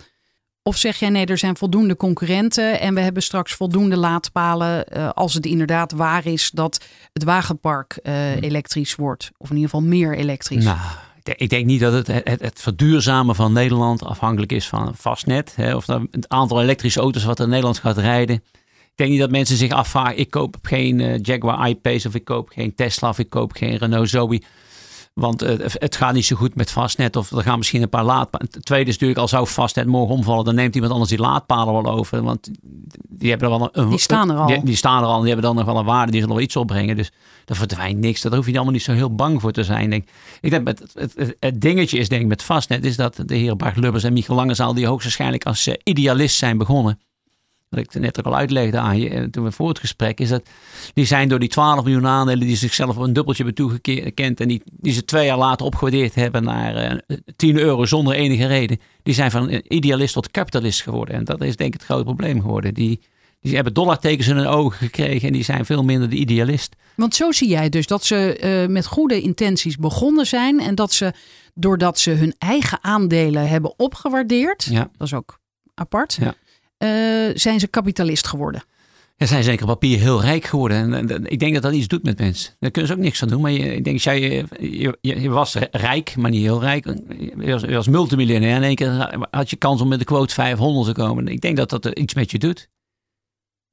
Of 0.63 0.77
zeg 0.77 0.99
jij 0.99 1.09
nee, 1.09 1.25
er 1.25 1.37
zijn 1.37 1.57
voldoende 1.57 1.95
concurrenten 1.95 2.79
en 2.79 2.93
we 2.93 2.99
hebben 2.99 3.23
straks 3.23 3.53
voldoende 3.53 3.97
laadpalen 3.97 4.85
uh, 4.93 5.09
als 5.09 5.33
het 5.33 5.45
inderdaad 5.45 5.91
waar 5.91 6.25
is 6.25 6.51
dat 6.53 6.85
het 7.13 7.23
wagenpark 7.23 7.99
uh, 8.03 8.35
elektrisch 8.35 8.95
wordt. 8.95 9.31
Of 9.37 9.49
in 9.49 9.55
ieder 9.55 9.69
geval 9.69 9.87
meer 9.87 10.17
elektrisch. 10.17 10.63
Nou, 10.63 10.77
ik 11.23 11.49
denk 11.49 11.65
niet 11.65 11.79
dat 11.79 11.93
het, 11.93 12.07
het, 12.07 12.41
het, 12.41 12.61
verduurzamen 12.61 13.35
van 13.35 13.53
Nederland 13.53 14.03
afhankelijk 14.03 14.51
is 14.51 14.67
van 14.67 14.95
vastnet. 14.95 15.53
Hè, 15.55 15.75
of 15.75 15.85
dat 15.85 16.01
het 16.11 16.29
aantal 16.29 16.61
elektrische 16.61 16.99
auto's 16.99 17.23
wat 17.23 17.39
in 17.39 17.49
Nederland 17.49 17.77
gaat 17.77 17.97
rijden. 17.97 18.35
Ik 18.81 18.95
denk 18.95 19.09
niet 19.09 19.19
dat 19.19 19.31
mensen 19.31 19.57
zich 19.57 19.71
afvragen, 19.71 20.17
ik 20.17 20.29
koop 20.29 20.57
geen 20.61 21.19
Jaguar 21.21 21.69
I-Pace 21.69 22.07
of 22.07 22.15
ik 22.15 22.25
koop 22.25 22.49
geen 22.49 22.75
Tesla 22.75 23.09
of 23.09 23.19
ik 23.19 23.29
koop 23.29 23.51
geen 23.51 23.75
Renault 23.75 24.09
Zoe 24.09 24.41
want 25.19 25.39
het 25.73 25.95
gaat 25.95 26.13
niet 26.13 26.25
zo 26.25 26.35
goed 26.35 26.55
met 26.55 26.71
vastnet. 26.71 27.15
Of 27.15 27.31
er 27.31 27.43
gaan 27.43 27.57
misschien 27.57 27.81
een 27.81 27.89
paar 27.89 28.03
laadpalen. 28.03 28.47
Het 28.51 28.65
tweede 28.65 28.89
is 28.89 28.93
natuurlijk, 28.93 29.19
al 29.19 29.27
zou 29.27 29.47
vastnet 29.47 29.87
morgen 29.87 30.15
omvallen, 30.15 30.45
dan 30.45 30.55
neemt 30.55 30.75
iemand 30.75 30.91
anders 30.91 31.09
die 31.09 31.19
laadpalen 31.19 31.73
wel 31.73 31.91
over. 31.91 32.23
Want 32.23 32.49
die 33.09 33.29
hebben 33.29 33.51
er 33.51 33.59
wel 33.59 33.69
een. 33.71 33.89
Die 33.89 33.99
staan 33.99 34.29
er 34.31 34.37
al. 34.37 34.47
Die, 34.47 34.63
die, 34.63 34.75
staan 34.75 35.03
er 35.03 35.09
al. 35.09 35.19
Die 35.19 35.27
hebben 35.27 35.45
dan 35.45 35.55
nog 35.55 35.65
wel 35.65 35.77
een 35.77 35.85
waarde. 35.85 36.11
Die 36.11 36.21
zullen 36.21 36.35
wel 36.35 36.45
iets 36.45 36.55
opbrengen. 36.55 36.95
Dus 36.95 37.11
er 37.45 37.55
verdwijnt 37.55 37.99
niks. 37.99 38.21
Daar 38.21 38.35
hoef 38.35 38.45
je 38.45 38.53
allemaal 38.53 38.73
niet 38.73 38.83
zo 38.83 38.93
heel 38.93 39.15
bang 39.15 39.41
voor 39.41 39.51
te 39.51 39.63
zijn. 39.63 39.89
Denk. 39.89 40.07
Ik 40.41 40.49
denk, 40.49 40.67
het, 40.67 40.83
het, 40.93 41.35
het, 41.39 41.61
dingetje 41.61 41.97
is 41.97 42.09
denk 42.09 42.21
ik 42.21 42.27
met 42.27 42.43
vastnet, 42.43 42.85
is 42.85 42.95
dat 42.95 43.23
de 43.25 43.35
heer 43.35 43.55
Bart 43.55 43.77
Lubbers 43.77 44.03
en 44.03 44.13
Michiel 44.13 44.35
Langezaal, 44.35 44.73
die 44.73 44.87
hoogstwaarschijnlijk 44.87 45.45
als 45.45 45.67
uh, 45.67 45.73
idealist 45.83 46.37
zijn 46.37 46.57
begonnen. 46.57 46.99
Wat 47.69 47.79
ik 47.79 47.93
net 47.93 48.19
ook 48.19 48.25
al 48.25 48.35
uitlegde 48.35 48.77
aan 48.77 48.99
je 48.99 49.09
eh, 49.09 49.23
toen 49.23 49.43
we 49.43 49.51
voor 49.51 49.69
het 49.69 49.79
gesprek, 49.79 50.19
is 50.19 50.29
dat 50.29 50.49
die 50.93 51.05
zijn 51.05 51.29
door 51.29 51.39
die 51.39 51.49
12 51.49 51.83
miljoen 51.83 52.07
aandelen 52.07 52.47
die 52.47 52.55
zichzelf 52.55 52.95
een 52.95 53.13
dubbeltje 53.13 53.43
hebben 53.43 53.65
toegekend 53.65 54.39
en 54.39 54.47
die, 54.47 54.61
die 54.65 54.93
ze 54.93 55.05
twee 55.05 55.25
jaar 55.25 55.37
later 55.37 55.65
opgewaardeerd 55.65 56.15
hebben 56.15 56.43
naar 56.43 57.01
uh, 57.07 57.17
10 57.35 57.57
euro 57.57 57.85
zonder 57.85 58.13
enige 58.13 58.47
reden, 58.47 58.79
die 59.03 59.13
zijn 59.13 59.31
van 59.31 59.61
idealist 59.67 60.13
tot 60.13 60.31
kapitalist 60.31 60.81
geworden. 60.81 61.15
En 61.15 61.23
dat 61.23 61.43
is 61.43 61.55
denk 61.55 61.73
ik 61.73 61.79
het 61.79 61.89
grote 61.89 62.03
probleem 62.03 62.41
geworden. 62.41 62.73
Die, 62.73 62.99
die 63.41 63.55
hebben 63.55 63.73
dollartekens 63.73 64.27
in 64.27 64.35
hun 64.35 64.47
ogen 64.47 64.77
gekregen 64.77 65.27
en 65.27 65.33
die 65.33 65.43
zijn 65.43 65.65
veel 65.65 65.83
minder 65.83 66.09
de 66.09 66.15
idealist. 66.15 66.75
Want 66.95 67.15
zo 67.15 67.31
zie 67.31 67.47
jij 67.49 67.69
dus 67.69 67.87
dat 67.87 68.03
ze 68.05 68.39
uh, 68.65 68.73
met 68.73 68.85
goede 68.85 69.21
intenties 69.21 69.75
begonnen 69.77 70.25
zijn 70.25 70.59
en 70.59 70.75
dat 70.75 70.93
ze 70.93 71.13
doordat 71.53 71.99
ze 71.99 72.11
hun 72.11 72.35
eigen 72.37 72.77
aandelen 72.81 73.49
hebben 73.49 73.73
opgewaardeerd, 73.79 74.63
Ja. 74.71 74.89
dat 74.97 75.07
is 75.07 75.13
ook 75.13 75.39
apart, 75.73 76.17
Ja. 76.21 76.33
Eh, 76.79 76.89
zijn 77.33 77.59
ze 77.59 77.67
kapitalist 77.67 78.27
geworden. 78.27 78.63
Ja, 79.15 79.25
zijn 79.25 79.43
zeker 79.43 79.63
op 79.63 79.69
papier 79.69 79.99
heel 79.99 80.21
rijk 80.21 80.45
geworden. 80.45 80.77
En, 80.77 80.93
en, 80.93 81.09
en 81.09 81.31
ik 81.31 81.39
denk 81.39 81.53
dat 81.53 81.63
dat 81.63 81.73
iets 81.73 81.87
doet 81.87 82.03
met 82.03 82.19
mensen. 82.19 82.53
Daar 82.59 82.71
kunnen 82.71 82.91
ze 82.91 82.97
ook 82.97 83.03
niks 83.03 83.21
aan 83.21 83.27
doen. 83.27 83.41
Maar 83.41 83.51
je, 83.51 83.75
ik 83.75 83.83
denk, 83.83 83.99
jij, 83.99 84.19
je, 84.59 84.97
je, 85.01 85.21
je 85.21 85.29
was 85.29 85.55
rijk, 85.71 86.15
maar 86.15 86.31
niet 86.31 86.41
heel 86.41 86.61
rijk. 86.61 86.85
Je 87.39 87.51
was, 87.51 87.61
je 87.61 87.73
was 87.73 87.87
multimiljonair. 87.87 88.55
In 88.55 88.63
één 88.63 88.75
keer 88.75 89.27
had 89.31 89.49
je 89.49 89.55
kans 89.55 89.81
om 89.81 89.87
met 89.87 89.99
de 89.99 90.05
quote 90.05 90.33
500 90.33 90.95
te 90.95 91.01
komen. 91.01 91.27
Ik 91.27 91.41
denk 91.41 91.57
dat 91.57 91.69
dat 91.69 91.85
er 91.85 91.97
iets 91.97 92.13
met 92.13 92.31
je 92.31 92.39
doet. 92.39 92.69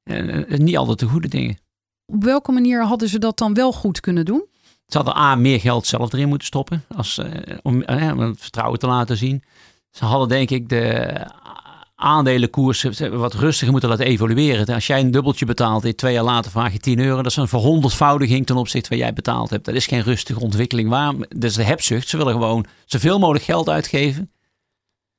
En, 0.03 0.47
en 0.47 0.63
niet 0.63 0.77
altijd 0.77 0.99
de 0.99 1.05
goede 1.05 1.27
dingen. 1.27 1.57
Op 2.05 2.23
welke 2.23 2.51
manier 2.51 2.83
hadden 2.83 3.09
ze 3.09 3.19
dat 3.19 3.37
dan 3.37 3.53
wel 3.53 3.71
goed 3.71 3.99
kunnen 3.99 4.25
doen? 4.25 4.45
Ze 4.87 4.97
hadden 4.97 5.17
A, 5.17 5.35
meer 5.35 5.59
geld 5.59 5.85
zelf 5.85 6.13
erin 6.13 6.27
moeten 6.27 6.47
stoppen. 6.47 6.83
Als, 6.95 7.17
eh, 7.17 7.57
om, 7.61 7.81
eh, 7.81 8.11
om 8.11 8.19
het 8.19 8.41
vertrouwen 8.41 8.79
te 8.79 8.87
laten 8.87 9.17
zien. 9.17 9.43
Ze 9.91 10.05
hadden 10.05 10.27
denk 10.27 10.49
ik 10.49 10.69
de 10.69 11.13
aandelenkoers 11.99 12.83
wat 13.11 13.33
rustiger 13.33 13.71
moeten 13.71 13.89
laten 13.89 14.05
evalueren. 14.05 14.65
Als 14.65 14.87
jij 14.87 14.99
een 14.99 15.11
dubbeltje 15.11 15.45
betaalt 15.45 15.97
twee 15.97 16.13
jaar 16.13 16.23
later 16.23 16.51
vraag 16.51 16.73
je 16.73 16.79
10 16.79 16.99
euro. 16.99 17.15
Dat 17.15 17.31
is 17.31 17.37
een 17.37 17.47
verhonderdvoudiging 17.47 18.45
ten 18.45 18.55
opzichte 18.55 18.87
van 18.87 18.97
jij 18.97 19.13
betaald 19.13 19.49
hebt. 19.49 19.65
Dat 19.65 19.75
is 19.75 19.85
geen 19.85 20.01
rustige 20.01 20.39
ontwikkeling. 20.39 20.89
Waarom? 20.89 21.25
Dat 21.29 21.43
is 21.43 21.55
de 21.55 21.63
hebzucht. 21.63 22.07
Ze 22.07 22.17
willen 22.17 22.33
gewoon 22.33 22.65
zoveel 22.85 23.19
mogelijk 23.19 23.45
geld 23.45 23.69
uitgeven. 23.69 24.31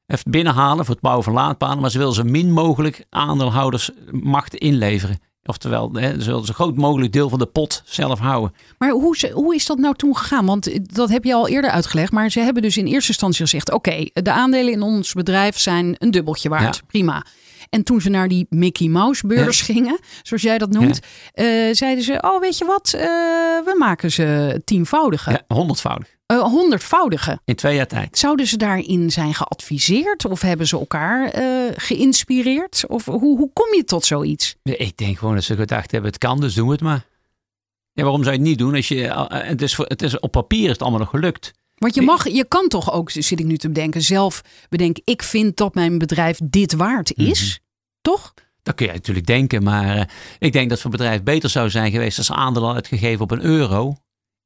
Even 0.06 0.30
binnenhalen 0.30 0.84
voor 0.84 0.94
het 0.94 1.02
bouwen 1.02 1.24
van 1.24 1.32
laadpalen. 1.32 1.80
Maar 1.80 1.90
ze 1.90 1.98
willen 1.98 2.14
zo 2.14 2.24
min 2.24 2.52
mogelijk 2.52 3.04
aandeelhouders 3.10 3.90
macht 4.10 4.54
inleveren. 4.54 5.18
Oftewel, 5.48 5.90
hè, 5.92 6.20
ze 6.20 6.26
willen 6.30 6.44
zo 6.46 6.52
groot 6.52 6.76
mogelijk 6.76 7.12
deel 7.12 7.28
van 7.28 7.38
de 7.38 7.46
pot 7.46 7.82
zelf 7.84 8.18
houden. 8.18 8.52
Maar 8.78 8.90
hoe, 8.90 9.16
ze- 9.16 9.30
hoe 9.34 9.54
is 9.54 9.66
dat 9.66 9.78
nou 9.78 9.94
toen 9.94 10.16
gegaan? 10.16 10.46
Want 10.46 10.94
dat 10.94 11.08
heb 11.08 11.24
je 11.24 11.34
al 11.34 11.48
eerder 11.48 11.70
uitgelegd. 11.70 12.12
Maar 12.12 12.30
ze 12.30 12.40
hebben 12.40 12.62
dus 12.62 12.76
in 12.76 12.86
eerste 12.86 13.08
instantie 13.08 13.40
gezegd: 13.42 13.72
oké, 13.72 14.04
de 14.12 14.32
aandelen 14.32 14.72
in 14.72 14.82
ons 14.82 15.12
bedrijf 15.12 15.58
zijn 15.58 15.94
een 15.98 16.10
dubbeltje 16.10 16.48
waard. 16.48 16.76
Ja. 16.76 16.82
Prima. 16.86 17.24
En 17.70 17.82
toen 17.82 18.00
ze 18.00 18.08
naar 18.08 18.28
die 18.28 18.46
Mickey 18.50 18.88
Mouse 18.88 19.26
beurs 19.26 19.60
gingen, 19.60 19.98
zoals 20.22 20.42
jij 20.42 20.58
dat 20.58 20.70
noemt, 20.70 21.00
eh, 21.32 21.46
zeiden 21.72 22.04
ze: 22.04 22.18
Oh, 22.24 22.40
weet 22.40 22.58
je 22.58 22.64
wat? 22.64 22.92
Eh, 22.94 23.00
we 23.64 23.74
maken 23.78 24.10
ze 24.12 24.60
tienvoudige, 24.64 25.42
honderdvoudig. 25.48 26.08
Eh, 26.28 26.42
honderdvoudige. 26.42 27.40
In 27.44 27.54
twee 27.54 27.74
jaar 27.76 27.86
tijd. 27.86 28.18
Zouden 28.18 28.46
ze 28.46 28.56
daarin 28.56 29.10
zijn 29.10 29.34
geadviseerd? 29.34 30.24
Of 30.24 30.40
hebben 30.40 30.66
ze 30.66 30.78
elkaar 30.78 31.28
eh, 31.30 31.44
geïnspireerd? 31.76 32.84
Of 32.88 33.04
hoe, 33.04 33.36
hoe 33.36 33.50
kom 33.52 33.74
je 33.74 33.84
tot 33.84 34.04
zoiets? 34.04 34.56
Ik 34.62 34.96
denk 34.96 35.18
gewoon 35.18 35.34
dat 35.34 35.44
ze 35.44 35.56
gedacht 35.56 35.90
hebben, 35.90 36.10
het 36.10 36.18
kan, 36.18 36.40
dus 36.40 36.54
doen 36.54 36.66
we 36.66 36.72
het 36.72 36.80
maar. 36.82 37.06
Ja, 37.92 38.02
waarom 38.02 38.22
zou 38.22 38.34
je 38.34 38.40
het 38.40 38.48
niet 38.48 38.58
doen? 38.58 38.74
Als 38.74 38.88
je, 38.88 39.06
eh, 39.06 39.24
het, 39.28 39.62
is, 39.62 39.74
voor- 39.74 39.86
het 39.86 40.02
is, 40.02 40.18
op 40.18 40.30
papier 40.32 40.64
is 40.64 40.70
het 40.70 40.82
allemaal 40.82 41.00
nog 41.00 41.10
gelukt. 41.10 41.52
Want 41.74 41.94
je 41.94 42.02
mag, 42.02 42.28
je 42.28 42.44
kan 42.44 42.68
toch 42.68 42.92
ook, 42.92 43.10
zit 43.10 43.40
ik 43.40 43.46
nu 43.46 43.56
te 43.56 43.68
bedenken, 43.68 44.02
zelf 44.02 44.42
bedenken: 44.68 45.02
ik 45.04 45.22
vind 45.22 45.56
dat 45.56 45.74
mijn 45.74 45.98
bedrijf 45.98 46.38
dit 46.44 46.72
waard 46.72 47.12
is. 47.16 47.60
Toch? 48.00 48.34
Dat 48.62 48.74
kun 48.74 48.86
je 48.86 48.92
natuurlijk 48.92 49.26
denken, 49.26 49.62
maar 49.62 50.10
ik 50.38 50.52
denk 50.52 50.68
dat 50.70 50.80
voor 50.80 50.90
het 50.90 51.00
bedrijf 51.00 51.22
beter 51.22 51.50
zou 51.50 51.70
zijn 51.70 51.90
geweest 51.90 52.18
als 52.18 52.32
aandelen 52.32 52.74
uitgegeven 52.74 53.20
op 53.22 53.30
een 53.30 53.42
euro. 53.44 53.96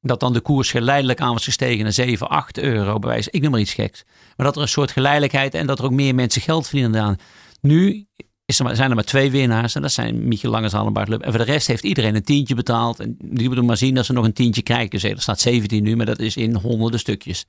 Dat 0.05 0.19
dan 0.19 0.33
de 0.33 0.41
koers 0.41 0.71
geleidelijk 0.71 1.21
aan 1.21 1.33
was 1.33 1.43
gestegen 1.43 1.83
naar 1.83 1.93
7, 1.93 2.29
8 2.29 2.57
euro 2.57 2.99
bij 2.99 3.09
wijze. 3.09 3.31
Ik 3.31 3.41
noem 3.41 3.51
maar 3.51 3.59
iets 3.59 3.73
geks. 3.73 4.03
Maar 4.35 4.45
dat 4.45 4.55
er 4.55 4.61
een 4.61 4.67
soort 4.67 4.91
geleidelijkheid 4.91 5.53
en 5.53 5.67
dat 5.67 5.79
er 5.79 5.85
ook 5.85 5.91
meer 5.91 6.15
mensen 6.15 6.41
geld 6.41 6.67
verdienen 6.67 7.01
aan. 7.01 7.17
Nu 7.61 8.07
is 8.45 8.59
er 8.59 8.65
maar, 8.65 8.75
zijn 8.75 8.89
er 8.89 8.95
maar 8.95 9.03
twee 9.03 9.31
winnaars 9.31 9.75
en 9.75 9.81
dat 9.81 9.91
zijn 9.91 10.27
Michiel 10.27 10.51
Langezaal 10.51 10.85
en 10.85 10.93
Bart 10.93 11.07
Lub. 11.07 11.21
En 11.21 11.29
voor 11.29 11.45
de 11.45 11.51
rest 11.51 11.67
heeft 11.67 11.83
iedereen 11.83 12.15
een 12.15 12.23
tientje 12.23 12.55
betaald. 12.55 12.99
En 12.99 13.15
die 13.19 13.47
moeten 13.47 13.65
maar 13.65 13.77
zien 13.77 13.95
dat 13.95 14.05
ze 14.05 14.13
nog 14.13 14.25
een 14.25 14.33
tientje 14.33 14.61
krijgen. 14.61 14.89
Dus 14.89 15.03
er 15.03 15.21
staat 15.21 15.39
17 15.39 15.83
nu, 15.83 15.95
maar 15.95 16.05
dat 16.05 16.19
is 16.19 16.37
in 16.37 16.55
honderden 16.55 16.99
stukjes. 16.99 17.45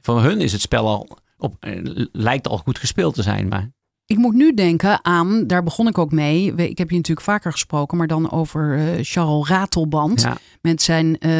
Voor 0.00 0.22
hun 0.22 0.40
is 0.40 0.52
het 0.52 0.60
spel 0.60 0.86
al 0.86 1.18
op, 1.38 1.56
eh, 1.60 1.80
lijkt 2.12 2.48
al 2.48 2.58
goed 2.58 2.78
gespeeld 2.78 3.14
te 3.14 3.22
zijn, 3.22 3.48
maar 3.48 3.70
Ik 4.06 4.16
moet 4.16 4.34
nu 4.34 4.54
denken 4.54 5.04
aan, 5.04 5.46
daar 5.46 5.62
begon 5.62 5.86
ik 5.88 5.98
ook 5.98 6.12
mee. 6.12 6.54
Ik 6.54 6.78
heb 6.78 6.90
je 6.90 6.96
natuurlijk 6.96 7.26
vaker 7.26 7.52
gesproken, 7.52 7.98
maar 7.98 8.06
dan 8.06 8.30
over 8.30 8.76
eh, 8.78 8.84
Charles 9.02 9.48
Ratelband. 9.48 10.20
ja. 10.22 10.36
Met 10.60 10.82
zijn 10.82 11.18
eh, 11.18 11.30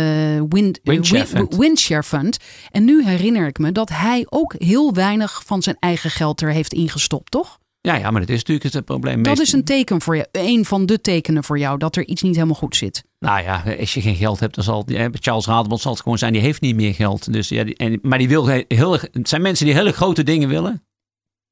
wind, 0.48 0.80
eh, 0.82 0.92
Windshare 0.92 1.24
wi- 1.24 1.28
Fund. 1.28 1.56
Windshare 1.56 2.02
Fund. 2.02 2.38
En 2.70 2.84
nu 2.84 3.04
herinner 3.04 3.46
ik 3.46 3.58
me 3.58 3.72
dat 3.72 3.88
hij 3.88 4.26
ook 4.28 4.54
heel 4.58 4.94
weinig 4.94 5.42
van 5.44 5.62
zijn 5.62 5.76
eigen 5.78 6.10
geld 6.10 6.40
er 6.40 6.50
heeft 6.52 6.72
ingestopt, 6.72 7.30
toch? 7.30 7.58
Ja, 7.80 7.94
ja, 7.94 8.10
maar 8.10 8.20
dat 8.20 8.30
is 8.30 8.38
natuurlijk 8.44 8.74
het 8.74 8.84
probleem. 8.84 9.22
Dat 9.22 9.38
is 9.40 9.52
een 9.52 9.64
teken 9.64 10.00
voor 10.00 10.16
je, 10.16 10.28
een 10.32 10.64
van 10.64 10.86
de 10.86 11.00
tekenen 11.00 11.44
voor 11.44 11.58
jou, 11.58 11.78
dat 11.78 11.96
er 11.96 12.06
iets 12.06 12.22
niet 12.22 12.34
helemaal 12.34 12.54
goed 12.54 12.76
zit. 12.76 13.04
Nou 13.18 13.42
ja, 13.42 13.62
als 13.80 13.94
je 13.94 14.00
geen 14.00 14.14
geld 14.16 14.40
hebt, 14.40 14.54
dan 14.54 14.64
zal 14.64 14.84
Charles 15.12 15.46
Radebond 15.46 15.80
zal 15.80 15.92
het 15.92 16.02
gewoon 16.02 16.18
zijn. 16.18 16.32
Die 16.32 16.42
heeft 16.42 16.60
niet 16.60 16.76
meer 16.76 16.94
geld. 16.94 17.32
Dus 17.32 17.48
ja, 17.48 17.64
die- 17.64 17.76
en, 17.76 17.98
maar 18.02 18.18
die 18.18 18.28
wil 18.28 18.46
he- 18.46 18.64
heel, 18.68 18.92
het 18.92 19.28
zijn 19.28 19.42
mensen 19.42 19.66
die 19.66 19.74
hele 19.74 19.92
grote 19.92 20.22
dingen 20.22 20.48
willen, 20.48 20.82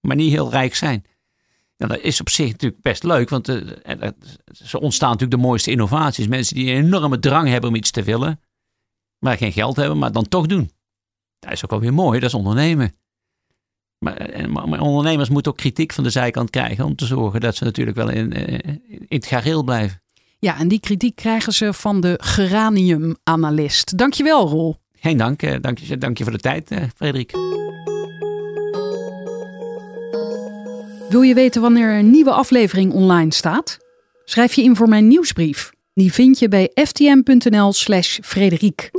maar 0.05 0.17
niet 0.17 0.33
heel 0.33 0.51
rijk 0.51 0.75
zijn. 0.75 1.05
Ja, 1.77 1.87
dat 1.87 1.99
is 2.01 2.21
op 2.21 2.29
zich 2.29 2.51
natuurlijk 2.51 2.83
best 2.83 3.03
leuk, 3.03 3.29
want 3.29 3.49
eh, 3.49 3.57
eh, 3.57 4.03
eh, 4.03 4.11
ze 4.53 4.81
ontstaan 4.81 5.11
natuurlijk 5.11 5.41
de 5.41 5.47
mooiste 5.47 5.71
innovaties. 5.71 6.29
Mensen 6.29 6.55
die 6.55 6.71
een 6.73 6.85
enorme 6.85 7.19
drang 7.19 7.49
hebben 7.49 7.71
om 7.71 7.77
iets 7.77 7.91
te 7.91 8.03
willen, 8.03 8.41
maar 9.19 9.37
geen 9.37 9.53
geld 9.53 9.77
hebben, 9.77 9.99
maar 9.99 10.13
dan 10.13 10.29
toch 10.29 10.47
doen. 10.47 10.71
Dat 11.39 11.53
is 11.53 11.65
ook 11.65 11.71
wel 11.71 11.81
weer 11.81 11.95
mooi, 11.95 12.21
dat 12.21 12.29
is 12.29 12.35
ondernemen. 12.35 12.93
Maar, 13.99 14.69
maar 14.69 14.81
ondernemers 14.81 15.29
moeten 15.29 15.53
ook 15.53 15.59
kritiek 15.59 15.93
van 15.93 16.05
de 16.05 16.11
zijkant 16.11 16.51
krijgen 16.51 16.85
om 16.85 16.97
te 16.97 17.07
zorgen 17.07 17.41
dat 17.41 17.57
ze 17.57 17.65
natuurlijk 17.65 17.97
wel 17.97 18.09
in, 18.11 18.33
eh, 18.33 18.59
in 18.89 19.07
het 19.09 19.27
gareel 19.27 19.63
blijven. 19.63 20.03
Ja, 20.39 20.59
en 20.59 20.69
die 20.69 20.81
kritiek 20.81 21.17
krijgen 21.17 21.53
ze 21.53 21.73
van 21.73 22.01
de 22.01 22.19
geranium-analyst. 22.23 23.99
Dankjewel, 23.99 24.49
Roel. 24.49 24.77
Geen 24.93 25.17
dank. 25.17 25.43
eh, 25.43 25.61
Dank 25.61 25.79
je, 25.79 25.99
dank 25.99 26.19
je 26.19 26.25
voor 26.25 26.33
de 26.33 26.39
tijd, 26.39 26.71
eh, 26.71 26.83
Frederik. 26.97 27.33
Wil 31.15 31.23
je 31.23 31.35
weten 31.35 31.63
wanneer 31.63 31.99
een 31.99 32.11
nieuwe 32.11 32.31
aflevering 32.31 32.93
online 32.93 33.33
staat? 33.33 33.79
Schrijf 34.25 34.55
je 34.55 34.63
in 34.63 34.77
voor 34.77 34.89
mijn 34.89 35.09
nieuwsbrief. 35.09 35.73
Die 35.93 36.13
vind 36.13 36.39
je 36.39 36.49
bij 36.49 36.71
ftm.nl 36.75 37.73
slash 37.73 38.19
Frederik. 38.23 38.91